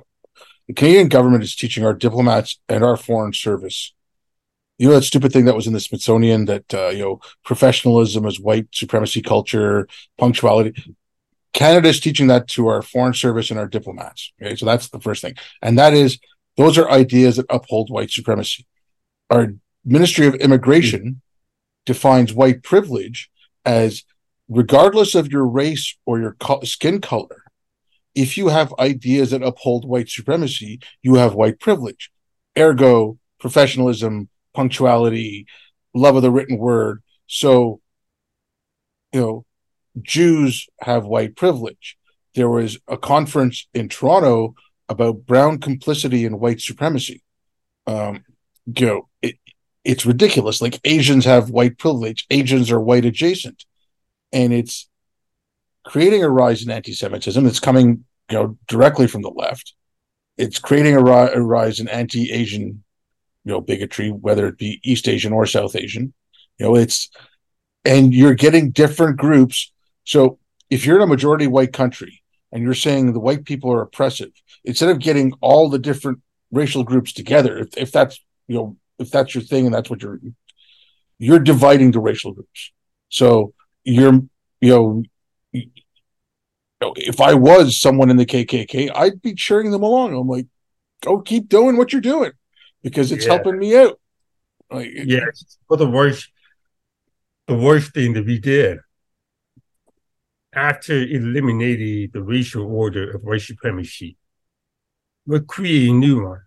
the 0.68 0.74
Canadian 0.74 1.08
government 1.08 1.42
is 1.42 1.56
teaching 1.56 1.84
our 1.84 1.94
diplomats 1.94 2.60
and 2.68 2.84
our 2.84 2.96
foreign 2.96 3.32
service. 3.32 3.94
You 4.76 4.88
know 4.88 4.94
that 4.94 5.02
stupid 5.02 5.32
thing 5.32 5.46
that 5.46 5.56
was 5.56 5.66
in 5.66 5.72
the 5.72 5.80
Smithsonian 5.80 6.44
that 6.44 6.72
uh, 6.72 6.88
you 6.88 7.02
know 7.02 7.20
professionalism 7.44 8.26
is 8.26 8.38
white 8.38 8.68
supremacy 8.72 9.22
culture, 9.22 9.88
punctuality. 10.18 10.94
Canada 11.52 11.88
is 11.88 11.98
teaching 11.98 12.28
that 12.28 12.46
to 12.48 12.68
our 12.68 12.82
foreign 12.82 13.14
service 13.14 13.50
and 13.50 13.58
our 13.58 13.66
diplomats. 13.66 14.32
Okay, 14.40 14.54
so 14.54 14.66
that's 14.66 14.88
the 14.90 15.00
first 15.00 15.22
thing, 15.22 15.34
and 15.62 15.78
that 15.78 15.94
is 15.94 16.18
those 16.56 16.78
are 16.78 16.90
ideas 16.90 17.36
that 17.36 17.46
uphold 17.50 17.90
white 17.90 18.10
supremacy. 18.10 18.66
Our 19.30 19.54
Ministry 19.84 20.26
of 20.26 20.34
Immigration 20.36 21.22
defines 21.86 22.34
white 22.34 22.62
privilege 22.62 23.30
as 23.64 24.04
regardless 24.48 25.14
of 25.14 25.30
your 25.30 25.46
race 25.46 25.96
or 26.06 26.20
your 26.20 26.36
co- 26.40 26.62
skin 26.62 27.00
color, 27.00 27.44
if 28.14 28.36
you 28.36 28.48
have 28.48 28.74
ideas 28.78 29.30
that 29.30 29.42
uphold 29.42 29.86
white 29.86 30.08
supremacy, 30.08 30.80
you 31.02 31.14
have 31.14 31.34
white 31.34 31.60
privilege. 31.60 32.10
Ergo, 32.58 33.18
professionalism, 33.38 34.28
punctuality, 34.54 35.46
love 35.94 36.16
of 36.16 36.22
the 36.22 36.30
written 36.30 36.58
word. 36.58 37.02
So, 37.26 37.80
you 39.12 39.20
know, 39.20 39.44
Jews 40.02 40.66
have 40.80 41.04
white 41.04 41.36
privilege. 41.36 41.96
There 42.34 42.48
was 42.48 42.78
a 42.88 42.96
conference 42.96 43.68
in 43.74 43.88
Toronto 43.88 44.54
about 44.88 45.26
brown 45.26 45.58
complicity 45.58 46.24
in 46.24 46.40
white 46.40 46.60
supremacy. 46.60 47.22
Um, 47.86 48.24
you 48.66 48.86
know, 48.86 49.08
it, 49.22 49.36
it's 49.84 50.06
ridiculous. 50.06 50.60
Like 50.60 50.80
Asians 50.84 51.24
have 51.24 51.50
white 51.50 51.78
privilege, 51.78 52.26
Asians 52.30 52.70
are 52.70 52.80
white 52.80 53.04
adjacent, 53.04 53.64
and 54.32 54.52
it's 54.52 54.88
creating 55.84 56.22
a 56.22 56.28
rise 56.28 56.62
in 56.62 56.70
anti-Semitism. 56.70 57.46
It's 57.46 57.60
coming, 57.60 58.04
you 58.30 58.36
know, 58.36 58.58
directly 58.66 59.06
from 59.06 59.22
the 59.22 59.30
left. 59.30 59.74
It's 60.36 60.58
creating 60.58 60.94
a, 60.94 61.02
ri- 61.02 61.32
a 61.34 61.40
rise 61.40 61.80
in 61.80 61.88
anti-Asian, 61.88 62.84
you 63.44 63.52
know, 63.52 63.60
bigotry, 63.60 64.10
whether 64.10 64.46
it 64.46 64.58
be 64.58 64.80
East 64.84 65.08
Asian 65.08 65.32
or 65.32 65.46
South 65.46 65.74
Asian. 65.74 66.12
You 66.58 66.66
know, 66.66 66.76
it's 66.76 67.08
and 67.84 68.12
you're 68.12 68.34
getting 68.34 68.70
different 68.70 69.16
groups. 69.16 69.72
So 70.04 70.38
if 70.70 70.84
you're 70.84 70.96
in 70.96 71.02
a 71.02 71.06
majority 71.06 71.46
white 71.46 71.72
country 71.72 72.22
and 72.52 72.62
you're 72.62 72.74
saying 72.74 73.12
the 73.12 73.20
white 73.20 73.44
people 73.44 73.72
are 73.72 73.82
oppressive, 73.82 74.30
instead 74.64 74.90
of 74.90 74.98
getting 74.98 75.32
all 75.40 75.68
the 75.68 75.78
different 75.78 76.20
racial 76.50 76.84
groups 76.84 77.12
together, 77.12 77.58
if, 77.58 77.76
if 77.76 77.92
that's 77.92 78.20
you 78.46 78.56
know 78.56 78.76
if 78.98 79.10
that's 79.10 79.34
your 79.34 79.42
thing 79.42 79.66
and 79.66 79.74
that's 79.74 79.88
what 79.88 80.02
you're 80.02 80.20
you're 81.18 81.38
dividing 81.38 81.90
the 81.92 82.00
racial 82.00 82.32
groups. 82.32 82.72
So 83.08 83.54
you're 83.88 84.20
you 84.60 85.02
know, 86.80 86.92
if 86.96 87.20
I 87.20 87.34
was 87.34 87.80
someone 87.80 88.10
in 88.10 88.16
the 88.16 88.26
KKK, 88.26 88.90
I'd 88.94 89.20
be 89.22 89.34
cheering 89.34 89.70
them 89.70 89.82
along. 89.82 90.14
I'm 90.14 90.28
like, 90.28 90.46
go 91.02 91.20
keep 91.20 91.48
doing 91.48 91.76
what 91.76 91.92
you're 91.92 92.00
doing 92.00 92.32
because 92.82 93.10
it's 93.12 93.24
Yeah. 93.24 93.32
helping 93.32 93.58
me 93.58 93.76
out. 93.76 94.00
Like, 94.70 94.90
Yes. 94.94 95.58
But 95.68 95.78
the 95.78 95.90
worst 95.90 96.30
the 97.46 97.56
worst 97.56 97.94
thing 97.94 98.12
that 98.12 98.26
we 98.26 98.38
did 98.38 98.78
after 100.52 100.92
eliminating 100.92 102.10
the 102.12 102.22
racial 102.22 102.64
order 102.66 103.10
of 103.10 103.22
white 103.22 103.40
supremacy, 103.40 104.16
we're 105.26 105.40
creating 105.40 105.96
a 105.96 105.98
new 105.98 106.24
one. 106.24 106.42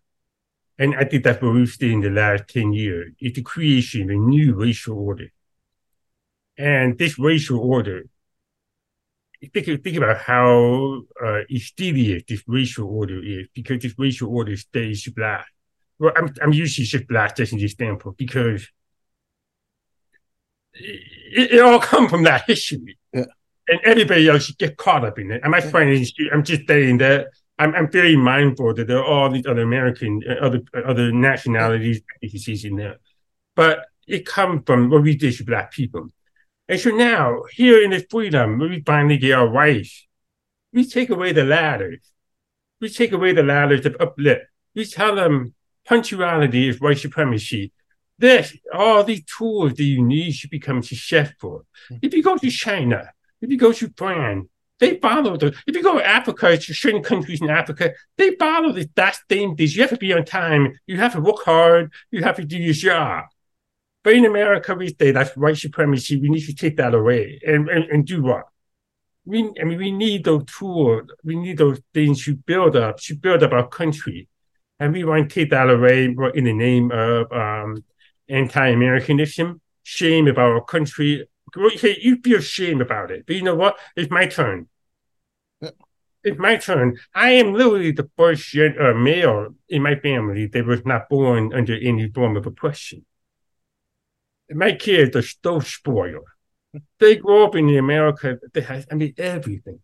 And 0.77 0.95
I 0.95 1.05
think 1.05 1.23
that's 1.23 1.41
what 1.41 1.53
we've 1.53 1.69
seen 1.69 2.03
in 2.03 2.13
the 2.13 2.21
last 2.21 2.47
10 2.49 2.73
years, 2.73 3.13
is 3.19 3.33
the 3.33 3.41
creation 3.41 4.03
of 4.03 4.09
a 4.09 4.19
new 4.19 4.53
racial 4.53 4.97
order. 4.97 5.31
And 6.57 6.97
this 6.97 7.17
racial 7.17 7.59
order, 7.59 8.03
think, 9.53 9.65
think 9.83 9.97
about 9.97 10.17
how 10.17 11.01
uh, 11.23 11.41
insidious 11.49 12.23
this 12.27 12.43
racial 12.47 12.87
order 12.87 13.23
is, 13.23 13.47
because 13.53 13.81
this 13.81 13.95
racial 13.97 14.29
order 14.29 14.55
stays 14.55 15.07
black. 15.09 15.47
Well, 15.97 16.13
I'm, 16.15 16.33
I'm 16.41 16.53
using 16.53 16.85
just 16.85 17.07
black 17.07 17.35
just 17.35 17.53
in 17.53 17.59
this 17.59 17.73
example 17.73 18.13
because 18.17 18.67
it, 20.73 21.53
it 21.53 21.61
all 21.61 21.79
comes 21.79 22.09
from 22.09 22.23
that 22.23 22.45
history. 22.47 22.97
Yeah. 23.13 23.25
And 23.67 23.79
everybody 23.83 24.27
else 24.27 24.51
get 24.51 24.77
caught 24.77 25.05
up 25.05 25.19
in 25.19 25.31
it. 25.31 25.41
I'm 25.43 25.51
not 25.51 25.63
trying 25.63 26.03
to, 26.03 26.29
I'm 26.33 26.43
just 26.43 26.67
saying 26.67 26.97
that 26.97 27.27
I'm, 27.57 27.75
I'm 27.75 27.91
very 27.91 28.15
mindful 28.15 28.73
that 28.73 28.87
there 28.87 28.97
are 28.97 29.05
all 29.05 29.29
these 29.29 29.45
other 29.45 29.61
American, 29.61 30.21
uh, 30.27 30.43
other 30.43 30.61
other 30.73 31.11
nationalities, 31.11 32.01
ethnicities 32.23 32.65
in 32.65 32.75
there. 32.75 32.97
But 33.55 33.85
it 34.07 34.25
comes 34.25 34.63
from 34.65 34.89
what 34.89 35.03
we 35.03 35.15
did 35.15 35.37
to 35.37 35.45
black 35.45 35.71
people. 35.71 36.09
And 36.72 36.80
so 36.80 36.89
now, 36.91 37.43
here 37.51 37.84
in 37.84 37.89
this 37.89 38.05
freedom, 38.09 38.57
we 38.57 38.82
finally 38.86 39.17
get 39.17 39.34
our 39.34 39.45
rights, 39.45 40.07
we 40.72 40.86
take 40.86 41.09
away 41.09 41.34
the 41.34 41.43
ladders. 41.43 41.99
We 42.80 42.88
take 42.88 43.11
away 43.11 43.34
the 43.34 43.43
ladders 43.43 43.86
of 43.86 43.97
uplift. 43.99 44.45
We 44.74 44.86
tell 44.86 45.13
them 45.15 45.53
punctuality 45.86 46.69
is 46.69 46.80
white 46.80 46.99
supremacy. 46.99 47.74
This, 48.17 48.55
all 48.74 49.03
these 49.03 49.26
tools 49.26 49.74
that 49.74 49.84
you 49.84 50.01
need 50.01 50.32
to 50.36 50.47
become 50.47 50.82
successful. 50.82 51.65
Mm-hmm. 51.91 51.95
If 52.03 52.13
you 52.13 52.24
go 52.24 52.38
to 52.38 52.49
China, 52.49 53.11
if 53.41 53.51
you 53.51 53.57
go 53.57 53.74
to 53.74 53.91
France, 53.97 54.47
they 54.80 54.97
follow 54.97 55.36
the. 55.36 55.47
If 55.67 55.76
you 55.76 55.84
go 55.84 55.97
to 55.97 56.07
Africa, 56.07 56.57
to 56.57 56.74
certain 56.74 57.03
countries 57.03 57.41
in 57.41 57.49
Africa, 57.49 57.91
they 58.17 58.36
follow 58.36 58.72
the, 58.72 58.89
that 58.95 59.17
same 59.30 59.57
things. 59.57 59.76
You 59.76 59.82
have 59.82 59.91
to 59.91 59.97
be 59.97 60.13
on 60.13 60.24
time. 60.24 60.80
You 60.88 60.95
have 60.97 61.13
to 61.13 61.19
work 61.19 61.43
hard. 61.43 61.91
You 62.11 62.24
have 62.24 62.38
to 62.38 62.45
do 62.45 62.57
your 62.57 62.74
job. 62.74 63.26
But 64.03 64.13
in 64.13 64.25
America, 64.25 64.73
we 64.73 64.95
say 64.99 65.11
that's 65.11 65.37
white 65.37 65.57
supremacy. 65.57 66.19
We 66.19 66.29
need 66.29 66.45
to 66.45 66.55
take 66.55 66.77
that 66.77 66.93
away 66.93 67.39
and, 67.45 67.69
and, 67.69 67.83
and 67.85 68.05
do 68.05 68.23
what? 68.23 68.45
We, 69.25 69.51
I 69.61 69.63
mean, 69.63 69.77
we 69.77 69.91
need 69.91 70.23
those 70.23 70.45
tools. 70.45 71.03
We 71.23 71.35
need 71.35 71.59
those 71.59 71.79
things 71.93 72.25
to 72.25 72.35
build 72.35 72.75
up, 72.75 72.97
to 73.01 73.15
build 73.15 73.43
up 73.43 73.51
our 73.51 73.67
country. 73.67 74.27
And 74.79 74.93
we 74.93 75.03
want 75.03 75.29
to 75.29 75.35
take 75.35 75.51
that 75.51 75.69
away 75.69 76.05
in 76.05 76.43
the 76.43 76.53
name 76.53 76.91
of 76.91 77.31
um, 77.31 77.83
anti-Americanism, 78.27 79.61
shame 79.83 80.27
about 80.27 80.51
our 80.51 80.63
country. 80.63 81.27
Okay, 81.55 81.97
you 82.01 82.17
feel 82.23 82.39
shame 82.41 82.81
about 82.81 83.11
it, 83.11 83.25
but 83.27 83.35
you 83.35 83.43
know 83.43 83.55
what? 83.55 83.77
It's 83.95 84.09
my 84.09 84.25
turn. 84.25 84.67
It's 86.23 86.39
my 86.39 86.57
turn. 86.57 86.97
I 87.13 87.31
am 87.31 87.53
literally 87.53 87.91
the 87.91 88.09
first 88.17 88.47
gen- 88.49 88.77
uh, 88.79 88.93
male 88.93 89.49
in 89.69 89.83
my 89.83 89.95
family 89.95 90.47
that 90.47 90.65
was 90.65 90.83
not 90.85 91.09
born 91.09 91.53
under 91.53 91.75
any 91.75 92.09
form 92.09 92.37
of 92.37 92.47
oppression. 92.47 93.05
My 94.53 94.73
kids 94.73 95.15
are 95.15 95.21
so 95.21 95.59
spoiled. 95.59 96.25
They 96.99 97.17
grow 97.17 97.45
up 97.45 97.55
in 97.55 97.75
America 97.77 98.39
They 98.53 98.61
have, 98.61 98.87
I 98.91 98.95
mean, 98.95 99.13
everything. 99.17 99.81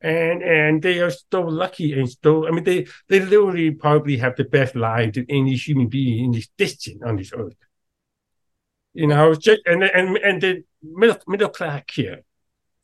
and 0.00 0.42
and 0.42 0.82
they 0.82 1.00
are 1.00 1.10
so 1.32 1.42
lucky 1.42 1.92
and 1.98 2.08
so 2.22 2.46
I 2.46 2.50
mean 2.52 2.64
they 2.64 2.86
they 3.08 3.20
literally 3.20 3.72
probably 3.72 4.16
have 4.18 4.36
the 4.36 4.44
best 4.44 4.76
lives 4.76 5.18
of 5.18 5.24
any 5.28 5.56
human 5.56 5.88
being 5.88 6.26
in 6.26 6.32
this 6.32 6.48
distance 6.56 7.02
on 7.04 7.16
this 7.16 7.32
earth. 7.36 7.56
You 8.94 9.06
know, 9.06 9.34
just 9.34 9.60
and 9.66 9.82
and 9.84 10.16
and 10.18 10.42
the 10.42 10.64
middle 10.82 11.18
middle 11.26 11.48
class 11.50 11.84
here, 11.92 12.22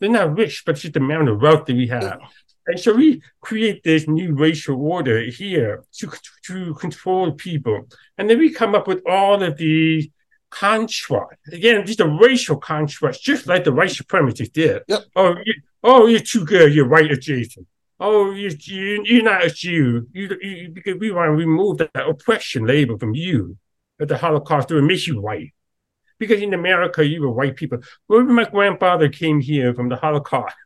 they're 0.01 0.11
not 0.11 0.37
rich, 0.37 0.63
but 0.67 0.77
just 0.77 0.95
the 0.95 1.01
amount 1.01 1.29
of 1.29 1.41
wealth 1.41 1.67
that 1.67 1.77
we 1.77 1.89
have. 1.89 2.21
And 2.67 2.81
so 2.81 2.95
we 2.95 3.23
create 3.41 3.83
this 3.85 4.09
new 4.09 4.35
racial 4.35 4.81
order 4.81 5.21
here 5.25 5.85
to, 5.99 6.11
to 6.47 6.75
control 6.75 7.33
people. 7.33 7.89
And 8.19 8.31
then 8.31 8.39
we 8.39 8.53
come 8.53 8.75
up 8.75 8.89
with 8.89 9.03
all 9.07 9.43
of 9.43 9.59
these 9.59 10.09
constructs. 10.55 11.37
Again, 11.53 11.85
just 11.85 12.01
a 12.01 12.09
racial 12.09 12.57
constructs, 12.57 13.19
just 13.19 13.47
like 13.47 13.65
the 13.65 13.73
white 13.73 13.91
supremacists 13.91 14.53
did. 14.53 14.83
Yep. 14.89 15.03
Oh, 15.17 15.35
you, 15.45 15.55
oh, 15.83 16.07
you're 16.07 16.21
too 16.21 16.45
good. 16.45 16.73
You're 16.73 16.89
white 16.89 17.11
adjacent. 17.11 17.67
Oh, 17.99 18.31
you, 18.31 18.51
you, 18.61 19.03
you're 19.05 19.23
not 19.23 19.45
a 19.45 19.51
Jew. 19.51 20.07
You, 20.13 20.37
you, 20.41 20.71
because 20.71 20.97
we 20.99 21.11
want 21.11 21.29
to 21.29 21.33
remove 21.33 21.79
that 21.79 21.91
oppression 21.97 22.67
label 22.67 22.99
from 22.99 23.15
you 23.15 23.57
at 24.01 24.09
the 24.09 24.17
Holocaust. 24.17 24.71
It 24.71 24.83
makes 24.83 25.07
you 25.07 25.21
white. 25.21 25.53
Because 26.19 26.41
in 26.41 26.55
America, 26.55 27.05
you 27.05 27.23
were 27.23 27.33
white 27.33 27.57
people. 27.57 27.79
Remember 28.09 28.33
my 28.33 28.45
grandfather 28.45 29.09
came 29.09 29.41
here 29.41 29.75
from 29.75 29.89
the 29.89 29.97
Holocaust. 29.97 30.57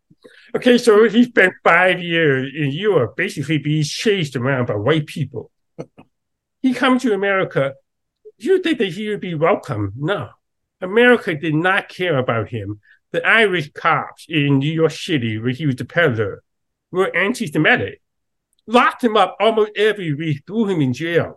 Okay, 0.54 0.78
so 0.78 1.08
he 1.08 1.24
spent 1.24 1.52
five 1.62 2.02
years 2.02 2.50
in 2.54 2.72
Europe, 2.72 3.16
basically 3.16 3.58
being 3.58 3.84
chased 3.84 4.34
around 4.34 4.66
by 4.66 4.74
white 4.74 5.06
people. 5.06 5.50
He 6.60 6.74
comes 6.74 7.02
to 7.02 7.12
America. 7.12 7.74
You 8.38 8.62
think 8.62 8.78
that 8.78 8.92
he 8.92 9.08
would 9.08 9.20
be 9.20 9.34
welcome? 9.34 9.92
No. 9.96 10.30
America 10.80 11.34
did 11.34 11.54
not 11.54 11.88
care 11.88 12.18
about 12.18 12.48
him. 12.48 12.80
The 13.10 13.26
Irish 13.26 13.72
cops 13.72 14.26
in 14.28 14.58
New 14.58 14.72
York 14.72 14.92
City, 14.92 15.38
where 15.38 15.50
he 15.50 15.66
was 15.66 15.76
the 15.76 15.84
peddler, 15.84 16.42
were 16.90 17.14
anti-Semitic. 17.14 18.00
Locked 18.66 19.02
him 19.02 19.16
up 19.16 19.36
almost 19.40 19.72
every 19.76 20.14
week, 20.14 20.42
threw 20.46 20.66
him 20.66 20.80
in 20.80 20.92
jail. 20.92 21.36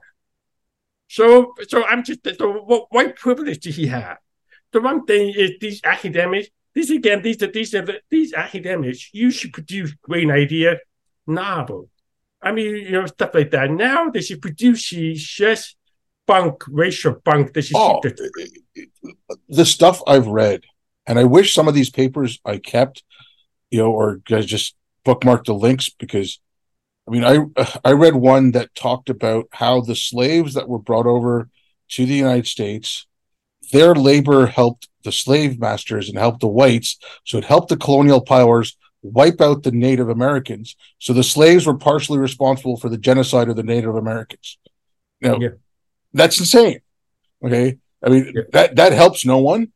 So, 1.07 1.53
so 1.67 1.85
I'm 1.85 2.03
just 2.03 2.19
so 2.37 2.85
what 2.89 3.15
privilege 3.15 3.59
did 3.59 3.75
he 3.75 3.87
have? 3.87 4.17
The 4.71 4.81
one 4.81 5.05
thing 5.05 5.33
is 5.35 5.51
these 5.59 5.81
academics 5.83 6.49
these 6.73 6.89
again, 6.89 7.21
these 7.21 7.37
these 7.37 7.75
these 8.09 8.33
academics, 8.33 9.13
you 9.13 9.31
should 9.31 9.53
produce 9.53 9.93
great 10.01 10.29
idea 10.29 10.77
novel. 11.27 11.89
I 12.41 12.51
mean, 12.51 12.75
you 12.75 12.91
know, 12.91 13.05
stuff 13.05 13.31
like 13.33 13.51
that. 13.51 13.69
Now 13.71 14.09
they 14.09 14.21
should 14.21 14.41
produce 14.41 14.89
just 14.89 15.75
bunk, 16.27 16.63
racial 16.67 17.15
bunk. 17.23 17.53
They 17.53 17.61
should 17.61 17.77
oh, 17.77 18.01
the-, 19.49 19.65
stuff 19.65 20.01
I've 20.07 20.27
read, 20.27 20.61
and 21.05 21.19
I 21.19 21.23
wish 21.23 21.53
some 21.53 21.67
of 21.67 21.73
these 21.73 21.89
papers 21.89 22.39
I 22.45 22.57
kept, 22.57 23.03
you 23.69 23.79
know, 23.79 23.91
or 23.91 24.21
just 24.25 24.75
bookmarked 25.05 25.45
the 25.45 25.53
links 25.53 25.89
because 25.89 26.39
I 27.07 27.11
mean, 27.11 27.23
I 27.23 27.39
I 27.85 27.91
read 27.91 28.15
one 28.15 28.51
that 28.51 28.75
talked 28.75 29.09
about 29.09 29.47
how 29.51 29.81
the 29.81 29.95
slaves 29.95 30.53
that 30.53 30.69
were 30.69 30.79
brought 30.79 31.07
over 31.07 31.49
to 31.89 32.05
the 32.05 32.15
United 32.15 32.47
States, 32.47 33.05
their 33.71 33.93
labor 33.93 34.47
helped 34.47 34.87
the 35.03 35.11
slave 35.11 35.59
masters 35.59 36.09
and 36.09 36.17
helped 36.17 36.41
the 36.41 36.47
whites. 36.47 36.97
So 37.25 37.37
it 37.37 37.45
helped 37.45 37.69
the 37.69 37.77
colonial 37.77 38.21
powers 38.21 38.77
wipe 39.01 39.41
out 39.41 39.63
the 39.63 39.71
Native 39.71 40.09
Americans. 40.09 40.75
So 40.99 41.13
the 41.13 41.23
slaves 41.23 41.65
were 41.65 41.77
partially 41.77 42.19
responsible 42.19 42.77
for 42.77 42.89
the 42.89 42.97
genocide 42.97 43.49
of 43.49 43.55
the 43.55 43.63
Native 43.63 43.95
Americans. 43.95 44.57
Now, 45.19 45.37
yeah. 45.39 45.49
That's 46.13 46.39
insane. 46.39 46.79
Okay. 47.43 47.77
I 48.03 48.09
mean, 48.09 48.31
yeah. 48.35 48.41
that, 48.53 48.75
that 48.75 48.93
helps 48.93 49.25
no 49.25 49.37
one. 49.37 49.71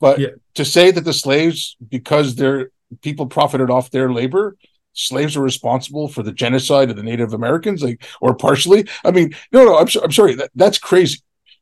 But 0.00 0.18
yeah. 0.18 0.28
to 0.54 0.64
say 0.64 0.90
that 0.90 1.02
the 1.02 1.12
slaves, 1.12 1.76
because 1.86 2.34
their 2.34 2.70
people 3.02 3.26
profited 3.26 3.70
off 3.70 3.90
their 3.90 4.12
labor, 4.12 4.56
slaves 4.94 5.36
are 5.36 5.42
responsible 5.42 6.08
for 6.08 6.22
the 6.22 6.32
genocide 6.32 6.90
of 6.90 6.96
the 6.96 7.02
Native 7.02 7.32
Americans, 7.32 7.82
like, 7.82 8.04
or 8.20 8.34
partially. 8.34 8.88
I 9.04 9.10
mean, 9.10 9.34
no, 9.52 9.64
no, 9.64 9.76
I'm, 9.78 9.88
so, 9.88 10.02
I'm 10.02 10.12
sorry. 10.12 10.34
That, 10.34 10.50
that's 10.54 10.78
crazy. 10.78 11.20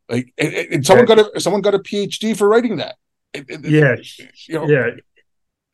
Like, 0.08 0.32
and, 0.38 0.54
and 0.54 0.86
someone 0.86 1.06
got 1.06 1.18
a 1.18 1.40
someone 1.40 1.62
got 1.62 1.74
a 1.74 1.78
PhD 1.78 2.36
for 2.36 2.46
writing 2.48 2.76
that. 2.76 2.96
Yeah, 3.34 3.96
you 4.46 4.54
know, 4.54 4.68
yeah. 4.68 4.90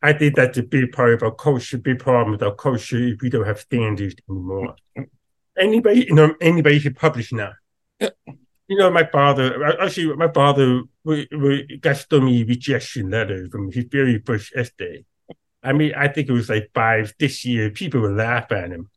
I 0.03 0.13
think 0.13 0.35
that's 0.37 0.57
a 0.57 0.63
big 0.63 0.93
part 0.93 1.13
of 1.15 1.23
our 1.23 1.33
culture. 1.33 1.79
Big 1.79 1.99
problem 1.99 2.31
with 2.31 2.43
our 2.43 2.55
culture 2.55 2.97
if 2.97 3.21
we 3.21 3.29
don't 3.29 3.47
have 3.47 3.61
standards 3.61 4.15
anymore. 4.29 4.77
Mm-hmm. 4.97 5.03
Anybody, 5.59 6.07
you 6.09 6.15
know, 6.15 6.35
anybody 6.41 6.81
can 6.81 6.95
publish 6.95 7.33
now. 7.33 7.53
You 8.01 8.79
know, 8.79 8.91
my 8.91 9.05
father 9.05 9.65
uh, 9.65 9.85
actually, 9.85 10.15
my 10.15 10.31
father 10.31 10.83
we, 11.05 11.29
we 11.33 11.79
got 11.79 11.97
so 11.97 12.21
many 12.21 12.45
rejection 12.45 13.11
letters 13.11 13.51
from 13.51 13.73
his 13.73 13.85
very 13.91 14.21
first 14.21 14.53
essay. 14.55 15.05
I 15.63 15.73
mean, 15.73 15.93
I 15.97 16.09
think 16.09 16.29
it 16.29 16.33
was 16.33 16.49
like 16.49 16.71
five 16.75 17.13
this 17.19 17.45
year. 17.45 17.71
People 17.71 18.01
would 18.03 18.17
laugh 18.17 18.51
at 18.53 18.71
him. 18.71 18.89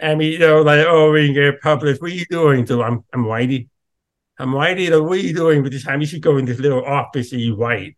I 0.00 0.14
mean, 0.14 0.32
you 0.32 0.38
know, 0.38 0.62
like, 0.62 0.84
oh, 0.86 1.12
we 1.12 1.26
can 1.26 1.34
get 1.34 1.60
published. 1.60 2.00
What 2.00 2.10
are 2.10 2.14
you 2.14 2.26
doing? 2.26 2.66
So 2.66 2.82
I'm, 2.82 3.04
I'm 3.12 3.26
writing. 3.26 3.68
I'm 4.38 4.54
writing. 4.54 4.90
Like, 4.90 5.02
what 5.02 5.18
are 5.18 5.22
you 5.22 5.34
doing 5.34 5.62
with 5.62 5.72
this 5.72 5.84
time? 5.84 6.00
You 6.00 6.06
should 6.06 6.22
go 6.22 6.36
in 6.38 6.44
this 6.44 6.58
little 6.58 6.84
office 6.84 7.32
and 7.32 7.40
you 7.40 7.56
write. 7.56 7.96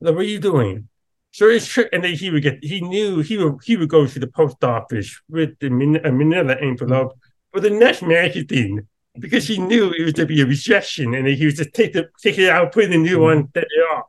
Like, 0.00 0.14
what 0.14 0.22
are 0.22 0.28
you 0.28 0.40
doing? 0.40 0.88
So 1.32 1.48
it's 1.48 1.66
true. 1.66 1.86
And 1.92 2.04
then 2.04 2.14
he 2.14 2.30
would 2.30 2.42
get, 2.42 2.62
he 2.62 2.80
knew 2.80 3.20
he 3.20 3.38
would, 3.38 3.60
he 3.64 3.76
would 3.76 3.88
go 3.88 4.06
to 4.06 4.18
the 4.18 4.26
post 4.26 4.62
office 4.62 5.20
with 5.28 5.58
the 5.60 5.68
a 6.04 6.08
uh, 6.08 6.12
manila 6.12 6.54
envelope 6.60 7.12
mm-hmm. 7.12 7.58
for 7.58 7.60
the 7.60 7.70
next 7.70 8.02
magazine 8.02 8.86
because 9.18 9.46
he 9.46 9.58
knew 9.58 9.90
it 9.90 10.04
was 10.04 10.14
to 10.14 10.26
be 10.26 10.40
a 10.40 10.46
rejection 10.46 11.14
and 11.14 11.26
he 11.26 11.44
was 11.44 11.54
just 11.54 11.74
take 11.74 11.92
the, 11.92 12.08
take 12.22 12.38
it 12.38 12.48
out, 12.48 12.72
put 12.72 12.84
in 12.84 12.92
a 12.92 12.98
new 12.98 13.16
mm-hmm. 13.16 13.22
one, 13.22 13.48
set 13.54 13.64
it 13.64 13.82
off. 13.94 14.06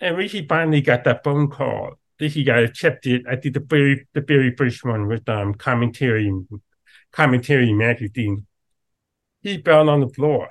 And 0.00 0.16
when 0.16 0.28
he 0.28 0.46
finally 0.46 0.80
got 0.80 1.04
that 1.04 1.24
phone 1.24 1.48
call, 1.48 1.98
then 2.18 2.30
he 2.30 2.44
got 2.44 2.62
accepted. 2.62 3.26
I 3.28 3.36
think 3.36 3.54
the 3.54 3.60
very, 3.60 4.06
the 4.14 4.20
very 4.20 4.54
first 4.56 4.84
one 4.84 5.06
was 5.08 5.20
um, 5.26 5.54
commentary, 5.54 6.32
commentary 7.12 7.72
magazine 7.72 8.46
he 9.42 9.62
fell 9.62 9.88
on 9.88 10.00
the 10.00 10.08
floor. 10.08 10.50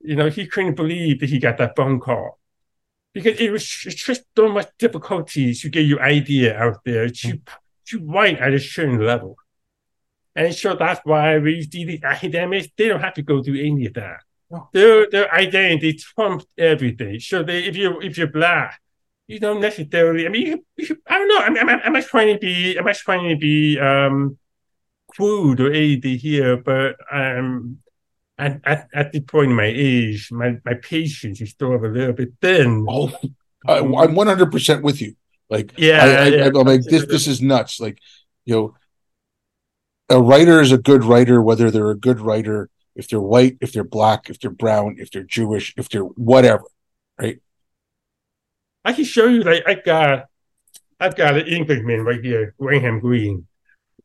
You 0.00 0.16
know, 0.16 0.28
he 0.28 0.46
couldn't 0.46 0.76
believe 0.76 1.20
that 1.20 1.30
he 1.30 1.38
got 1.38 1.58
that 1.58 1.76
phone 1.76 2.00
call 2.00 2.38
because 3.12 3.40
it 3.40 3.50
was 3.50 3.66
just 3.66 4.22
so 4.36 4.48
much 4.48 4.68
difficulty 4.78 5.54
to 5.54 5.68
get 5.68 5.86
your 5.86 6.02
idea 6.02 6.56
out 6.56 6.84
there 6.84 7.08
to, 7.08 7.40
to 7.86 8.04
write 8.04 8.38
at 8.38 8.54
a 8.54 8.60
certain 8.60 9.04
level. 9.04 9.36
And 10.36 10.54
sure, 10.54 10.76
that's 10.76 11.00
why 11.04 11.38
we 11.38 11.62
see 11.62 11.84
the 11.84 12.00
academics, 12.04 12.68
they 12.76 12.88
don't 12.88 13.00
have 13.00 13.14
to 13.14 13.22
go 13.22 13.42
through 13.42 13.58
any 13.58 13.86
of 13.86 13.94
that. 13.94 14.20
Their 14.72 15.10
their 15.10 15.32
identity 15.34 15.94
trumps 15.94 16.46
everything. 16.56 17.18
So 17.18 17.42
they, 17.42 17.64
if 17.64 17.76
you 17.76 18.00
if 18.00 18.16
you're 18.16 18.28
black, 18.28 18.80
you 19.26 19.40
don't 19.40 19.60
necessarily. 19.60 20.24
I 20.24 20.28
mean, 20.28 20.46
you, 20.46 20.64
you, 20.76 20.96
I 21.08 21.18
don't 21.18 21.28
know. 21.28 21.38
I 21.38 21.48
mean, 21.48 21.58
am, 21.58 21.80
am 21.82 21.96
I 21.96 22.00
trying 22.00 22.34
to 22.34 22.38
be? 22.38 22.78
Am 22.78 22.86
I 22.86 22.92
trying 22.92 23.28
to 23.30 23.36
be 23.36 23.80
um 23.80 24.38
food 25.16 25.60
or 25.60 25.70
anything 25.72 26.18
here, 26.18 26.56
but 26.56 26.96
um, 27.10 27.78
at, 28.38 28.60
at, 28.64 28.88
at 28.92 29.12
the 29.12 29.20
point 29.20 29.50
in 29.50 29.56
my 29.56 29.72
age, 29.74 30.30
my, 30.30 30.56
my 30.64 30.74
patience 30.74 31.40
is 31.40 31.50
still 31.50 31.74
a 31.74 31.78
little 31.78 32.12
bit 32.12 32.32
thin. 32.40 32.86
Oh, 32.88 33.10
I, 33.66 33.78
am 33.78 33.92
100% 33.92 34.82
with 34.82 35.00
you. 35.00 35.14
Like, 35.48 35.72
yeah, 35.76 36.04
I, 36.04 36.06
I, 36.06 36.26
yeah. 36.26 36.46
I'm 36.46 36.52
like, 36.52 36.82
this, 36.82 37.06
this 37.06 37.26
is 37.26 37.40
nuts. 37.40 37.80
Like, 37.80 37.98
you 38.44 38.54
know, 38.54 38.74
a 40.08 40.20
writer 40.20 40.60
is 40.60 40.72
a 40.72 40.78
good 40.78 41.04
writer, 41.04 41.42
whether 41.42 41.70
they're 41.70 41.90
a 41.90 41.96
good 41.96 42.20
writer, 42.20 42.70
if 42.94 43.08
they're 43.08 43.20
white, 43.20 43.58
if 43.60 43.72
they're 43.72 43.84
black, 43.84 44.30
if 44.30 44.40
they're 44.40 44.50
brown, 44.50 44.96
if 44.98 45.10
they're 45.10 45.22
Jewish, 45.22 45.74
if 45.76 45.88
they're 45.88 46.02
whatever, 46.02 46.64
right? 47.20 47.40
I 48.84 48.92
can 48.92 49.04
show 49.04 49.26
you, 49.26 49.42
like, 49.42 49.64
I 49.66 49.74
got, 49.74 50.26
I've 51.00 51.16
got 51.16 51.36
an 51.36 51.46
Englishman 51.46 52.04
right 52.04 52.24
here, 52.24 52.54
Graham 52.58 53.00
Greene. 53.00 53.46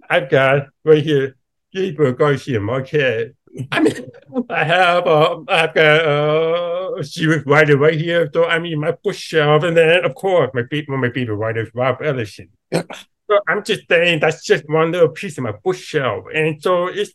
I've 0.09 0.29
got 0.29 0.67
right 0.83 1.03
here 1.03 1.37
Gabriel 1.73 2.13
Garcia 2.13 2.59
Marquez. 2.59 3.33
I 3.71 3.79
mean, 3.79 3.93
I 4.49 4.63
have 4.63 5.07
um, 5.07 5.45
I've 5.47 5.73
got 5.73 6.05
uh, 6.05 6.95
a 6.97 7.03
series 7.03 7.45
writer 7.45 7.77
right 7.77 7.99
here. 7.99 8.29
So 8.33 8.45
I 8.45 8.59
mean, 8.59 8.79
my 8.79 8.91
bookshelf, 8.91 9.63
and 9.63 9.75
then 9.75 10.03
of 10.03 10.15
course 10.15 10.51
my 10.53 10.61
one 10.61 10.95
of 10.95 10.99
my 10.99 11.11
favorite 11.11 11.35
writers, 11.35 11.69
Ralph 11.73 11.99
Ellison. 12.01 12.49
Yeah. 12.71 12.83
So 13.31 13.39
I'm 13.47 13.63
just 13.63 13.87
saying 13.89 14.19
that's 14.19 14.43
just 14.43 14.65
one 14.67 14.91
little 14.91 15.07
piece 15.07 15.37
of 15.37 15.45
my 15.45 15.53
bookshelf, 15.63 16.25
and 16.33 16.61
so 16.61 16.87
it's. 16.87 17.13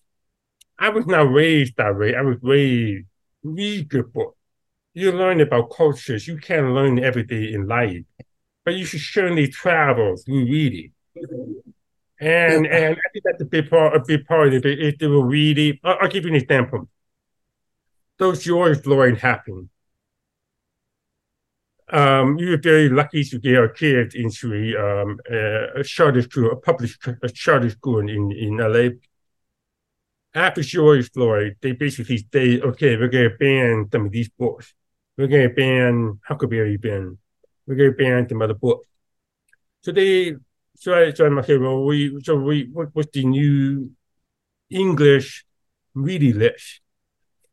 I 0.78 0.88
was 0.88 1.06
not 1.06 1.30
raised 1.30 1.76
that 1.76 1.98
way. 1.98 2.14
I 2.14 2.22
was 2.22 2.38
raised 2.40 3.06
read 3.42 3.90
good 3.90 4.14
book. 4.14 4.34
You 4.94 5.12
learn 5.12 5.42
about 5.42 5.70
cultures. 5.76 6.26
You 6.26 6.38
can't 6.38 6.72
learn 6.72 6.98
everything 6.98 7.52
in 7.52 7.66
life, 7.68 8.00
but 8.64 8.76
you 8.76 8.86
should 8.86 9.00
certainly 9.00 9.48
travel 9.48 10.16
through 10.16 10.46
reading. 10.46 10.92
And 12.18 12.66
and 12.66 12.96
I 12.96 13.08
think 13.12 13.24
that's 13.24 13.42
a 13.42 13.44
big 13.44 13.68
part 13.68 13.94
a 13.94 14.00
big 14.00 14.24
part 14.24 14.54
of 14.54 14.64
it 14.64 14.80
is 14.80 14.94
they 14.98 15.06
will 15.06 15.24
really 15.24 15.78
I'll, 15.84 15.98
I'll 16.00 16.08
give 16.08 16.24
you 16.24 16.30
an 16.30 16.36
example. 16.36 16.88
Those 18.18 18.42
George 18.42 18.82
Floyd 18.82 19.18
happened. 19.18 19.68
Um, 21.92 22.36
were 22.36 22.56
very 22.56 22.88
lucky 22.88 23.22
to 23.22 23.38
get 23.38 23.56
our 23.56 23.68
kid 23.68 24.14
into 24.14 24.52
a, 24.52 25.02
um, 25.02 25.20
a, 25.30 25.80
a 25.80 25.84
charter 25.84 26.22
school, 26.22 26.50
a 26.50 26.56
public 26.56 26.90
a 27.22 27.28
charter 27.28 27.70
school 27.70 28.00
in, 28.00 28.32
in 28.32 28.56
LA. 28.56 28.96
After 30.34 30.62
George 30.62 31.10
Floyd, 31.12 31.56
they 31.62 31.72
basically 31.72 32.26
say, 32.32 32.60
okay, 32.60 32.96
we're 32.96 33.08
going 33.08 33.30
to 33.30 33.36
ban 33.38 33.88
some 33.90 34.06
of 34.06 34.12
these 34.12 34.28
books. 34.28 34.74
We're 35.16 35.28
going 35.28 35.48
to 35.48 35.54
ban 35.54 36.20
Huckleberry 36.26 36.76
Finn. 36.76 37.18
We're 37.66 37.76
going 37.76 37.92
to 37.92 37.96
ban 37.96 38.28
some 38.28 38.42
other 38.42 38.54
books. 38.54 38.86
So 39.82 39.92
they, 39.92 40.34
so 40.74 40.92
I, 40.92 41.12
so 41.12 41.24
I'm 41.24 41.38
okay. 41.38 41.56
Well, 41.56 41.84
we, 41.84 42.20
so 42.22 42.36
we, 42.36 42.68
what, 42.72 42.88
what's 42.92 43.10
the 43.12 43.24
new 43.24 43.92
English 44.68 45.46
reading 45.94 46.38
list? 46.38 46.80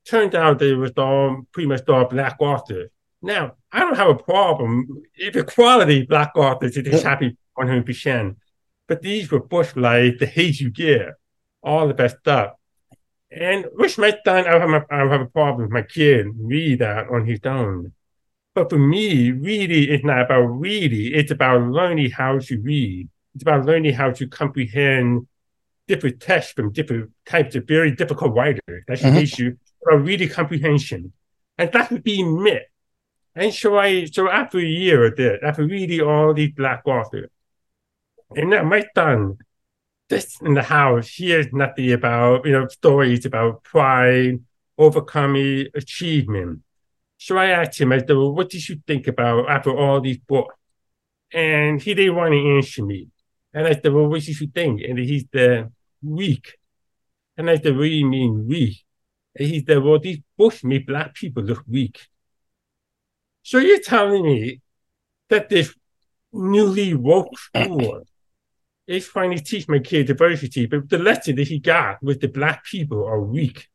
Turned 0.06 0.36
out 0.36 0.60
they 0.60 0.74
was 0.74 0.92
all 0.98 1.44
pretty 1.52 1.68
much 1.68 1.88
all 1.88 2.06
black 2.06 2.36
authors. 2.40 2.90
Now, 3.24 3.54
I 3.72 3.80
don't 3.80 3.96
have 3.96 4.10
a 4.10 4.16
problem 4.16 4.86
if 5.16 5.34
the 5.34 5.46
quality 5.46 6.06
black 6.06 6.32
authors 6.36 6.76
is 6.78 6.86
Yeah. 7.02 7.10
happy 7.10 7.38
100%. 7.58 8.36
But 8.88 9.02
these 9.02 9.32
were 9.32 9.40
books 9.40 9.76
like 9.78 10.18
The 10.20 10.26
Hate 10.26 10.60
U 10.60 10.70
Give, 10.70 11.14
all 11.64 11.88
the 11.88 11.94
best 11.94 12.18
stuff. 12.20 12.52
And 13.32 13.66
which 13.74 13.98
my 13.98 14.12
son, 14.26 14.46
I 14.46 14.60
have, 14.60 14.86
I 14.92 14.98
don't 15.00 15.10
have 15.10 15.22
a 15.22 15.26
problem 15.26 15.62
with 15.64 15.72
my 15.72 15.84
kid 15.84 16.28
read 16.38 16.80
that 16.80 17.08
on 17.08 17.26
his 17.26 17.40
own. 17.46 17.94
But 18.54 18.70
for 18.70 18.78
me, 18.78 19.32
really, 19.32 19.90
it's 19.90 20.04
not 20.04 20.22
about 20.22 20.42
reading. 20.42 21.14
It's 21.16 21.32
about 21.32 21.62
learning 21.72 22.12
how 22.12 22.40
to 22.40 22.60
read. 22.60 23.08
It's 23.34 23.42
about 23.42 23.66
learning 23.66 23.94
how 23.94 24.12
to 24.12 24.28
comprehend 24.28 25.28
different 25.88 26.20
texts 26.20 26.54
from 26.54 26.72
different 26.74 27.10
types 27.26 27.56
of 27.56 27.66
very 27.66 27.92
difficult 27.92 28.36
writers. 28.36 28.84
That's 28.88 29.02
the 29.02 29.08
Mhm. 29.10 29.22
issue 29.24 29.56
about 29.88 30.06
reading 30.06 30.30
comprehension. 30.30 31.14
And 31.58 31.72
that 31.72 31.90
would 31.90 32.04
be 32.04 32.22
myth. 32.22 32.64
And 33.36 33.54
so 33.54 33.78
I, 33.78 34.06
so 34.06 34.30
after 34.30 34.60
a 34.60 34.64
year 34.64 35.06
of 35.06 35.16
this, 35.16 35.40
after 35.44 35.66
reading 35.66 36.02
all 36.02 36.34
these 36.34 36.52
black 36.54 36.84
authors, 36.86 37.30
and 38.36 38.50
now 38.52 38.64
my 38.64 38.84
son, 38.96 39.38
this 40.10 40.40
in 40.42 40.54
the 40.54 40.64
house, 40.64 41.08
he 41.08 41.28
hears 41.28 41.48
nothing 41.52 41.92
about, 41.92 42.46
you 42.46 42.52
know, 42.52 42.68
stories 42.68 43.26
about 43.26 43.64
pride, 43.64 44.40
overcoming 44.78 45.68
achievement. 45.74 46.62
So 47.18 47.38
I 47.38 47.48
asked 47.48 47.80
him, 47.80 47.92
I 47.92 48.00
said, 48.00 48.10
well, 48.10 48.34
what 48.34 48.50
did 48.50 48.68
you 48.68 48.82
think 48.86 49.08
about 49.08 49.50
after 49.50 49.76
all 49.76 50.02
these 50.02 50.20
books? 50.20 50.56
And 51.32 51.82
he 51.82 51.94
didn't 51.94 52.16
want 52.16 52.34
to 52.34 52.56
answer 52.56 52.86
me. 52.86 53.08
And 53.54 53.68
I 53.68 53.74
said, 53.74 53.94
well, 53.94 54.08
what 54.08 54.22
did 54.22 54.40
you 54.40 54.48
think? 54.48 54.82
And 54.82 55.00
he 55.00 55.28
said, 55.34 55.72
weak. 56.02 56.58
And 57.38 57.50
I 57.50 57.56
said, 57.56 57.76
what 57.76 57.84
do 57.84 57.90
you 57.90 58.06
mean 58.06 58.48
weak? 58.48 58.84
And 59.36 59.48
he 59.48 59.64
said, 59.66 59.82
well, 59.82 60.00
these 60.00 60.20
books 60.38 60.64
make 60.64 60.86
black 60.86 61.16
people 61.16 61.44
look 61.44 61.64
weak. 61.68 62.08
So 63.44 63.58
you're 63.60 63.80
telling 63.80 64.24
me 64.24 64.62
that 65.30 65.50
this 65.50 65.74
newly 66.32 66.94
woke 66.94 67.38
school 67.38 68.04
is 68.88 69.08
trying 69.08 69.36
to 69.38 69.44
teach 69.44 69.68
my 69.68 69.80
kid 69.80 70.08
diversity, 70.08 70.66
but 70.66 70.90
the 70.90 70.98
lesson 70.98 71.36
that 71.36 71.48
he 71.48 71.60
got 71.60 72.02
was 72.04 72.18
the 72.20 72.28
black 72.28 72.66
people 72.66 73.06
are 73.06 73.22
weak. 73.22 73.70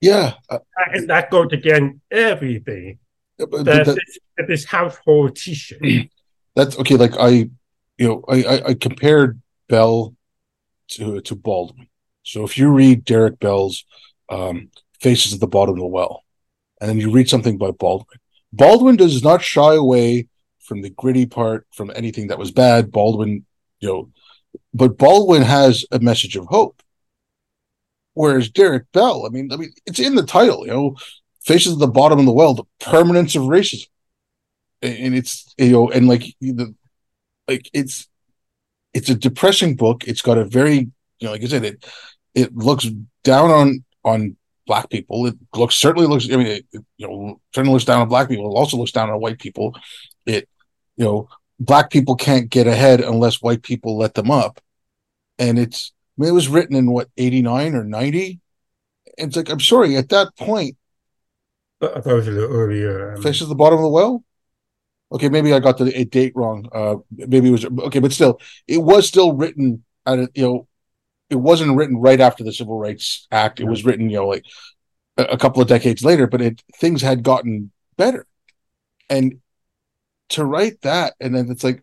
Yeah. 0.00 0.34
Uh, 0.48 0.58
And 0.92 1.08
that 1.08 1.30
goes 1.30 1.48
against 1.52 2.00
everything 2.10 2.98
that, 3.38 3.50
that- 3.50 3.86
this, 3.86 4.18
that 4.36 4.48
this 4.48 4.64
household 4.64 5.36
teacher. 5.36 5.78
that's 6.56 6.78
okay. 6.78 6.96
Like 6.96 7.16
I, 7.18 7.50
you 7.98 8.08
know, 8.08 8.24
I, 8.28 8.42
I, 8.44 8.64
I 8.68 8.74
compared 8.74 9.40
Bell 9.68 10.14
to 10.88 11.20
to 11.22 11.34
Baldwin. 11.34 11.88
So 12.22 12.44
if 12.44 12.58
you 12.58 12.70
read 12.70 13.04
Derek 13.04 13.38
Bell's 13.38 13.84
um, 14.28 14.70
"Faces 15.00 15.32
at 15.34 15.40
the 15.40 15.46
Bottom 15.46 15.74
of 15.76 15.80
the 15.80 15.86
Well," 15.86 16.22
and 16.80 16.90
then 16.90 16.98
you 16.98 17.10
read 17.10 17.28
something 17.28 17.56
by 17.56 17.70
Baldwin, 17.70 18.18
Baldwin 18.56 18.96
does 18.96 19.22
not 19.22 19.42
shy 19.42 19.74
away 19.74 20.28
from 20.60 20.82
the 20.82 20.90
gritty 20.90 21.26
part, 21.26 21.66
from 21.72 21.92
anything 21.94 22.28
that 22.28 22.38
was 22.38 22.50
bad. 22.50 22.90
Baldwin, 22.90 23.44
you 23.80 23.88
know, 23.88 24.10
but 24.72 24.98
Baldwin 24.98 25.42
has 25.42 25.84
a 25.90 25.98
message 25.98 26.36
of 26.36 26.46
hope. 26.46 26.82
Whereas 28.14 28.48
Derek 28.48 28.90
Bell, 28.92 29.26
I 29.26 29.30
mean, 29.30 29.52
I 29.52 29.56
mean, 29.56 29.72
it's 29.86 29.98
in 29.98 30.14
the 30.14 30.22
title, 30.22 30.66
you 30.66 30.72
know, 30.72 30.96
"Faces 31.42 31.72
at 31.72 31.78
the 31.80 31.88
Bottom 31.88 32.20
of 32.20 32.26
the 32.26 32.32
Well: 32.32 32.54
The 32.54 32.64
Permanence 32.80 33.34
of 33.34 33.42
Racism." 33.42 33.88
and 34.84 35.14
it's 35.14 35.54
you 35.58 35.72
know 35.72 35.90
and 35.90 36.06
like 36.06 36.22
the 36.40 36.74
like 37.48 37.68
it's 37.72 38.06
it's 38.92 39.08
a 39.08 39.14
depressing 39.14 39.74
book 39.76 40.04
it's 40.06 40.22
got 40.22 40.38
a 40.38 40.44
very 40.44 40.76
you 40.76 40.90
know 41.22 41.30
like 41.30 41.42
i 41.42 41.46
said 41.46 41.64
it 41.64 41.84
it 42.34 42.54
looks 42.54 42.86
down 43.22 43.50
on 43.50 43.84
on 44.04 44.36
black 44.66 44.88
people 44.90 45.26
it 45.26 45.34
looks 45.54 45.74
certainly 45.74 46.06
looks 46.06 46.30
i 46.32 46.36
mean 46.36 46.46
it, 46.46 46.66
it, 46.72 46.84
you 46.96 47.06
know 47.06 47.40
certainly 47.54 47.72
looks 47.72 47.84
down 47.84 48.00
on 48.00 48.08
black 48.08 48.28
people 48.28 48.46
it 48.46 48.58
also 48.58 48.76
looks 48.76 48.92
down 48.92 49.10
on 49.10 49.20
white 49.20 49.38
people 49.38 49.76
it 50.26 50.48
you 50.96 51.04
know 51.04 51.28
black 51.60 51.90
people 51.90 52.16
can't 52.16 52.50
get 52.50 52.66
ahead 52.66 53.00
unless 53.00 53.42
white 53.42 53.62
people 53.62 53.96
let 53.98 54.14
them 54.14 54.30
up 54.30 54.60
and 55.38 55.58
it's 55.58 55.92
i 56.18 56.22
mean 56.22 56.30
it 56.30 56.34
was 56.34 56.48
written 56.48 56.76
in 56.76 56.90
what 56.90 57.08
89 57.16 57.74
or 57.74 57.84
90 57.84 58.40
it's 59.18 59.36
like 59.36 59.50
i'm 59.50 59.60
sorry 59.60 59.96
at 59.96 60.08
that 60.08 60.34
point 60.36 60.76
I 61.82 62.00
thought 62.00 62.12
it 62.12 62.14
was 62.14 62.28
a 62.28 62.30
little 62.30 62.54
earlier. 62.54 63.14
Um, 63.14 63.26
at 63.26 63.38
the 63.38 63.54
bottom 63.54 63.78
of 63.78 63.82
the 63.82 63.88
well. 63.88 64.24
Okay, 65.12 65.28
maybe 65.28 65.52
I 65.52 65.60
got 65.60 65.78
the 65.78 66.04
date 66.04 66.32
wrong. 66.34 66.68
Uh, 66.72 66.96
maybe 67.10 67.48
it 67.48 67.52
was 67.52 67.64
okay, 67.64 68.00
but 68.00 68.12
still, 68.12 68.40
it 68.66 68.78
was 68.78 69.06
still 69.06 69.32
written 69.34 69.84
at 70.06 70.18
a, 70.18 70.30
you 70.34 70.42
know, 70.42 70.68
it 71.34 71.40
wasn't 71.40 71.76
written 71.76 71.96
right 71.96 72.20
after 72.20 72.44
the 72.44 72.52
Civil 72.52 72.78
Rights 72.78 73.26
Act. 73.32 73.58
It 73.58 73.66
was 73.66 73.84
written, 73.84 74.08
you 74.08 74.18
know, 74.18 74.28
like 74.28 74.44
a, 75.16 75.24
a 75.24 75.36
couple 75.36 75.60
of 75.60 75.68
decades 75.68 76.04
later. 76.04 76.28
But 76.28 76.40
it 76.40 76.62
things 76.76 77.02
had 77.02 77.24
gotten 77.24 77.72
better, 77.96 78.24
and 79.10 79.40
to 80.30 80.44
write 80.44 80.80
that, 80.82 81.14
and 81.20 81.34
then 81.34 81.50
it's 81.50 81.64
like 81.64 81.82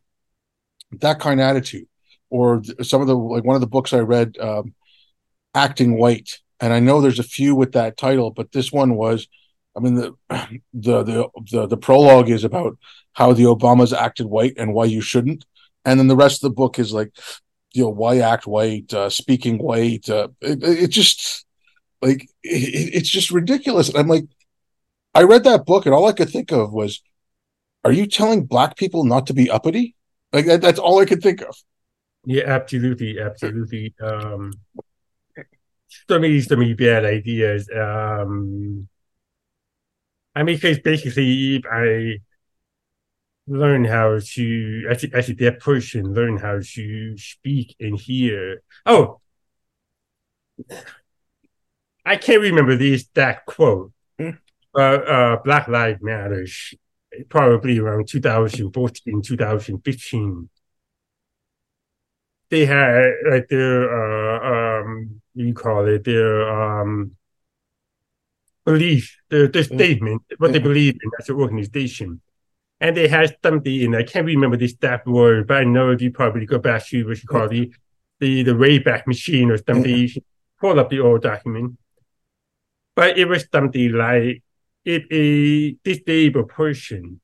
that 0.93 1.19
kind 1.19 1.41
of 1.41 1.45
attitude, 1.45 1.87
or 2.29 2.63
some 2.81 3.01
of 3.01 3.07
the 3.07 3.15
like 3.15 3.43
one 3.43 3.55
of 3.55 3.61
the 3.61 3.67
books 3.67 3.91
I 3.91 3.99
read, 3.99 4.37
um, 4.39 4.73
acting 5.53 5.97
white, 5.97 6.39
and 6.61 6.71
I 6.71 6.79
know 6.79 7.01
there's 7.01 7.19
a 7.19 7.23
few 7.23 7.53
with 7.53 7.73
that 7.73 7.97
title, 7.97 8.31
but 8.31 8.51
this 8.51 8.71
one 8.71 8.95
was. 8.95 9.27
I 9.75 9.79
mean 9.79 9.95
the 9.95 10.15
the 10.73 11.03
the 11.03 11.29
the, 11.51 11.67
the 11.67 11.77
prologue 11.77 12.29
is 12.29 12.45
about 12.45 12.77
how 13.13 13.33
the 13.33 13.43
Obamas 13.43 13.95
acted 13.95 14.27
white 14.27 14.53
and 14.57 14.73
why 14.73 14.85
you 14.85 15.01
shouldn't, 15.01 15.45
and 15.83 15.99
then 15.99 16.07
the 16.07 16.15
rest 16.15 16.43
of 16.43 16.49
the 16.49 16.55
book 16.55 16.79
is 16.79 16.93
like, 16.93 17.11
you 17.73 17.83
know, 17.83 17.89
why 17.89 18.19
act 18.19 18.47
white, 18.47 18.93
uh, 18.93 19.09
speaking 19.09 19.57
white. 19.57 20.09
Uh, 20.09 20.29
it, 20.41 20.63
it 20.63 20.87
just 20.87 21.45
like 22.01 22.23
it, 22.43 22.95
it's 22.95 23.09
just 23.09 23.31
ridiculous. 23.31 23.89
And 23.89 23.97
I'm 23.97 24.07
like, 24.07 24.25
I 25.13 25.23
read 25.23 25.43
that 25.43 25.65
book 25.65 25.85
and 25.85 25.95
all 25.95 26.07
I 26.07 26.13
could 26.13 26.29
think 26.29 26.51
of 26.51 26.73
was, 26.73 27.01
are 27.83 27.91
you 27.91 28.07
telling 28.07 28.45
black 28.45 28.77
people 28.77 29.03
not 29.03 29.27
to 29.27 29.33
be 29.33 29.49
uppity? 29.49 29.95
Like 30.31 30.45
that, 30.45 30.61
that's 30.61 30.79
all 30.79 30.99
I 30.99 31.05
could 31.05 31.21
think 31.21 31.41
of. 31.41 31.55
Yeah, 32.25 32.43
absolutely, 32.45 33.19
absolutely. 33.19 33.93
Um, 34.01 34.53
so 36.07 36.19
many, 36.19 36.39
so 36.41 36.55
many 36.55 36.73
bad 36.73 37.03
ideas. 37.03 37.69
Um, 37.75 38.87
I 40.35 40.43
mean, 40.43 40.55
because 40.55 40.79
basically, 40.79 41.63
I 41.69 42.19
learn 43.47 43.85
how 43.85 44.19
to, 44.19 44.87
actually, 44.89 45.11
a, 45.13 45.17
as 45.17 45.29
a 45.29 45.33
deaf 45.33 45.59
person, 45.59 46.13
learn 46.13 46.37
how 46.37 46.59
to 46.63 47.17
speak 47.17 47.75
and 47.79 47.99
hear. 47.99 48.61
Oh, 48.85 49.19
I 52.05 52.15
can't 52.17 52.41
remember 52.41 52.75
the 52.75 52.93
exact 52.93 53.45
quote, 53.45 53.91
Hmm. 54.19 54.31
but 54.73 55.07
uh, 55.07 55.37
Black 55.43 55.67
Lives 55.67 56.01
Matter, 56.01 56.45
probably 57.29 57.79
around 57.79 58.07
2014, 58.07 59.21
2015 59.21 60.49
they 62.49 62.65
had 62.65 63.05
like 63.29 63.47
their 63.47 63.87
uh 63.89 64.81
um 64.81 65.21
you 65.35 65.53
call 65.53 65.87
it 65.87 66.03
their 66.03 66.49
um 66.49 67.15
belief 68.65 69.17
their 69.29 69.47
their 69.47 69.63
Mm. 69.63 69.75
statement 69.75 70.21
what 70.37 70.51
they 70.51 70.59
Mhm. 70.59 70.63
believe 70.63 70.95
in 71.03 71.11
as 71.19 71.29
an 71.29 71.35
organization 71.35 72.21
and 72.81 72.97
they 72.97 73.07
had 73.07 73.37
something 73.43 73.83
and 73.83 73.95
I 73.95 74.03
can't 74.03 74.25
remember 74.25 74.57
the 74.57 74.65
exact 74.65 75.07
word 75.07 75.47
but 75.47 75.57
I 75.57 75.63
know 75.63 75.91
if 75.91 76.01
you 76.01 76.11
probably 76.11 76.45
go 76.45 76.59
back 76.59 76.85
to 76.87 77.07
what 77.07 77.21
you 77.21 77.27
call 77.27 77.47
the 77.47 77.71
the 78.19 78.43
the 78.43 78.51
Wayback 78.51 79.07
Machine 79.07 79.49
or 79.51 79.57
something 79.57 79.95
you 79.95 80.07
should 80.09 80.25
pull 80.59 80.79
up 80.79 80.89
the 80.89 80.99
old 80.99 81.21
document 81.21 81.77
but 82.95 83.17
it 83.17 83.25
was 83.25 83.45
something 83.49 83.93
like 83.93 84.43
if 84.83 85.03
a 85.11 85.71
disabled 85.83 86.49
person 86.49 87.21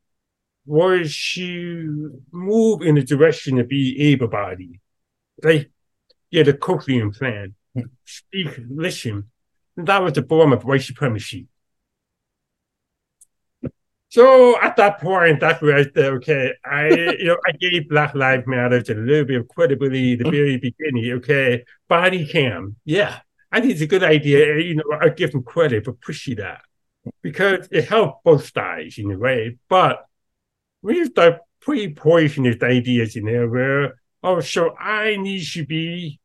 was 0.65 1.33
to 1.33 2.21
move 2.31 2.81
in 2.81 2.95
the 2.95 3.03
direction 3.03 3.59
of 3.59 3.67
being 3.67 3.99
able-bodied 3.99 4.79
like 5.43 5.71
yeah, 6.31 6.43
the 6.43 6.53
cochlear 6.53 7.01
implant, 7.01 7.53
speak, 8.05 8.59
listen. 8.69 9.29
That 9.75 10.01
was 10.01 10.13
the 10.13 10.23
form 10.23 10.53
of 10.53 10.65
white 10.65 10.81
supremacy. 10.81 11.47
So 14.17 14.59
at 14.63 14.75
that 14.77 14.99
point, 14.99 15.39
that's 15.39 15.61
where 15.61 15.77
I 15.77 15.83
said, 15.83 16.05
okay, 16.13 16.51
I 16.65 16.87
you 17.19 17.25
know 17.25 17.37
I 17.45 17.51
gave 17.51 17.87
Black 17.87 18.15
Lives 18.15 18.47
Matter 18.47 18.77
a 18.77 18.95
little 18.95 19.25
bit 19.25 19.41
of 19.41 19.47
credibility 19.47 20.13
at 20.13 20.17
the 20.23 20.31
very 20.31 20.57
beginning. 20.57 21.11
Okay, 21.17 21.63
body 21.87 22.25
cam, 22.25 22.77
yeah, 22.83 23.19
I 23.51 23.59
think 23.59 23.73
it's 23.73 23.81
a 23.81 23.85
good 23.85 24.01
idea. 24.01 24.57
You 24.57 24.77
know, 24.77 24.85
I 24.99 25.09
give 25.09 25.33
them 25.33 25.43
credit 25.43 25.85
for 25.85 25.93
pushing 25.93 26.37
that 26.37 26.61
because 27.21 27.67
it 27.69 27.87
helped 27.87 28.23
both 28.23 28.51
sides 28.51 28.97
in 28.97 29.11
a 29.11 29.17
way. 29.19 29.59
But 29.69 30.03
when 30.81 30.95
you 30.95 31.05
start 31.05 31.41
putting 31.61 31.93
poisonous 31.93 32.59
ideas 32.63 33.15
in 33.15 33.25
there, 33.25 33.47
where 33.47 33.99
oh, 34.23 34.39
so 34.39 34.75
I 34.75 35.17
need 35.17 35.45
to 35.49 35.63
be, 35.63 36.19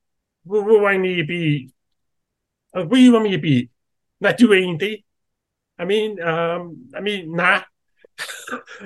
what 0.45 0.67
do 0.67 0.87
I 0.87 0.97
need 0.97 1.17
to 1.17 1.27
be? 1.27 1.69
What 2.71 2.89
do 2.89 2.99
you 2.99 3.13
want 3.13 3.25
me 3.25 3.33
to 3.33 3.39
be? 3.39 3.69
Not 4.19 4.39
do 4.39 4.55
anything? 4.55 5.03
I 5.79 5.85
mean, 5.85 6.23
um, 6.23 6.89
I 6.97 7.01
mean, 7.01 7.37
not 7.37 7.67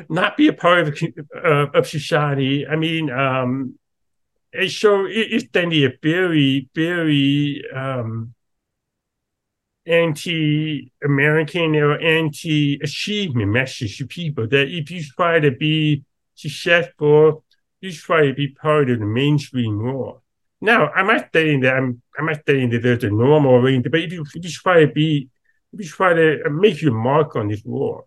not 0.09 0.37
be 0.37 0.49
a 0.49 0.53
part 0.53 0.89
of 0.89 0.99
uh, 1.35 1.67
of 1.75 1.87
society. 1.87 2.67
I 2.67 2.77
mean, 2.77 3.11
um, 3.11 3.79
show 4.67 5.07
it, 5.07 5.33
it's 5.33 5.49
then 5.53 5.73
a 5.73 5.93
very 6.03 6.69
very 6.75 7.65
um, 7.75 8.35
anti-American 9.87 11.77
or 11.77 11.99
anti-achievement 11.99 13.51
message 13.51 13.99
to 13.99 14.07
people 14.07 14.47
that 14.49 14.69
if 14.69 14.91
you 14.91 15.03
try 15.17 15.39
to 15.39 15.51
be 15.53 16.03
successful, 16.35 17.45
you 17.81 17.93
try 17.93 18.27
to 18.27 18.35
be 18.35 18.49
part 18.49 18.91
of 18.91 18.99
the 18.99 19.07
mainstream 19.07 19.79
world. 19.83 20.21
Now, 20.61 20.89
I'm 20.91 21.07
not 21.07 21.29
saying 21.33 21.61
that 21.61 21.77
I'm 21.77 22.03
I'm 22.19 22.27
not 22.27 22.41
saying 22.47 22.71
that 22.71 22.83
there's 22.83 23.05
a 23.05 23.11
normal 23.11 23.61
way, 23.63 23.79
but 23.79 24.01
if 24.01 24.13
you, 24.13 24.23
if 24.23 24.45
you 24.45 24.51
try 24.51 24.81
to 24.81 24.93
be 24.93 25.29
if 25.73 25.81
you 25.81 25.87
try 25.87 26.15
to 26.15 26.51
make 26.51 26.81
your 26.81 26.95
mark 26.95 27.37
on 27.37 27.49
this 27.49 27.65
world, 27.65 28.05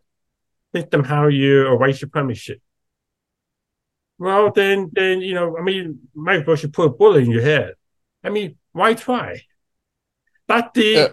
then 0.74 1.04
how 1.04 1.28
you 1.28 1.68
erase 1.68 2.02
your 2.02 2.10
white 2.12 2.28
supremacist. 2.28 2.62
Well, 4.18 4.52
then, 4.52 4.90
then 4.92 5.22
you 5.22 5.34
know, 5.34 5.58
I 5.58 5.62
mean, 5.62 6.10
Mike 6.14 6.46
Bush 6.46 6.62
should 6.62 6.74
put 6.74 6.88
a 6.88 6.90
bullet 6.90 7.24
in 7.24 7.32
your 7.32 7.42
head. 7.42 7.74
I 8.24 8.30
mean, 8.30 8.58
why 8.74 8.94
try? 8.94 9.42
That's 10.48 10.70
the. 10.74 10.84
Yeah. 10.84 11.08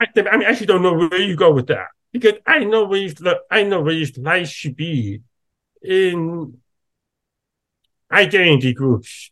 I 0.00 0.34
mean, 0.36 0.44
I 0.44 0.50
actually 0.50 0.66
don't 0.66 0.82
know 0.82 0.94
where 0.94 1.20
you 1.20 1.36
go 1.36 1.52
with 1.52 1.66
that 1.66 1.88
because 2.12 2.34
I 2.46 2.60
know 2.64 2.84
where 2.84 3.00
you, 3.00 3.12
I 3.50 3.64
know 3.64 3.82
where 3.82 3.92
your 3.92 4.08
life 4.16 4.48
should 4.48 4.76
be 4.76 5.20
in 5.82 6.58
identity 8.10 8.72
groups. 8.72 9.30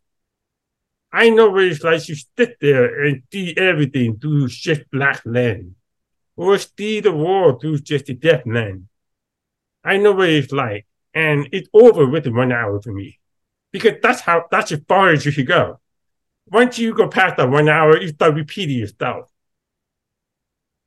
I 1.10 1.30
know 1.30 1.50
where 1.50 1.66
it's 1.66 1.82
like 1.82 2.06
you 2.08 2.16
sit 2.36 2.56
there 2.60 3.04
and 3.04 3.22
see 3.32 3.54
everything 3.56 4.18
through 4.18 4.48
just 4.48 4.90
black 4.90 5.22
lens, 5.24 5.74
or 6.36 6.58
see 6.58 7.00
the 7.00 7.12
world 7.12 7.60
through 7.60 7.78
just 7.78 8.08
a 8.08 8.14
deaf 8.14 8.42
lens. 8.46 8.84
I 9.84 9.96
know 9.96 10.12
what 10.12 10.28
it's 10.28 10.52
like, 10.52 10.86
and 11.14 11.48
it's 11.52 11.68
over 11.72 12.06
within 12.06 12.34
one 12.34 12.52
hour 12.52 12.80
for 12.80 12.92
me, 12.92 13.18
because 13.72 13.94
that's 14.02 14.20
how 14.20 14.44
that's 14.50 14.72
as 14.72 14.80
far 14.88 15.10
as 15.10 15.24
you 15.24 15.32
should 15.32 15.46
go. 15.46 15.80
Once 16.46 16.78
you 16.78 16.94
go 16.94 17.08
past 17.08 17.36
that 17.36 17.50
one 17.50 17.68
hour, 17.68 18.00
you 18.00 18.08
start 18.08 18.34
repeating 18.34 18.78
yourself. 18.78 19.30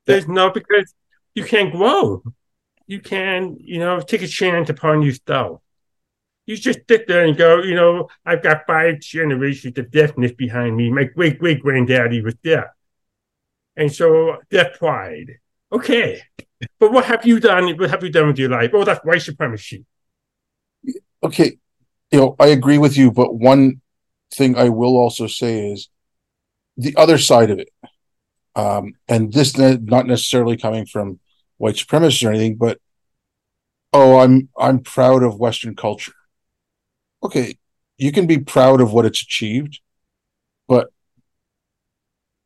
There's 0.06 0.28
no 0.28 0.50
because 0.50 0.94
you 1.34 1.44
can't 1.44 1.72
grow. 1.72 2.22
You 2.86 3.00
can, 3.00 3.56
you 3.60 3.80
know, 3.80 4.00
take 4.00 4.22
a 4.22 4.28
chance 4.28 4.70
upon 4.70 5.02
yourself. 5.02 5.60
You 6.46 6.56
just 6.56 6.80
sit 6.88 7.08
there 7.08 7.24
and 7.24 7.36
go, 7.36 7.62
you 7.62 7.74
know, 7.74 8.08
I've 8.24 8.42
got 8.42 8.66
five 8.68 9.00
generations 9.00 9.76
of 9.78 9.90
deafness 9.90 10.32
behind 10.32 10.76
me. 10.76 10.90
My 10.90 11.04
great 11.04 11.40
great 11.40 11.60
granddaddy 11.60 12.22
was 12.22 12.34
deaf. 12.36 12.66
And 13.76 13.92
so 13.92 14.38
deaf 14.50 14.78
pride. 14.78 15.38
Okay. 15.72 16.22
But 16.78 16.92
what 16.92 17.04
have 17.06 17.26
you 17.26 17.40
done? 17.40 17.76
What 17.76 17.90
have 17.90 18.02
you 18.02 18.10
done 18.10 18.28
with 18.28 18.38
your 18.38 18.50
life? 18.50 18.70
Oh, 18.72 18.84
that's 18.84 19.04
white 19.04 19.22
supremacy. 19.22 19.84
Okay. 21.22 21.58
You 22.10 22.20
know, 22.20 22.36
I 22.38 22.48
agree 22.48 22.78
with 22.78 22.96
you, 22.96 23.10
but 23.10 23.34
one 23.34 23.80
thing 24.32 24.56
I 24.56 24.68
will 24.68 24.96
also 24.96 25.26
say 25.26 25.72
is 25.72 25.88
the 26.76 26.94
other 26.96 27.18
side 27.18 27.50
of 27.50 27.58
it. 27.58 27.68
Um, 28.54 28.94
and 29.08 29.32
this 29.32 29.56
not 29.58 30.06
necessarily 30.06 30.56
coming 30.56 30.86
from 30.86 31.20
white 31.58 31.74
supremacists 31.74 32.26
or 32.26 32.30
anything, 32.30 32.56
but 32.56 32.78
oh, 33.92 34.20
I'm 34.20 34.48
I'm 34.58 34.78
proud 34.78 35.22
of 35.22 35.38
Western 35.38 35.76
culture 35.76 36.12
okay, 37.26 37.58
you 37.98 38.12
can 38.12 38.26
be 38.26 38.38
proud 38.38 38.80
of 38.80 38.92
what 38.92 39.04
it's 39.04 39.22
achieved, 39.22 39.80
but 40.68 40.88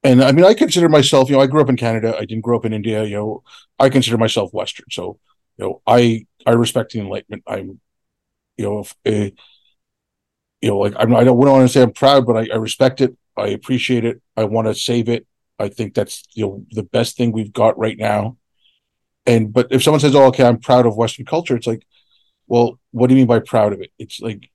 and 0.02 0.22
I 0.22 0.32
mean, 0.32 0.44
I 0.44 0.54
consider 0.54 0.88
myself, 0.88 1.28
you 1.28 1.36
know, 1.36 1.42
I 1.42 1.46
grew 1.46 1.60
up 1.60 1.68
in 1.68 1.76
Canada. 1.76 2.16
I 2.16 2.24
didn't 2.24 2.42
grow 2.42 2.56
up 2.56 2.64
in 2.64 2.72
India. 2.72 3.04
You 3.04 3.16
know, 3.16 3.42
I 3.78 3.90
consider 3.90 4.16
myself 4.16 4.52
Western. 4.54 4.86
So, 4.90 5.18
you 5.58 5.64
know, 5.64 5.82
I 5.86 6.26
I 6.46 6.52
respect 6.52 6.92
the 6.92 7.00
Enlightenment. 7.00 7.42
I'm, 7.46 7.80
you 8.56 8.64
know, 8.64 8.80
if, 8.80 8.94
uh, 9.06 9.34
you 10.60 10.68
know, 10.70 10.78
like 10.78 10.94
I'm, 10.98 11.14
I 11.14 11.24
don't, 11.24 11.36
we 11.36 11.44
don't 11.44 11.58
want 11.58 11.68
to 11.68 11.72
say 11.72 11.82
I'm 11.82 11.92
proud, 11.92 12.26
but 12.26 12.36
I, 12.36 12.48
I 12.52 12.56
respect 12.56 13.00
it. 13.00 13.16
I 13.36 13.48
appreciate 13.48 14.04
it. 14.04 14.20
I 14.36 14.44
want 14.44 14.68
to 14.68 14.74
save 14.74 15.08
it. 15.08 15.26
I 15.58 15.68
think 15.68 15.94
that's 15.94 16.24
you 16.34 16.46
know 16.46 16.64
the 16.70 16.82
best 16.82 17.16
thing 17.16 17.32
we've 17.32 17.52
got 17.52 17.78
right 17.78 17.98
now. 17.98 18.36
And 19.26 19.52
but 19.52 19.68
if 19.70 19.82
someone 19.82 20.00
says, 20.00 20.14
"Oh, 20.14 20.26
okay, 20.26 20.44
I'm 20.44 20.58
proud 20.58 20.86
of 20.86 20.96
Western 20.96 21.26
culture," 21.26 21.56
it's 21.56 21.66
like, 21.66 21.86
well, 22.46 22.78
what 22.92 23.08
do 23.08 23.14
you 23.14 23.20
mean 23.20 23.26
by 23.26 23.40
proud 23.40 23.72
of 23.74 23.80
it? 23.82 23.92
It's 23.98 24.20
like 24.20 24.50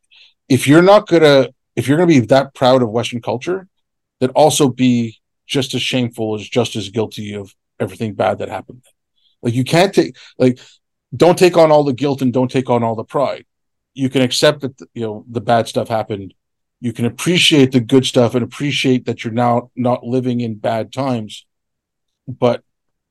if 0.50 0.68
you're 0.68 0.82
not 0.82 1.08
gonna 1.08 1.50
if 1.76 1.88
you're 1.88 1.98
gonna 1.98 2.08
be 2.08 2.22
that 2.22 2.56
proud 2.56 2.82
of 2.82 2.90
Western 2.90 3.22
culture, 3.22 3.68
then 4.20 4.30
also 4.32 4.70
be 4.70 5.20
just 5.46 5.74
as 5.74 5.82
shameful 5.82 6.36
as 6.36 6.48
just 6.48 6.76
as 6.76 6.90
guilty 6.90 7.34
of 7.34 7.54
everything 7.80 8.14
bad 8.14 8.40
that 8.40 8.50
happened. 8.50 8.84
Like 9.42 9.54
you 9.54 9.64
can't 9.64 9.94
take 9.94 10.16
like 10.38 10.60
don't 11.16 11.38
take 11.38 11.58
on 11.58 11.72
all 11.72 11.84
the 11.84 11.94
guilt 11.94 12.22
and 12.22 12.34
don't 12.34 12.52
take 12.52 12.70
on 12.70 12.84
all 12.84 12.96
the 12.96 13.04
pride. 13.04 13.46
You 13.94 14.10
can 14.10 14.22
accept 14.22 14.62
that 14.62 14.80
you 14.94 15.02
know 15.02 15.26
the 15.30 15.42
bad 15.42 15.68
stuff 15.68 15.88
happened. 15.88 16.34
You 16.82 16.94
can 16.94 17.06
appreciate 17.06 17.72
the 17.72 17.80
good 17.80 18.06
stuff 18.06 18.36
and 18.36 18.44
appreciate 18.44 19.06
that 19.06 19.24
you're 19.24 19.34
now 19.34 19.72
not 19.76 20.04
living 20.04 20.42
in 20.42 20.56
bad 20.56 20.92
times. 20.92 21.46
But 22.28 22.64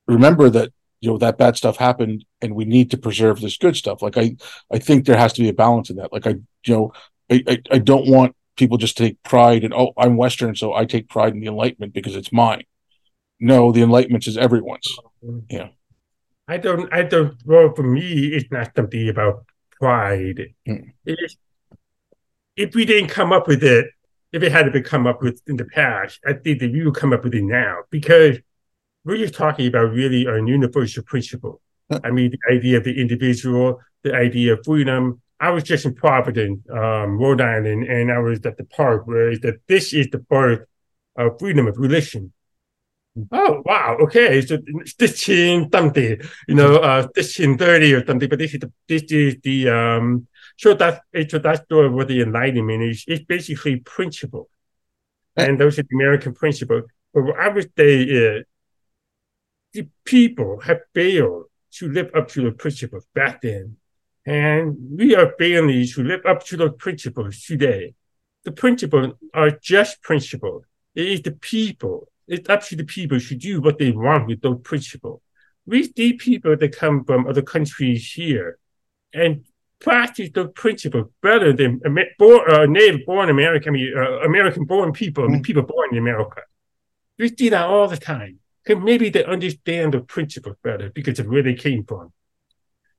remember 0.07 0.51
that 0.51 0.73
you 1.01 1.11
know 1.11 1.19
that 1.19 1.39
bad 1.39 1.57
stuff 1.57 1.77
happened 1.77 2.25
and 2.41 2.55
we 2.55 2.65
need 2.65 2.91
to 2.91 2.99
preserve 2.99 3.41
this 3.41 3.57
good 3.57 3.77
stuff. 3.77 4.03
Like 4.03 4.17
I 4.17 4.37
I 4.73 4.79
think 4.79 5.05
there 5.07 5.19
has 5.19 5.33
to 5.35 5.43
be 5.43 5.49
a 5.49 5.55
balance 5.55 5.91
in 5.91 5.97
that. 5.97 6.13
Like 6.13 6.27
I 6.27 6.31
you 6.67 6.75
know 6.75 6.93
I, 7.31 7.43
I, 7.47 7.63
I 7.73 7.79
don't 7.79 8.09
want 8.09 8.35
people 8.57 8.77
just 8.77 8.97
take 8.97 9.23
pride 9.23 9.65
in 9.65 9.73
oh 9.73 9.93
I'm 9.97 10.17
Western 10.17 10.55
so 10.55 10.75
I 10.75 10.85
take 10.85 11.09
pride 11.09 11.33
in 11.35 11.41
the 11.41 11.47
Enlightenment 11.47 11.93
because 11.93 12.17
it's 12.17 12.33
mine. 12.33 12.65
No, 13.41 13.73
the 13.73 13.83
Enlightenment 13.83 14.27
is 14.27 14.37
everyone's. 14.39 14.87
Yeah. 15.51 15.69
I 16.47 16.59
don't. 16.59 16.93
I 16.93 17.03
don't. 17.03 17.35
Well, 17.45 17.75
for 17.75 17.83
me, 17.83 18.27
it's 18.27 18.51
not 18.51 18.71
something 18.77 19.09
about 19.09 19.45
pride. 19.81 20.55
Mm. 20.69 20.93
If 22.57 22.75
we 22.75 22.85
didn't 22.85 23.09
come 23.09 23.33
up 23.33 23.49
with 23.49 23.65
it, 23.65 23.87
if 24.33 24.43
it 24.43 24.53
had 24.53 24.65
to 24.65 24.71
be 24.71 24.83
come 24.83 25.07
up 25.07 25.23
with 25.23 25.41
in 25.47 25.57
the 25.57 25.65
past, 25.65 26.21
I 26.27 26.35
think 26.35 26.61
that 26.61 26.73
we 26.73 26.85
would 26.85 26.95
come 26.95 27.13
up 27.13 27.25
with 27.25 27.35
it 27.35 27.43
now 27.43 27.79
because 27.91 28.39
we're 29.05 29.17
just 29.17 29.35
talking 29.35 29.67
about 29.67 29.93
really 29.93 30.27
a 30.27 30.37
universal 30.37 31.03
principle. 31.03 31.61
I 32.03 32.11
mean, 32.11 32.31
the 32.31 32.55
idea 32.55 32.79
of 32.79 32.85
the 32.85 33.01
individual, 33.01 33.81
the 34.03 34.15
idea 34.15 34.55
of 34.55 34.65
freedom, 34.65 35.21
I 35.45 35.51
was 35.51 35.63
just 35.63 35.85
in 35.85 35.95
Providence, 35.95 36.61
um, 36.71 37.19
Rhode 37.19 37.43
Island, 37.43 37.85
and 37.85 38.11
I 38.11 38.19
was 38.19 38.41
at 38.47 38.57
the 38.57 38.65
park 38.65 39.07
where 39.07 39.37
that 39.41 39.57
this 39.69 39.93
is 39.93 40.09
the 40.09 40.19
birth 40.19 40.67
of 41.17 41.39
freedom 41.39 41.67
of 41.67 41.77
religion. 41.77 42.33
Oh 43.31 43.63
wow, 43.67 43.99
okay, 44.05 44.41
so 44.41 44.57
stitching 44.87 45.69
something, 45.71 46.19
you 46.49 46.55
know, 46.55 46.77
uh, 46.77 47.07
stitching 47.11 47.59
thirty 47.59 47.93
or 47.93 48.05
something, 48.07 48.27
but 48.27 48.39
this 48.39 48.55
is 48.55 48.61
the 48.61 48.73
this 48.89 49.03
is 49.25 49.37
the 49.43 49.69
um. 49.69 50.27
So 50.57 50.73
that's 50.73 50.99
so 51.31 51.39
that's 51.39 51.61
the 51.69 51.91
what 51.91 52.09
the 52.09 52.23
Enlightenment 52.23 52.83
is. 52.83 53.05
It's 53.07 53.25
basically 53.25 53.77
principle, 53.81 54.49
and 55.37 55.61
those 55.61 55.79
are 55.79 55.83
the 55.83 55.95
American 55.95 56.33
principles. 56.33 56.85
But 57.13 57.25
what 57.25 57.39
I 57.39 57.49
would 57.49 57.71
say 57.77 58.03
is, 58.03 58.45
the 59.75 59.89
people 60.07 60.61
have 60.61 60.81
failed 60.95 61.45
to 61.73 61.93
live 61.93 62.11
up 62.15 62.29
to 62.29 62.45
the 62.45 62.53
principles 62.53 63.07
back 63.15 63.43
then 63.43 63.77
and 64.27 64.77
we 64.97 65.15
are 65.15 65.35
families 65.39 65.93
who 65.93 66.05
live 66.05 66.25
up 66.27 66.45
to 66.47 66.57
those 66.57 66.75
principles 66.79 67.43
today. 67.43 67.95
The 68.45 68.53
principles 68.53 69.15
are 69.33 69.51
just 69.51 70.03
principles. 70.03 70.65
It 70.95 71.07
is 71.07 71.23
the 71.23 71.33
people. 71.33 72.09
It's 72.27 72.49
up 72.49 72.63
to 72.65 72.77
the 72.77 72.85
people 72.85 73.21
to 73.21 73.35
do 73.35 73.61
what 73.61 73.79
they 73.79 73.91
want 73.91 74.27
with 74.27 74.41
those 74.41 74.61
principles. 74.63 75.21
We 75.67 75.85
see 75.85 76.15
people 76.15 76.57
that 76.57 76.77
come 76.77 77.05
from 77.05 77.27
other 77.27 77.43
countries 77.43 78.13
here 78.13 78.59
and 79.13 79.45
practice 79.81 80.31
those 80.33 80.53
principles 80.55 81.09
better 81.23 81.53
than 81.53 81.81
born, 82.19 82.51
uh, 82.51 82.67
native 82.67 83.05
born 83.07 83.29
American, 83.29 83.75
I 83.75 83.77
mean, 83.77 83.93
uh, 83.97 84.21
American 84.21 84.65
born 84.65 84.93
people, 84.93 85.25
I 85.25 85.29
mean, 85.29 85.41
mm. 85.41 85.45
people 85.45 85.63
born 85.63 85.91
in 85.93 85.99
America. 85.99 86.43
We 87.19 87.29
see 87.29 87.51
that 87.51 87.67
all 87.67 87.89
the 87.89 87.97
time. 87.97 88.41
Because 88.65 88.83
maybe 88.83 89.11
they 89.11 89.25
understand 89.25 89.93
the 89.93 90.01
principles 90.01 90.57
better 90.63 90.91
because 90.91 91.19
of 91.19 91.27
where 91.27 91.43
they 91.43 91.53
came 91.53 91.85
from. 91.85 92.13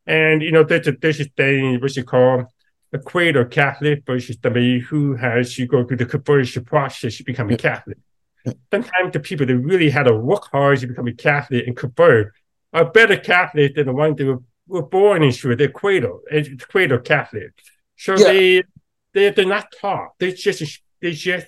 And, 0.07 0.41
you 0.41 0.51
know, 0.51 0.63
there's 0.63 0.87
a, 0.87 0.91
there's 0.91 1.19
a 1.19 1.25
thing, 1.25 1.79
what 1.81 1.95
you 1.95 2.03
call 2.03 2.45
a 2.93 2.99
cradle 2.99 3.45
Catholic 3.45 4.03
versus 4.05 4.37
somebody 4.41 4.79
who 4.79 5.15
has 5.15 5.55
to 5.55 5.65
go 5.65 5.83
through 5.83 5.97
the 5.97 6.05
conversion 6.05 6.63
process 6.63 7.17
to 7.17 7.23
become 7.23 7.49
a 7.49 7.57
Catholic. 7.57 7.97
Sometimes 8.71 9.11
the 9.11 9.19
people 9.19 9.45
that 9.45 9.57
really 9.57 9.89
had 9.89 10.03
to 10.03 10.15
work 10.15 10.49
hard 10.51 10.79
to 10.79 10.87
become 10.87 11.07
a 11.07 11.13
Catholic 11.13 11.65
and 11.65 11.75
convert 11.75 12.33
are 12.71 12.85
better 12.85 13.17
Catholics 13.17 13.73
than 13.75 13.87
the 13.87 13.93
ones 13.93 14.17
that 14.17 14.25
were, 14.25 14.41
were 14.67 14.83
born 14.83 15.23
into 15.23 15.69
cradle, 15.69 16.21
eh, 16.29 16.43
and 16.45 16.61
cradle 16.67 16.99
Catholic. 16.99 17.53
So 17.97 18.15
yeah. 18.15 18.23
they, 18.25 18.63
they, 19.13 19.29
they're 19.31 19.45
not 19.45 19.73
taught. 19.81 20.09
They 20.19 20.33
just, 20.33 20.81
they 21.01 21.11
just, 21.13 21.47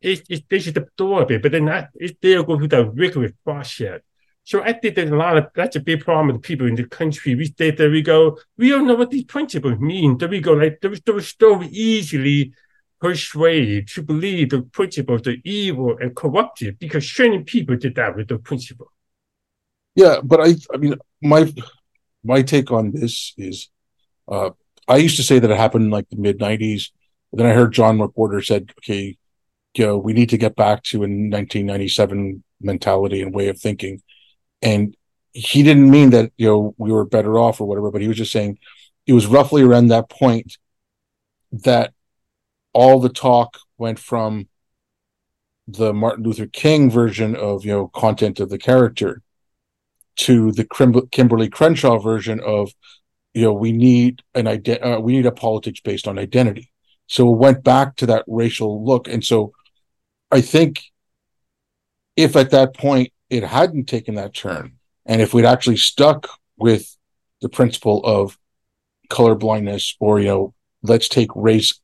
it's, 0.00 0.22
it's, 0.28 0.42
they 0.50 0.58
just 0.58 0.76
absorb 0.76 1.30
it, 1.30 1.42
but 1.42 1.52
they're 1.52 1.60
not, 1.60 1.90
they're 2.20 2.42
going 2.42 2.58
through 2.58 2.68
the 2.68 2.90
rigorous 2.90 3.32
process. 3.44 4.00
So 4.44 4.62
I 4.62 4.74
think 4.74 4.94
there's 4.94 5.10
a 5.10 5.16
lot 5.16 5.38
of 5.38 5.46
that's 5.54 5.76
a 5.76 5.80
big 5.80 6.04
problem 6.04 6.28
with 6.28 6.42
people 6.42 6.66
in 6.66 6.74
the 6.74 6.84
country. 6.84 7.34
We 7.34 7.46
say 7.58 7.70
that 7.70 7.90
we 7.90 8.02
go, 8.02 8.38
we 8.58 8.68
don't 8.68 8.86
know 8.86 8.94
what 8.94 9.10
these 9.10 9.24
principles 9.24 9.78
mean. 9.78 10.18
That 10.18 10.30
we 10.30 10.40
go 10.40 10.52
like 10.52 10.80
they 10.82 11.12
were 11.12 11.22
so 11.22 11.62
easily 11.62 12.52
persuaded 13.00 13.88
to 13.88 14.02
believe 14.02 14.50
the 14.50 14.62
principles 14.62 15.26
are 15.26 15.36
evil 15.44 15.96
and 15.98 16.14
corruptive 16.14 16.78
because 16.78 17.10
certain 17.10 17.44
people 17.44 17.76
did 17.76 17.94
that 17.94 18.16
with 18.16 18.28
the 18.28 18.38
principle. 18.38 18.92
Yeah, 19.94 20.20
but 20.22 20.40
I 20.40 20.54
I 20.72 20.76
mean 20.76 20.96
my 21.22 21.52
my 22.22 22.42
take 22.42 22.70
on 22.70 22.92
this 22.92 23.32
is, 23.38 23.70
uh, 24.28 24.50
I 24.88 24.96
used 24.96 25.16
to 25.16 25.22
say 25.22 25.38
that 25.38 25.50
it 25.50 25.56
happened 25.56 25.86
in 25.86 25.90
like 25.90 26.08
the 26.10 26.16
mid 26.16 26.38
'90s. 26.38 26.90
Then 27.32 27.46
I 27.46 27.52
heard 27.52 27.72
John 27.72 27.98
McWhorter 27.98 28.44
said, 28.44 28.72
"Okay, 28.78 29.16
you 29.74 29.86
know, 29.86 29.96
we 29.96 30.12
need 30.12 30.28
to 30.30 30.38
get 30.38 30.54
back 30.54 30.82
to 30.84 30.98
a 30.98 31.08
1997 31.08 32.44
mentality 32.60 33.22
and 33.22 33.34
way 33.34 33.48
of 33.48 33.58
thinking." 33.58 34.02
And 34.64 34.96
he 35.32 35.62
didn't 35.62 35.90
mean 35.90 36.10
that 36.10 36.32
you 36.36 36.48
know 36.48 36.74
we 36.78 36.90
were 36.90 37.04
better 37.04 37.38
off 37.38 37.60
or 37.60 37.68
whatever, 37.68 37.90
but 37.92 38.00
he 38.00 38.08
was 38.08 38.16
just 38.16 38.32
saying 38.32 38.58
it 39.06 39.12
was 39.12 39.26
roughly 39.26 39.62
around 39.62 39.88
that 39.88 40.08
point 40.08 40.56
that 41.52 41.92
all 42.72 42.98
the 42.98 43.08
talk 43.08 43.58
went 43.78 43.98
from 43.98 44.48
the 45.66 45.92
Martin 45.92 46.24
Luther 46.24 46.46
King 46.46 46.90
version 46.90 47.36
of 47.36 47.64
you 47.64 47.72
know 47.72 47.88
content 47.88 48.40
of 48.40 48.48
the 48.48 48.58
character 48.58 49.22
to 50.16 50.52
the 50.52 50.64
Kimberlé 50.64 51.50
Crenshaw 51.50 51.98
version 51.98 52.40
of 52.40 52.72
you 53.32 53.42
know 53.42 53.52
we 53.52 53.72
need 53.72 54.22
an 54.34 54.46
idea 54.46 54.80
uh, 54.82 55.00
we 55.00 55.12
need 55.12 55.26
a 55.26 55.32
politics 55.32 55.80
based 55.80 56.06
on 56.06 56.18
identity. 56.18 56.70
So 57.06 57.30
it 57.32 57.36
went 57.36 57.62
back 57.62 57.96
to 57.96 58.06
that 58.06 58.24
racial 58.26 58.84
look, 58.84 59.08
and 59.08 59.24
so 59.24 59.52
I 60.30 60.40
think 60.40 60.82
if 62.16 62.36
at 62.36 62.50
that 62.50 62.74
point 62.74 63.12
it 63.34 63.44
hadn't 63.44 63.86
taken 63.86 64.14
that 64.14 64.34
turn, 64.34 64.78
and 65.06 65.20
if 65.20 65.34
we'd 65.34 65.44
actually 65.44 65.76
stuck 65.76 66.28
with 66.56 66.96
the 67.40 67.48
principle 67.48 68.00
of 68.04 68.38
color 69.10 69.34
blindness 69.34 69.96
or 70.00 70.18
you 70.18 70.28
know 70.28 70.54
let's 70.82 71.08
take 71.08 71.28
race 71.34 71.78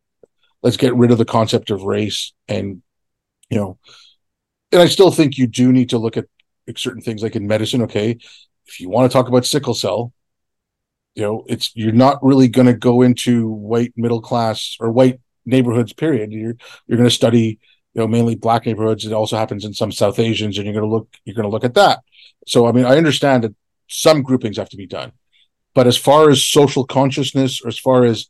let's 0.62 0.78
get 0.78 0.94
rid 0.94 1.10
of 1.10 1.18
the 1.18 1.24
concept 1.24 1.70
of 1.70 1.82
race 1.82 2.32
and 2.48 2.80
you 3.50 3.58
know 3.58 3.78
and 4.72 4.80
i 4.80 4.86
still 4.86 5.10
think 5.10 5.36
you 5.36 5.46
do 5.46 5.70
need 5.70 5.90
to 5.90 5.98
look 5.98 6.16
at 6.16 6.24
certain 6.76 7.02
things 7.02 7.22
like 7.22 7.36
in 7.36 7.46
medicine 7.46 7.82
okay 7.82 8.16
if 8.66 8.80
you 8.80 8.88
want 8.88 9.10
to 9.10 9.12
talk 9.14 9.28
about 9.28 9.44
sickle 9.44 9.74
cell 9.74 10.14
you 11.14 11.22
know 11.22 11.44
it's 11.46 11.72
you're 11.76 11.92
not 11.92 12.22
really 12.24 12.48
going 12.48 12.66
to 12.66 12.74
go 12.74 13.02
into 13.02 13.50
white 13.50 13.92
middle 13.96 14.22
class 14.22 14.76
or 14.80 14.90
white 14.90 15.20
neighborhoods 15.44 15.92
period. 15.92 16.32
You're 16.32 16.56
you're 16.86 16.98
going 16.98 17.08
to 17.08 17.14
study 17.14 17.58
you 17.94 18.00
know 18.00 18.06
mainly 18.06 18.34
black 18.34 18.66
neighborhoods 18.66 19.04
it 19.04 19.12
also 19.12 19.36
happens 19.36 19.64
in 19.64 19.72
some 19.72 19.92
south 19.92 20.18
asians 20.18 20.56
and 20.56 20.66
you're 20.66 20.74
going 20.74 20.84
to 20.84 20.90
look 20.90 21.08
you're 21.24 21.34
going 21.34 21.44
to 21.44 21.50
look 21.50 21.64
at 21.64 21.74
that 21.74 22.00
so 22.46 22.66
i 22.66 22.72
mean 22.72 22.84
i 22.84 22.96
understand 22.96 23.44
that 23.44 23.54
some 23.88 24.22
groupings 24.22 24.56
have 24.56 24.68
to 24.68 24.76
be 24.76 24.86
done 24.86 25.12
but 25.74 25.86
as 25.86 25.96
far 25.96 26.30
as 26.30 26.44
social 26.44 26.84
consciousness 26.84 27.60
or 27.64 27.68
as 27.68 27.78
far 27.78 28.04
as 28.04 28.26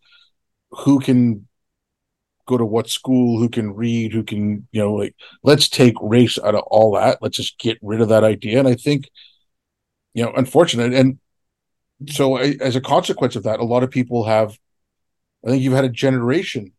who 0.71 1.01
can 1.01 1.47
go 2.51 2.59
to 2.59 2.65
what 2.65 2.91
school, 2.91 3.39
who 3.39 3.49
can 3.49 3.75
read, 3.75 4.13
who 4.13 4.25
can, 4.25 4.67
you 4.73 4.81
know, 4.81 4.93
like 4.95 5.15
let's 5.43 5.69
take 5.69 5.95
race 6.03 6.39
out 6.39 6.55
of 6.55 6.65
all 6.67 6.95
that. 6.95 7.19
Let's 7.23 7.37
just 7.37 7.59
get 7.59 7.79
rid 7.81 8.01
of 8.01 8.09
that 8.09 8.25
idea. 8.25 8.59
And 8.59 8.69
I 8.69 8.75
think, 8.75 9.09
you 10.15 10.25
know, 10.25 10.33
unfortunate. 10.37 10.93
And 10.93 11.19
so 12.09 12.37
I, 12.37 12.57
as 12.61 12.77
a 12.77 12.81
consequence 12.81 13.37
of 13.37 13.45
that, 13.45 13.61
a 13.61 13.65
lot 13.65 13.85
of 13.85 13.91
people 13.91 14.25
have, 14.25 14.59
I 15.45 15.51
think 15.51 15.63
you've 15.63 15.75
had 15.75 15.85
a 15.85 15.91
generation, 15.91 16.73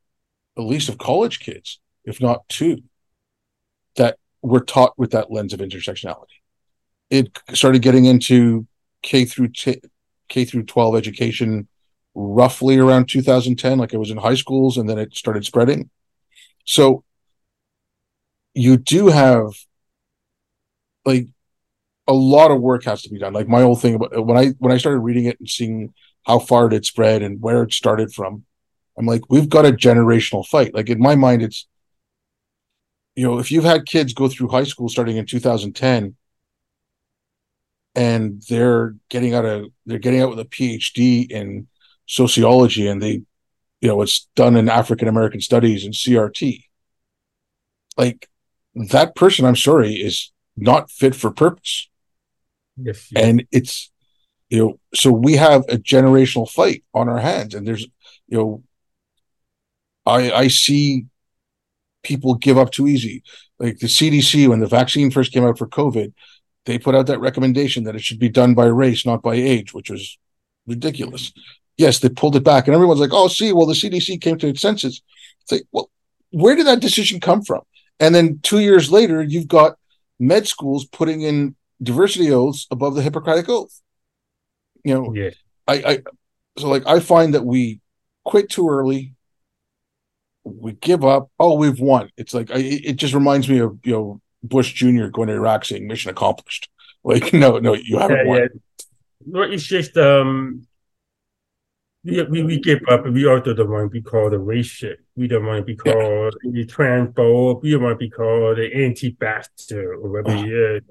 at 0.58 0.64
least 0.64 0.90
of 0.90 0.98
college 0.98 1.40
kids, 1.40 1.80
if 2.06 2.22
not 2.22 2.48
two, 2.50 2.84
that 3.96 4.18
were 4.42 4.62
taught 4.62 4.98
with 4.98 5.12
that 5.12 5.32
lens 5.32 5.54
of 5.54 5.60
intersectionality. 5.60 6.42
It 7.10 7.38
started 7.54 7.82
getting 7.82 8.06
into 8.06 8.68
K 9.02 9.26
through 9.26 9.50
t- 9.50 9.82
K 10.30 10.46
through 10.46 10.64
12 10.64 10.96
education 10.96 11.68
roughly 12.14 12.78
around 12.78 13.08
2010 13.08 13.78
like 13.78 13.94
it 13.94 13.98
was 13.98 14.12
in 14.12 14.18
high 14.18 14.36
schools 14.36 14.78
and 14.78 14.90
then 14.90 14.98
it 14.98 15.16
started 15.16 15.46
spreading. 15.46 15.90
So 16.66 17.04
you 18.54 18.78
do 18.78 19.08
have 19.08 19.54
like 21.06 21.28
a 22.08 22.14
lot 22.14 22.52
of 22.52 22.62
work 22.62 22.84
has 22.84 23.02
to 23.04 23.10
be 23.10 23.20
done. 23.20 23.34
Like 23.34 23.48
my 23.48 23.62
whole 23.62 23.76
thing 23.76 23.96
about 23.96 24.26
when 24.26 24.38
i 24.38 24.48
when 24.60 24.72
i 24.72 24.78
started 24.78 25.00
reading 25.00 25.26
it 25.26 25.40
and 25.40 25.50
seeing 25.50 25.94
how 26.26 26.40
far 26.40 26.68
it 26.68 26.74
had 26.74 26.86
spread 26.86 27.22
and 27.22 27.42
where 27.42 27.64
it 27.64 27.74
started 27.74 28.14
from 28.14 28.46
i'm 28.98 29.08
like 29.08 29.22
we've 29.30 29.50
got 29.50 29.66
a 29.66 29.72
generational 29.72 30.46
fight. 30.46 30.74
Like 30.74 30.90
in 30.90 31.00
my 31.00 31.16
mind 31.16 31.42
it's 31.42 31.68
you 33.16 33.28
know 33.28 33.40
if 33.40 33.52
you've 33.52 33.64
had 33.64 33.86
kids 33.86 34.14
go 34.14 34.28
through 34.28 34.50
high 34.50 34.64
school 34.64 34.90
starting 34.90 35.18
in 35.18 35.26
2010 35.26 36.16
and 37.96 38.42
they're 38.48 38.96
getting 39.10 39.34
out 39.34 39.46
of 39.46 39.66
they're 39.86 40.00
getting 40.00 40.22
out 40.22 40.30
with 40.30 40.40
a 40.40 40.46
phd 40.46 41.30
in 41.30 41.68
sociology 42.06 42.88
and 42.88 43.02
they 43.02 43.22
you 43.82 43.88
know 43.88 44.02
it's 44.02 44.28
done 44.36 44.56
in 44.56 44.70
african 44.70 45.08
american 45.08 45.42
studies 45.42 45.84
and 45.84 45.94
crt 45.94 46.64
like 47.98 48.30
that 48.90 49.16
person 49.16 49.46
i'm 49.46 49.56
sorry 49.56 49.94
is 49.94 50.32
not 50.56 50.90
fit 50.90 51.16
for 51.16 51.32
purpose 51.32 51.90
yes, 52.78 53.12
yes. 53.12 53.24
and 53.24 53.46
it's 53.52 53.92
you 54.50 54.58
know 54.58 54.80
so 54.94 55.12
we 55.12 55.34
have 55.34 55.64
a 55.68 55.78
generational 55.78 56.50
fight 56.50 56.84
on 56.94 57.10
our 57.10 57.20
hands 57.20 57.54
and 57.54 57.68
there's 57.68 57.88
you 58.28 58.38
know 58.38 58.64
i 60.06 60.32
i 60.32 60.48
see 60.48 61.06
people 62.04 62.36
give 62.36 62.58
up 62.58 62.72
too 62.72 62.88
easy 62.88 63.24
like 63.60 63.80
the 63.80 63.88
cdc 63.88 64.48
when 64.48 64.60
the 64.60 64.68
vaccine 64.68 65.12
first 65.12 65.32
came 65.32 65.44
out 65.44 65.58
for 65.58 65.68
covid 65.68 66.14
they 66.66 66.78
put 66.78 66.96
out 66.96 67.08
that 67.08 67.20
recommendation 67.20 67.84
that 67.84 67.96
it 67.96 68.02
should 68.02 68.20
be 68.20 68.30
done 68.30 68.54
by 68.54 68.66
race 68.66 69.06
not 69.06 69.22
by 69.22 69.36
age 69.36 69.74
which 69.74 69.90
was 69.90 70.18
ridiculous 70.68 71.32
Yes, 71.82 71.98
they 71.98 72.10
pulled 72.10 72.36
it 72.36 72.44
back, 72.44 72.68
and 72.68 72.76
everyone's 72.76 73.00
like, 73.00 73.14
"Oh, 73.14 73.28
see, 73.28 73.52
well, 73.54 73.66
the 73.66 73.74
CDC 73.74 74.22
came 74.22 74.38
to 74.38 74.48
its 74.48 74.62
senses." 74.62 75.02
It's 75.42 75.52
like, 75.52 75.64
well, 75.72 75.90
where 76.30 76.56
did 76.56 76.68
that 76.68 76.80
decision 76.80 77.20
come 77.20 77.42
from? 77.42 77.62
And 78.00 78.14
then 78.14 78.40
two 78.44 78.60
years 78.60 78.92
later, 78.92 79.24
you've 79.24 79.48
got 79.48 79.78
med 80.20 80.48
schools 80.48 80.86
putting 80.86 81.22
in 81.22 81.56
diversity 81.82 82.32
oaths 82.32 82.68
above 82.70 82.94
the 82.94 83.02
Hippocratic 83.02 83.50
oath. 83.50 83.82
You 84.84 84.94
know, 84.94 85.14
yeah. 85.16 85.32
I, 85.68 85.74
I 85.74 86.00
so 86.60 86.68
like 86.68 86.86
I 86.86 87.00
find 87.00 87.34
that 87.34 87.46
we 87.46 87.80
quit 88.26 88.50
too 88.50 88.70
early. 88.70 89.16
We 90.44 90.74
give 90.74 91.04
up. 91.04 91.30
Oh, 91.40 91.56
we've 91.56 91.80
won. 91.80 92.10
It's 92.18 92.34
like 92.34 92.52
I, 92.52 92.58
it 92.58 92.96
just 92.96 93.14
reminds 93.14 93.48
me 93.48 93.60
of 93.60 93.80
you 93.84 93.94
know 93.94 94.22
Bush 94.44 94.74
Jr. 94.74 95.08
going 95.08 95.28
to 95.28 95.36
Iraq 95.36 95.66
saying 95.66 95.88
"mission 95.88 96.12
accomplished." 96.12 96.70
Like, 97.04 97.34
no, 97.34 97.58
no, 97.58 97.74
you 97.74 97.98
haven't 97.98 98.18
yeah, 98.18 98.26
won. 98.26 98.38
Yeah. 98.38 98.48
No, 99.26 99.42
it's 99.42 99.64
just 99.64 99.98
um 99.98 100.68
we, 102.04 102.22
we, 102.24 102.44
we 102.44 102.60
give 102.60 102.82
up. 102.90 103.06
We 103.06 103.28
also 103.28 103.54
don't 103.54 103.70
want 103.70 103.86
to 103.86 103.90
be 103.90 104.02
called 104.02 104.34
a 104.34 104.38
racist. 104.38 104.98
We 105.16 105.28
don't 105.28 105.46
want 105.46 105.60
to 105.60 105.66
be 105.66 105.76
called 105.76 106.36
yeah. 106.44 106.64
a 106.64 106.66
transphobe. 106.66 107.62
We 107.62 107.72
don't 107.72 107.84
want 107.84 107.94
to 107.94 108.06
be 108.06 108.10
called 108.10 108.60
an 108.60 108.72
anti-bastard 108.74 109.86
or 109.86 110.10
whatever 110.10 110.38
oh. 110.38 110.44
it 110.44 110.52
is. 110.52 110.82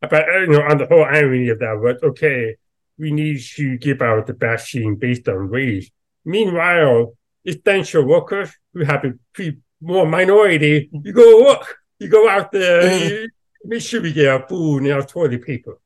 But 0.00 0.12
uh, 0.12 0.38
you 0.40 0.46
know, 0.48 0.62
on 0.62 0.78
the 0.78 0.86
whole 0.86 1.04
irony 1.04 1.48
of 1.48 1.58
that 1.60 1.78
was 1.80 2.02
okay. 2.02 2.56
We 2.98 3.12
need 3.12 3.40
to 3.56 3.76
give 3.76 4.00
out 4.00 4.26
the 4.26 4.32
vaccine 4.32 4.96
based 4.96 5.28
on 5.28 5.50
race. 5.50 5.90
Meanwhile, 6.24 7.12
essential 7.44 8.04
workers 8.04 8.50
who 8.76 8.84
have 8.84 9.04
a 9.04 9.14
pre- 9.32 9.56
more 9.80 10.06
minority, 10.06 10.90
you 10.92 11.12
go 11.12 11.44
work, 11.44 11.78
you 11.98 12.08
go 12.08 12.28
out 12.28 12.52
there, 12.52 13.08
you 13.08 13.28
make 13.64 13.80
sure 13.80 14.02
we 14.02 14.12
get 14.12 14.28
our 14.28 14.46
food 14.46 14.82
and 14.82 14.92
our 14.92 15.02
toilet 15.02 15.44
paper. 15.44 15.78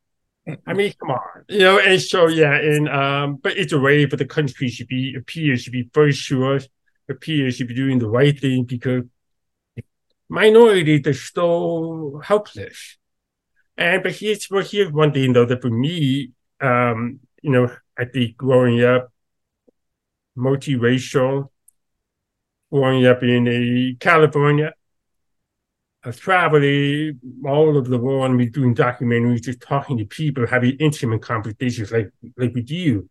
I 0.66 0.72
mean, 0.72 0.92
come 0.98 1.10
on, 1.12 1.44
you 1.48 1.60
know. 1.60 1.78
And 1.78 2.02
so, 2.02 2.26
yeah, 2.26 2.54
and 2.54 2.88
um, 2.88 3.36
but 3.36 3.56
it's 3.56 3.72
a 3.72 3.78
way 3.78 4.06
for 4.06 4.16
the 4.16 4.24
country 4.24 4.68
should 4.68 4.88
be 4.88 5.14
appears 5.14 5.62
should 5.62 5.72
be 5.72 5.88
very 5.94 6.12
sure, 6.12 6.58
appears 7.08 7.56
should 7.56 7.68
be 7.68 7.74
doing 7.74 8.00
the 8.00 8.08
right 8.08 8.38
thing 8.38 8.64
because 8.64 9.04
minorities 10.28 11.06
are 11.06 11.14
so 11.14 12.20
helpless. 12.24 12.96
And 13.76 14.02
but 14.02 14.12
here's 14.12 14.48
but 14.48 14.66
here's 14.66 14.90
one 14.90 15.12
thing 15.12 15.32
though 15.32 15.44
that 15.44 15.62
for 15.62 15.70
me, 15.70 16.32
um, 16.60 17.20
you 17.42 17.50
know, 17.50 17.70
I 17.96 18.06
think 18.06 18.36
growing 18.36 18.82
up 18.82 19.12
multiracial, 20.36 21.50
growing 22.72 23.06
up 23.06 23.22
in 23.22 23.48
a 23.48 23.96
California, 23.98 24.72
I've 26.02 26.18
traveled 26.18 26.62
all 27.44 27.76
over 27.76 27.88
the 27.88 27.98
world 27.98 28.30
and 28.30 28.38
been 28.38 28.50
doing 28.50 28.74
documentaries, 28.74 29.42
just 29.42 29.60
talking 29.60 29.98
to 29.98 30.06
people, 30.06 30.46
having 30.46 30.76
intimate 30.76 31.22
conversations 31.22 31.92
like 31.92 32.10
like 32.36 32.54
with 32.54 32.70
you. 32.70 33.08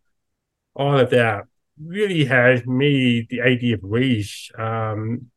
All 0.76 0.98
of 0.98 1.10
that 1.12 1.44
really 1.80 2.26
has 2.26 2.66
made 2.66 3.30
the 3.30 3.42
idea 3.42 3.76
of 3.76 3.82
race 3.84 4.50
um, 4.58 5.30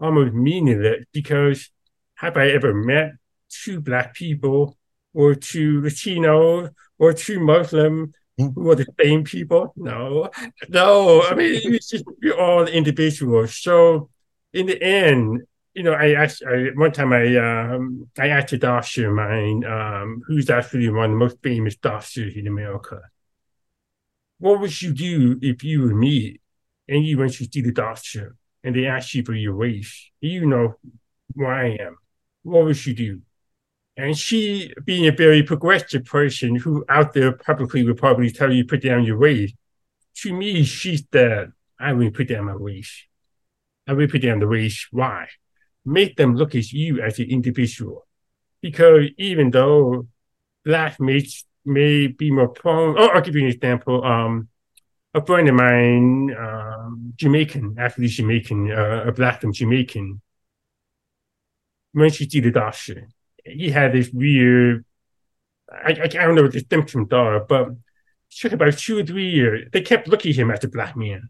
almost 0.00 0.34
meaningless 0.34 1.04
because 1.12 1.70
have 2.14 2.36
I 2.36 2.48
ever 2.48 2.72
met 2.72 3.12
two 3.48 3.80
black 3.80 4.14
people 4.14 4.76
or 5.12 5.34
two 5.34 5.82
Latinos 5.82 6.70
or 6.98 7.12
two 7.12 7.40
Muslim 7.40 8.12
are 8.38 8.74
the 8.74 8.86
same 9.00 9.24
people? 9.24 9.72
No, 9.76 10.30
no. 10.68 11.22
I 11.22 11.34
mean, 11.34 11.78
we're 12.22 12.38
all 12.38 12.66
individuals. 12.66 13.56
So 13.58 14.10
in 14.52 14.66
the 14.66 14.82
end, 14.82 15.42
you 15.74 15.82
know, 15.82 15.92
I 15.92 16.12
asked 16.12 16.42
I, 16.46 16.70
one 16.74 16.92
time 16.92 17.12
I 17.12 17.36
um, 17.36 18.08
I 18.18 18.28
asked 18.28 18.52
a 18.52 18.58
doctor 18.58 19.08
of 19.08 19.14
mine 19.14 19.64
um, 19.64 20.22
who's 20.26 20.50
actually 20.50 20.88
one 20.90 21.06
of 21.06 21.10
the 21.10 21.16
most 21.16 21.38
famous 21.42 21.76
doctors 21.76 22.34
in 22.36 22.46
America. 22.46 23.00
What 24.38 24.60
would 24.60 24.80
you 24.82 24.92
do 24.92 25.38
if 25.42 25.64
you 25.64 25.82
were 25.82 25.94
me 25.94 26.40
and 26.88 27.04
you 27.04 27.18
went 27.18 27.34
to 27.34 27.44
see 27.44 27.60
the 27.60 27.72
doctor 27.72 28.36
and 28.62 28.74
they 28.74 28.86
asked 28.86 29.14
you 29.14 29.24
for 29.24 29.34
your 29.34 29.54
race? 29.54 30.10
You 30.20 30.46
know 30.46 30.74
who 31.34 31.46
I 31.46 31.76
am. 31.80 31.96
What 32.42 32.64
would 32.64 32.86
you 32.86 32.94
do? 32.94 33.22
And 33.98 34.16
she, 34.16 34.72
being 34.84 35.08
a 35.08 35.12
very 35.12 35.42
progressive 35.42 36.04
person 36.04 36.54
who 36.54 36.84
out 36.88 37.14
there 37.14 37.32
publicly 37.32 37.82
would 37.82 37.96
probably 37.96 38.30
tell 38.30 38.52
you 38.52 38.64
put 38.64 38.80
down 38.80 39.04
your 39.04 39.16
race, 39.16 39.52
to 40.18 40.32
me, 40.32 40.62
she's 40.62 41.04
that 41.10 41.48
I 41.80 41.94
will 41.94 42.12
put 42.12 42.28
down 42.28 42.44
my 42.44 42.52
race. 42.52 43.06
I 43.88 43.94
will 43.94 44.06
put 44.06 44.22
down 44.22 44.38
the 44.38 44.46
race. 44.46 44.86
Why? 44.92 45.26
Make 45.84 46.16
them 46.16 46.36
look 46.36 46.54
at 46.54 46.70
you 46.70 47.02
as 47.02 47.18
an 47.18 47.28
individual. 47.28 48.06
Because 48.62 49.06
even 49.18 49.50
though 49.50 50.06
black 50.64 51.00
mates 51.00 51.44
may 51.64 52.06
be 52.06 52.30
more 52.30 52.48
prone, 52.48 52.94
oh, 52.96 53.08
I'll 53.08 53.20
give 53.20 53.34
you 53.34 53.46
an 53.46 53.52
example. 53.52 54.04
Um, 54.04 54.48
a 55.12 55.26
friend 55.26 55.48
of 55.48 55.56
mine, 55.56 56.36
um, 56.38 57.14
Jamaican, 57.16 57.74
actually 57.80 58.06
Jamaican, 58.06 58.70
uh, 58.70 59.04
a 59.06 59.12
black 59.12 59.42
and 59.42 59.52
Jamaican, 59.52 60.20
when 61.92 62.10
she 62.10 62.26
did 62.26 62.44
the 62.44 62.52
doctor, 62.52 63.08
he 63.50 63.70
had 63.70 63.92
this 63.92 64.10
weird, 64.10 64.84
I, 65.70 65.90
I, 65.90 66.06
don't 66.06 66.34
know 66.34 66.42
what 66.42 66.52
the 66.52 66.64
symptoms 66.68 67.12
are, 67.12 67.40
but 67.40 67.68
took 68.30 68.52
about 68.52 68.76
two 68.78 68.98
or 68.98 69.04
three 69.04 69.30
years. 69.30 69.68
They 69.72 69.80
kept 69.80 70.08
looking 70.08 70.30
at 70.30 70.36
him 70.36 70.50
as 70.50 70.64
a 70.64 70.68
black 70.68 70.96
man. 70.96 71.28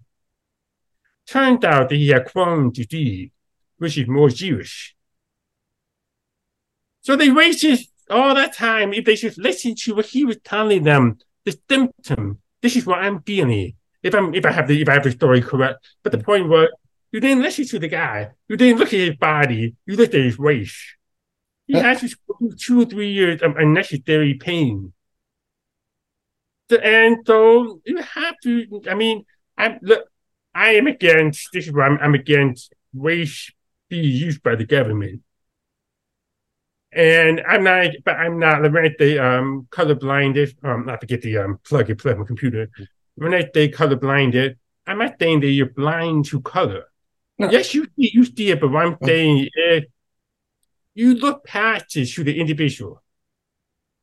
Turned 1.27 1.65
out 1.65 1.89
that 1.89 1.97
he 1.97 2.09
had 2.09 2.27
Crohn's 2.27 2.77
disease, 2.77 3.31
which 3.79 3.99
is 3.99 4.09
more 4.09 4.31
Jewish. 4.31 4.95
So 7.03 7.17
they 7.17 7.31
waited 7.31 7.81
all 8.11 8.35
that 8.35 8.55
time 8.55 8.93
if 8.93 9.05
they 9.05 9.17
should 9.17 9.39
listen 9.39 9.75
to 9.75 9.95
what 9.95 10.07
he 10.07 10.25
was 10.25 10.39
telling 10.43 10.85
them, 10.85 11.19
the 11.45 11.59
symptom. 11.69 12.41
This 12.63 12.77
is 12.77 12.87
what 12.87 12.99
I'm 12.99 13.23
feeling. 13.23 13.75
If 14.03 14.15
I'm 14.15 14.35
if 14.35 14.45
I 14.45 14.53
have 14.53 14.69
the 14.69 14.81
if 14.81 14.89
I 14.89 14.95
have 14.95 15.05
the 15.05 15.11
story 15.11 15.41
correct. 15.41 15.87
But 16.03 16.13
the 16.13 16.19
point 16.19 16.49
was 16.49 16.69
you 17.13 17.21
didn't 17.21 17.43
listen 17.43 17.67
to 17.69 17.79
the 17.79 17.89
guy. 17.89 18.31
You 18.49 18.57
didn't 18.57 18.79
look 18.79 18.89
at 18.89 19.01
his 19.01 19.17
body. 19.17 19.75
You 19.87 19.97
looked 19.97 20.15
at 20.15 20.21
his 20.21 20.39
race. 20.39 20.97
He 21.69 21.75
to 21.75 22.17
go 22.27 22.51
two 22.59 22.83
or 22.83 22.85
three 22.87 23.13
years 23.13 23.43
of 23.43 23.57
unnecessary 23.57 24.35
pain. 24.35 24.95
And 26.71 27.19
so 27.27 27.81
you 27.85 27.99
have 27.99 28.35
to. 28.43 28.83
I 28.91 28.95
mean, 28.95 29.25
I'm 29.57 29.79
look. 29.83 30.09
I 30.55 30.71
am 30.73 30.87
against 30.87 31.49
this 31.53 31.67
is 31.67 31.73
why 31.73 31.87
I'm, 31.87 31.99
I'm 32.01 32.15
against 32.15 32.75
race 32.95 33.53
being 33.89 34.05
used 34.05 34.43
by 34.43 34.57
the 34.57 34.65
government. 34.67 35.23
And 36.91 37.43
I'm 37.47 37.65
not, 37.65 37.91
but 38.05 38.17
I'm 38.17 38.39
not. 38.39 38.63
When 38.63 38.77
I 38.77 38.95
say 38.99 39.19
um, 39.19 39.69
colorblinded, 39.71 40.65
um, 40.65 40.89
I 40.89 40.97
forget 40.97 41.21
the 41.21 41.39
um, 41.39 41.59
plug 41.65 41.91
and 41.91 41.99
play 41.99 42.15
my 42.15 42.25
computer. 42.25 42.71
When 43.15 43.35
I 43.35 43.49
say 43.55 43.71
colorblinded, 43.71 44.57
I'm 44.87 44.99
not 44.99 45.17
saying 45.21 45.41
that 45.41 45.49
you're 45.49 45.67
blind 45.67 46.25
to 46.27 46.41
color. 46.41 46.85
No. 47.39 47.51
Yes, 47.51 47.75
you 47.75 47.85
see, 47.85 48.11
you 48.13 48.25
see 48.25 48.51
it, 48.51 48.61
but 48.61 48.71
what 48.71 48.87
I'm 48.87 48.97
saying 49.05 49.49
is 49.55 49.85
you 50.99 51.15
look 51.15 51.45
past 51.45 51.97
it 51.97 52.07
to 52.07 52.25
the 52.25 52.41
individual. 52.41 53.01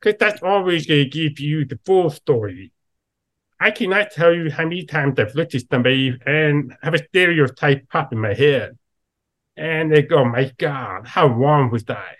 Because 0.00 0.18
that's 0.18 0.42
always 0.42 0.86
going 0.86 1.04
to 1.04 1.10
give 1.10 1.38
you 1.38 1.66
the 1.66 1.78
full 1.84 2.08
story. 2.08 2.72
I 3.60 3.70
cannot 3.70 4.12
tell 4.12 4.32
you 4.32 4.50
how 4.50 4.64
many 4.64 4.86
times 4.86 5.18
I've 5.18 5.34
looked 5.34 5.54
at 5.54 5.68
somebody 5.70 6.18
and 6.24 6.74
have 6.82 6.94
a 6.94 7.04
stereotype 7.04 7.90
pop 7.90 8.14
in 8.14 8.18
my 8.18 8.32
head. 8.32 8.78
And 9.58 9.92
they 9.92 10.02
go, 10.02 10.24
my 10.24 10.50
God, 10.56 11.06
how 11.06 11.26
wrong 11.26 11.70
was 11.70 11.84
I? 11.86 12.14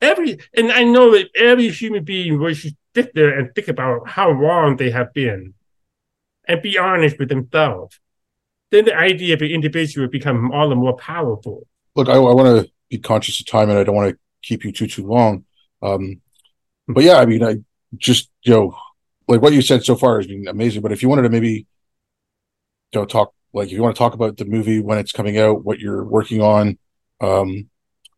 Every 0.00 0.38
and 0.54 0.72
I 0.72 0.84
know 0.84 1.10
that 1.12 1.28
every 1.34 1.68
human 1.68 2.04
being 2.04 2.38
will 2.38 2.54
sit 2.54 3.14
there 3.14 3.38
and 3.38 3.54
think 3.54 3.68
about 3.68 4.08
how 4.08 4.30
wrong 4.30 4.76
they 4.76 4.90
have 4.90 5.12
been 5.12 5.52
and 6.48 6.62
be 6.62 6.78
honest 6.78 7.18
with 7.18 7.28
themselves. 7.28 7.98
Then 8.70 8.86
the 8.86 8.96
idea 8.96 9.34
of 9.34 9.42
an 9.42 9.50
individual 9.50 10.08
become 10.08 10.50
all 10.50 10.68
the 10.70 10.74
more 10.74 10.96
powerful. 10.96 11.66
Look, 11.94 12.08
I, 12.08 12.14
I 12.14 12.18
want 12.18 12.66
to 12.66 12.72
be 12.90 12.98
conscious 12.98 13.40
of 13.40 13.46
time 13.46 13.70
and 13.70 13.78
I 13.78 13.84
don't 13.84 13.94
want 13.94 14.10
to 14.10 14.18
keep 14.42 14.64
you 14.64 14.72
too, 14.72 14.86
too 14.86 15.06
long. 15.06 15.44
Um, 15.82 16.20
but 16.88 17.04
yeah, 17.04 17.18
I 17.18 17.26
mean, 17.26 17.44
I 17.44 17.56
just, 17.96 18.30
you 18.42 18.52
know, 18.52 18.76
like 19.28 19.42
what 19.42 19.52
you 19.52 19.62
said 19.62 19.84
so 19.84 19.96
far 19.96 20.18
has 20.18 20.26
been 20.26 20.46
amazing. 20.48 20.82
But 20.82 20.92
if 20.92 21.02
you 21.02 21.08
wanted 21.08 21.22
to 21.22 21.30
maybe, 21.30 21.66
you 22.92 23.00
know, 23.00 23.04
talk, 23.04 23.32
like 23.52 23.66
if 23.66 23.72
you 23.72 23.82
want 23.82 23.96
to 23.96 23.98
talk 23.98 24.14
about 24.14 24.36
the 24.36 24.44
movie 24.44 24.80
when 24.80 24.98
it's 24.98 25.12
coming 25.12 25.38
out, 25.38 25.64
what 25.64 25.80
you're 25.80 26.04
working 26.04 26.42
on, 26.42 26.78
um, 27.20 27.68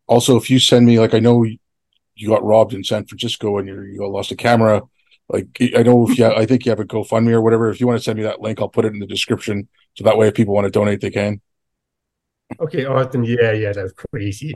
also 0.07 0.37
if 0.37 0.51
you 0.51 0.59
send 0.59 0.87
me, 0.87 0.99
like, 0.99 1.15
I 1.15 1.19
know 1.19 1.47
you 2.19 2.29
got 2.29 2.45
robbed 2.45 2.75
in 2.75 2.85
San 2.85 3.07
Francisco 3.07 3.59
and 3.59 3.69
you 3.69 3.81
you 3.83 4.07
lost 4.07 4.33
a 4.33 4.37
camera. 4.37 4.83
Like 5.29 5.47
I 5.77 5.83
know 5.83 6.09
if 6.09 6.19
you, 6.19 6.27
I 6.27 6.47
think 6.47 6.65
you 6.65 6.71
have 6.71 6.81
a 6.81 6.85
GoFundMe 6.85 7.33
or 7.33 7.41
whatever. 7.41 7.71
If 7.71 7.81
you 7.81 7.87
want 7.87 7.99
to 7.99 8.03
send 8.03 8.19
me 8.19 8.25
that 8.25 8.41
link, 8.41 8.61
I'll 8.61 8.69
put 8.69 8.85
it 8.85 8.93
in 8.93 8.99
the 8.99 9.07
description 9.07 9.69
so 9.97 10.05
that 10.05 10.19
way 10.19 10.29
if 10.29 10.35
people 10.35 10.55
want 10.55 10.65
to 10.65 10.71
donate, 10.71 11.01
they 11.01 11.11
can. 11.11 11.41
Okay, 12.61 12.85
awesome. 12.87 13.25
Yeah, 13.25 13.53
yeah, 13.53 13.73
that's 13.73 13.93
crazy. 13.93 14.55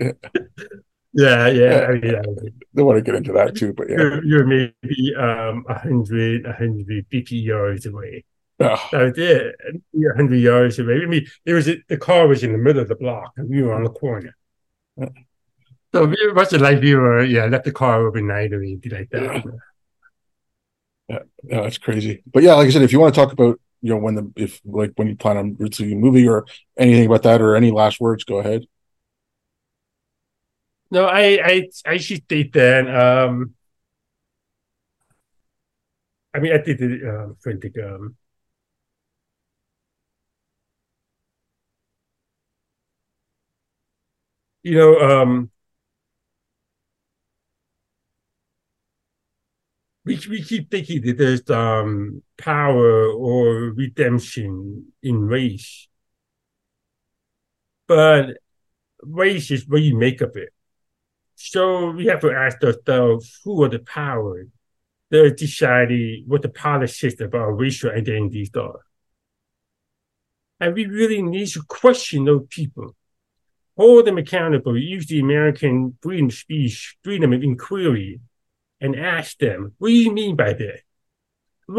yeah, 0.00 0.12
yeah, 1.12 1.86
I 1.88 1.92
mean, 1.92 2.16
I 2.16 2.22
don't 2.74 2.86
want 2.86 2.98
to 2.98 3.02
get 3.02 3.14
into 3.14 3.32
that 3.32 3.54
too, 3.54 3.72
but 3.72 3.88
yeah, 3.88 3.96
you're, 3.96 4.24
you're 4.24 4.46
maybe 4.46 5.14
um 5.16 5.64
a 5.68 5.78
hundred, 5.78 6.46
a 6.46 6.52
hundred 6.52 7.06
fifty 7.10 7.36
yards 7.36 7.86
away. 7.86 8.24
Oh. 8.60 8.88
That 8.92 9.02
was 9.02 9.18
it. 9.18 9.54
A 9.64 10.16
hundred 10.16 10.36
yards 10.36 10.78
away. 10.78 11.00
I 11.02 11.06
mean, 11.06 11.26
it 11.44 11.52
was 11.52 11.66
the 11.66 11.96
car 11.96 12.26
was 12.26 12.42
in 12.42 12.52
the 12.52 12.58
middle 12.58 12.82
of 12.82 12.88
the 12.88 12.96
block, 12.96 13.32
and 13.36 13.48
we 13.48 13.62
were 13.62 13.74
on 13.74 13.84
the 13.84 13.90
corner. 13.90 14.36
So 15.94 16.10
it 16.10 16.34
wasn't 16.34 16.62
like 16.62 16.80
we 16.80 16.94
were, 16.94 17.22
yeah, 17.22 17.44
left 17.46 17.64
the 17.64 17.72
car 17.72 18.06
overnight 18.06 18.52
or 18.52 18.62
anything 18.62 18.92
like 18.92 19.10
that. 19.10 19.22
Yeah. 19.22 19.42
yeah, 21.08 21.18
yeah, 21.44 21.60
that's 21.62 21.78
crazy. 21.78 22.22
But 22.32 22.42
yeah, 22.42 22.54
like 22.54 22.68
I 22.68 22.70
said, 22.70 22.82
if 22.82 22.92
you 22.92 23.00
want 23.00 23.14
to 23.14 23.20
talk 23.20 23.32
about, 23.32 23.60
you 23.82 23.90
know, 23.90 23.98
when 23.98 24.14
the 24.14 24.32
if 24.36 24.60
like 24.64 24.92
when 24.96 25.08
you 25.08 25.16
plan 25.16 25.36
on 25.36 25.56
releasing 25.58 25.92
a 25.92 25.96
movie 25.96 26.28
or 26.28 26.46
anything 26.78 27.06
about 27.06 27.22
that 27.24 27.42
or 27.42 27.56
any 27.56 27.70
last 27.70 28.00
words, 28.00 28.24
go 28.24 28.38
ahead. 28.38 28.64
No, 30.90 31.06
I 31.06 31.40
I 31.44 31.68
I 31.86 31.96
should 31.96 32.22
state 32.24 32.52
that. 32.52 32.86
Um, 32.88 33.54
I 36.34 36.38
mean, 36.40 36.52
I 36.52 36.58
did 36.58 36.78
the 36.78 37.10
uh, 37.10 37.34
think 37.42 37.78
um, 37.78 38.16
you 44.62 44.76
know, 44.76 44.98
um, 44.98 45.50
we 50.04 50.18
we 50.28 50.42
keep 50.42 50.70
thinking 50.70 51.02
that 51.02 51.18
there's 51.18 51.48
um 51.50 52.22
power 52.36 53.06
or 53.06 53.72
redemption 53.72 54.92
in 55.02 55.20
race, 55.20 55.88
but 57.86 58.36
race 59.02 59.50
is 59.50 59.68
what 59.68 59.82
you 59.82 59.96
make 59.96 60.20
of 60.20 60.36
it. 60.36 60.50
So 61.34 61.90
we 61.90 62.06
have 62.06 62.20
to 62.20 62.32
ask 62.32 62.62
ourselves 62.62 63.40
who 63.44 63.62
are 63.64 63.68
the 63.68 63.80
powers 63.80 64.48
that 65.10 65.24
are 65.24 65.30
deciding 65.30 66.24
what 66.26 66.42
the 66.42 66.48
politics 66.48 67.20
of 67.20 67.34
our 67.34 67.52
racial 67.52 67.90
identities 67.90 68.50
are. 68.56 68.80
And 70.60 70.74
we 70.74 70.86
really 70.86 71.22
need 71.22 71.48
to 71.48 71.62
question 71.68 72.24
those 72.24 72.46
people, 72.48 72.94
hold 73.76 74.06
them 74.06 74.18
accountable, 74.18 74.78
use 74.78 75.06
the 75.06 75.18
American 75.18 75.98
freedom 76.00 76.26
of 76.26 76.34
speech, 76.34 76.96
freedom 77.02 77.32
of 77.32 77.42
inquiry, 77.42 78.20
and 78.82 78.96
ask 78.96 79.38
them, 79.38 79.72
what 79.78 79.88
do 79.88 79.94
you 79.94 80.12
mean 80.12 80.34
by 80.34 80.52
that? 80.52 80.80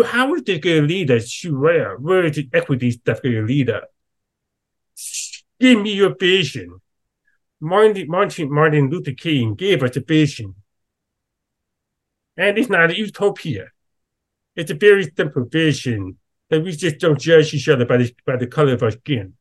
How 0.06 0.34
is 0.34 0.44
this 0.44 0.60
going 0.60 0.88
to 0.88 0.88
lead 0.88 1.12
where? 1.52 1.98
Where 1.98 2.24
is 2.24 2.38
the 2.38 2.50
equity 2.54 2.92
stuff 2.92 3.22
going 3.22 3.36
to 3.36 3.42
lead 3.44 3.70
us? 3.70 3.84
Give 5.60 5.82
me 5.82 5.94
your 5.94 6.16
vision. 6.16 6.80
Martin, 7.60 8.08
Martin, 8.08 8.52
Martin 8.52 8.90
Luther 8.90 9.12
King 9.12 9.54
gave 9.54 9.84
us 9.84 9.98
a 9.98 10.00
vision. 10.00 10.56
And 12.38 12.58
it's 12.58 12.70
not 12.70 12.90
a 12.90 12.98
utopia. 12.98 13.68
It's 14.56 14.72
a 14.72 14.76
very 14.76 15.12
simple 15.16 15.46
vision 15.46 16.18
that 16.50 16.64
we 16.64 16.72
just 16.72 17.00
don't 17.00 17.20
judge 17.20 17.54
each 17.54 17.68
other 17.68 17.86
by 17.86 17.98
the, 17.98 18.16
by 18.26 18.38
the 18.38 18.48
color 18.48 18.74
of 18.74 18.84
our 18.84 18.92
skin. 18.92 19.34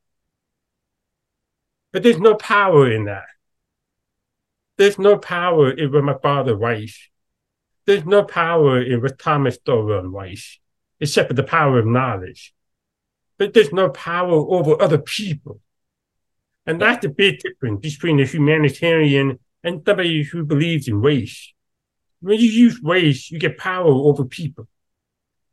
But 1.93 2.03
there's 2.03 2.19
no 2.19 2.35
power 2.35 2.91
in 2.91 3.05
that. 3.05 3.25
There's 4.77 4.99
no 4.99 5.17
power 5.17 5.71
in 5.71 5.91
what 5.93 6.03
my 6.03 6.15
father 6.21 6.55
writes. 6.57 7.09
There's 7.85 8.05
no 8.05 8.23
power 8.23 8.81
in 8.81 9.01
what 9.01 9.19
Thomas 9.19 9.57
Sowell 9.65 10.03
writes, 10.03 10.59
except 10.99 11.29
for 11.29 11.33
the 11.33 11.43
power 11.43 11.79
of 11.79 11.85
knowledge. 11.85 12.53
But 13.37 13.53
there's 13.53 13.73
no 13.73 13.89
power 13.89 14.31
over 14.31 14.81
other 14.81 14.99
people. 14.99 15.59
And 16.65 16.81
that's 16.81 17.01
the 17.01 17.09
big 17.09 17.39
difference 17.39 17.81
between 17.81 18.21
a 18.21 18.25
humanitarian 18.25 19.39
and 19.63 19.81
somebody 19.85 20.23
who 20.23 20.45
believes 20.45 20.87
in 20.87 21.01
race. 21.01 21.53
When 22.21 22.39
you 22.39 22.47
use 22.47 22.79
race, 22.81 23.29
you 23.29 23.39
get 23.39 23.57
power 23.57 23.89
over 23.89 24.23
people. 24.23 24.67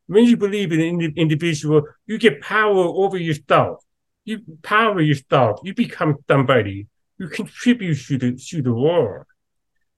When 0.07 0.25
you 0.25 0.37
believe 0.37 0.73
in 0.73 0.81
an 0.81 1.13
individual, 1.17 1.83
you 2.07 2.19
get 2.19 2.41
power 2.41 2.85
over 2.85 3.17
yourself. 3.17 3.83
You 4.25 4.41
power 4.63 5.01
yourself. 5.01 5.61
You 5.65 5.75
become 5.75 6.17
somebody. 6.29 6.87
You 7.19 7.29
contribute 7.29 7.99
to 8.07 8.19
the, 8.19 8.33
to 8.51 8.63
the 8.63 8.73
world 8.73 9.27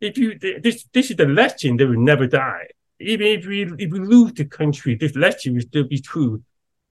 if 0.03 0.19
you 0.19 0.39
this 0.39 0.85
this 0.93 1.11
is 1.11 1.17
the 1.17 1.27
lesson 1.27 1.77
that 1.77 1.87
will 1.87 2.01
never 2.13 2.27
die. 2.27 2.67
Even 2.99 3.27
if 3.27 3.47
we 3.47 3.63
if 3.63 3.91
we 3.93 4.01
lose 4.01 4.33
the 4.35 4.45
country, 4.45 4.97
this 4.97 5.15
lesson 5.15 5.55
will 5.55 5.63
still 5.63 5.85
be 5.85 6.01
true. 6.01 6.43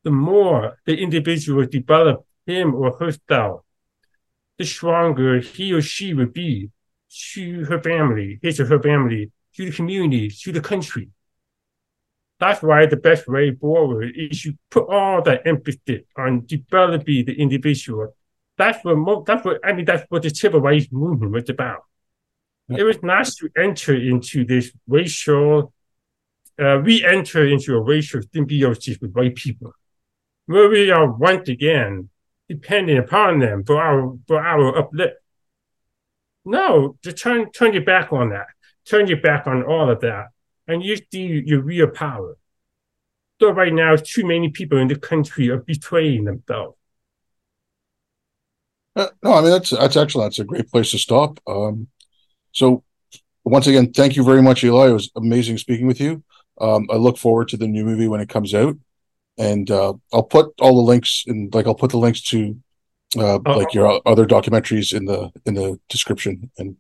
The 0.04 0.12
more 0.12 0.78
the 0.86 0.96
individual 0.96 1.66
develop 1.66 2.26
him 2.46 2.74
or 2.74 2.98
her 2.98 3.08
herself, 3.08 3.62
the 4.58 4.66
stronger 4.66 5.40
he 5.40 5.74
or 5.74 5.82
she 5.82 6.14
will 6.14 6.34
be 6.44 6.72
to 7.34 7.66
her 7.66 7.82
family, 7.82 8.40
his 8.42 8.60
or 8.60 8.66
her 8.66 8.82
family, 8.82 9.32
to 9.56 9.66
the 9.66 9.72
community, 9.72 10.30
to 10.30 10.52
the 10.54 10.62
country. 10.62 11.10
That's 12.40 12.64
why 12.64 12.86
the 12.86 12.98
best 12.98 13.28
way 13.28 13.54
forward 13.54 14.14
is 14.16 14.42
to 14.44 14.54
put 14.72 14.88
all 14.90 15.22
the 15.22 15.46
emphasis 15.46 16.02
on 16.18 16.46
developing 16.46 17.26
the 17.26 17.34
individual. 17.34 18.16
That's 18.58 18.80
what 18.84 19.26
that's 19.26 19.44
what 19.44 19.60
I 19.66 19.74
mean. 19.74 19.86
That's 19.86 20.06
what 20.10 20.24
the 20.24 20.30
civil 20.30 20.62
rights 20.62 20.88
movement 20.92 21.34
was 21.34 21.50
about. 21.50 21.84
It 22.78 22.84
was 22.84 23.02
nice 23.04 23.36
to 23.36 23.50
enter 23.58 23.96
into 23.96 24.46
this 24.46 24.72
racial, 24.88 25.74
uh, 26.60 26.78
re-enter 26.80 27.48
into 27.48 27.76
a 27.76 27.82
racial 27.82 28.22
symbiosis 28.34 28.98
with 29.02 29.14
white 29.14 29.36
people, 29.36 29.74
where 30.46 30.70
we 30.70 30.92
are 30.92 31.12
once 31.12 31.50
again 31.50 32.10
depending 32.50 32.98
upon 32.98 33.40
them 33.40 33.64
for 33.64 33.82
our 33.82 34.18
for 34.28 34.40
our 34.44 34.78
uplift. 34.78 35.16
No, 36.44 36.98
to 37.04 37.14
turn 37.14 37.52
turn 37.52 37.74
your 37.74 37.84
back 37.84 38.12
on 38.12 38.30
that, 38.30 38.48
turn 38.86 39.08
your 39.08 39.22
back 39.22 39.48
on 39.48 39.64
all 39.64 39.90
of 39.90 40.02
that, 40.02 40.28
and 40.68 40.84
you 40.84 40.98
see 41.12 41.44
your 41.46 41.62
real 41.62 41.88
power. 41.88 42.38
So 43.40 43.52
right 43.52 43.74
now, 43.74 43.96
too 43.96 44.26
many 44.26 44.50
people 44.50 44.78
in 44.78 44.88
the 44.88 45.00
country 45.00 45.50
are 45.50 45.58
betraying 45.58 46.26
themselves. 46.26 46.78
Uh, 48.96 49.08
no, 49.24 49.34
I 49.34 49.42
mean 49.42 49.52
that's 49.52 49.70
that's 49.70 49.96
excellent. 49.96 50.26
That's 50.26 50.40
a 50.40 50.44
great 50.44 50.70
place 50.70 50.92
to 50.92 51.00
stop. 51.00 51.40
Um, 51.48 51.88
so 52.52 52.84
once 53.44 53.68
again, 53.68 53.92
thank 53.92 54.16
you 54.16 54.24
very 54.24 54.42
much, 54.42 54.64
Eli. 54.64 54.90
It 54.90 54.94
was 54.94 55.10
amazing 55.16 55.58
speaking 55.58 55.88
with 55.88 56.00
you. 56.00 56.24
Um, 56.60 56.88
I 56.92 56.96
look 56.96 57.18
forward 57.18 57.48
to 57.50 57.58
the 57.58 57.68
new 57.68 57.84
movie 57.84 58.08
when 58.08 58.22
it 58.22 58.30
comes 58.30 58.54
out, 58.54 58.78
and 59.38 59.70
uh, 59.72 59.94
I'll 60.14 60.24
put 60.24 60.54
all 60.62 60.76
the 60.76 60.82
links 60.92 61.24
in. 61.26 61.50
Like 61.52 61.66
I'll 61.66 61.74
put 61.76 61.92
the 61.92 61.98
links 61.98 62.22
to 62.30 62.56
uh, 63.18 63.40
Oh, 63.46 63.58
like 63.58 63.74
your 63.74 64.00
other 64.06 64.26
documentaries 64.26 64.94
in 64.96 65.06
the 65.06 65.32
in 65.46 65.56
the 65.56 65.80
description. 65.90 66.52
And 66.60 66.76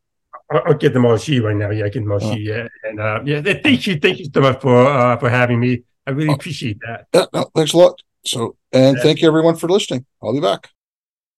I'll, 0.51 0.73
get 0.75 0.93
them 0.93 1.05
all 1.05 1.17
to 1.17 1.33
you 1.33 1.45
right 1.47 1.55
now. 1.55 1.71
Yeah, 1.71 1.85
I 1.85 1.89
get 1.89 2.01
them 2.03 2.11
all 2.11 2.19
to 2.19 2.37
you. 2.39 2.53
Yeah, 2.53 2.67
and 2.83 2.99
uh, 2.99 3.21
yeah, 3.25 3.41
thank 3.41 3.87
you, 3.87 3.99
thank 3.99 4.19
you 4.19 4.25
so 4.33 4.41
much 4.41 4.61
for 4.61 4.85
uh, 4.85 5.17
for 5.17 5.29
having 5.29 5.59
me. 5.59 5.83
I 6.05 6.11
really 6.11 6.29
Oh. 6.29 6.33
appreciate 6.33 6.77
that. 6.85 7.07
yeah, 7.13 7.25
no, 7.33 7.49
thanks 7.55 7.73
a 7.73 7.77
lot. 7.77 8.01
So 8.25 8.55
and 8.71 8.97
Yeah. 8.97 9.03
thank 9.03 9.21
you 9.21 9.27
everyone 9.27 9.55
for 9.55 9.67
listening. 9.67 10.05
I'll 10.21 10.33
be 10.33 10.41
back. 10.41 10.69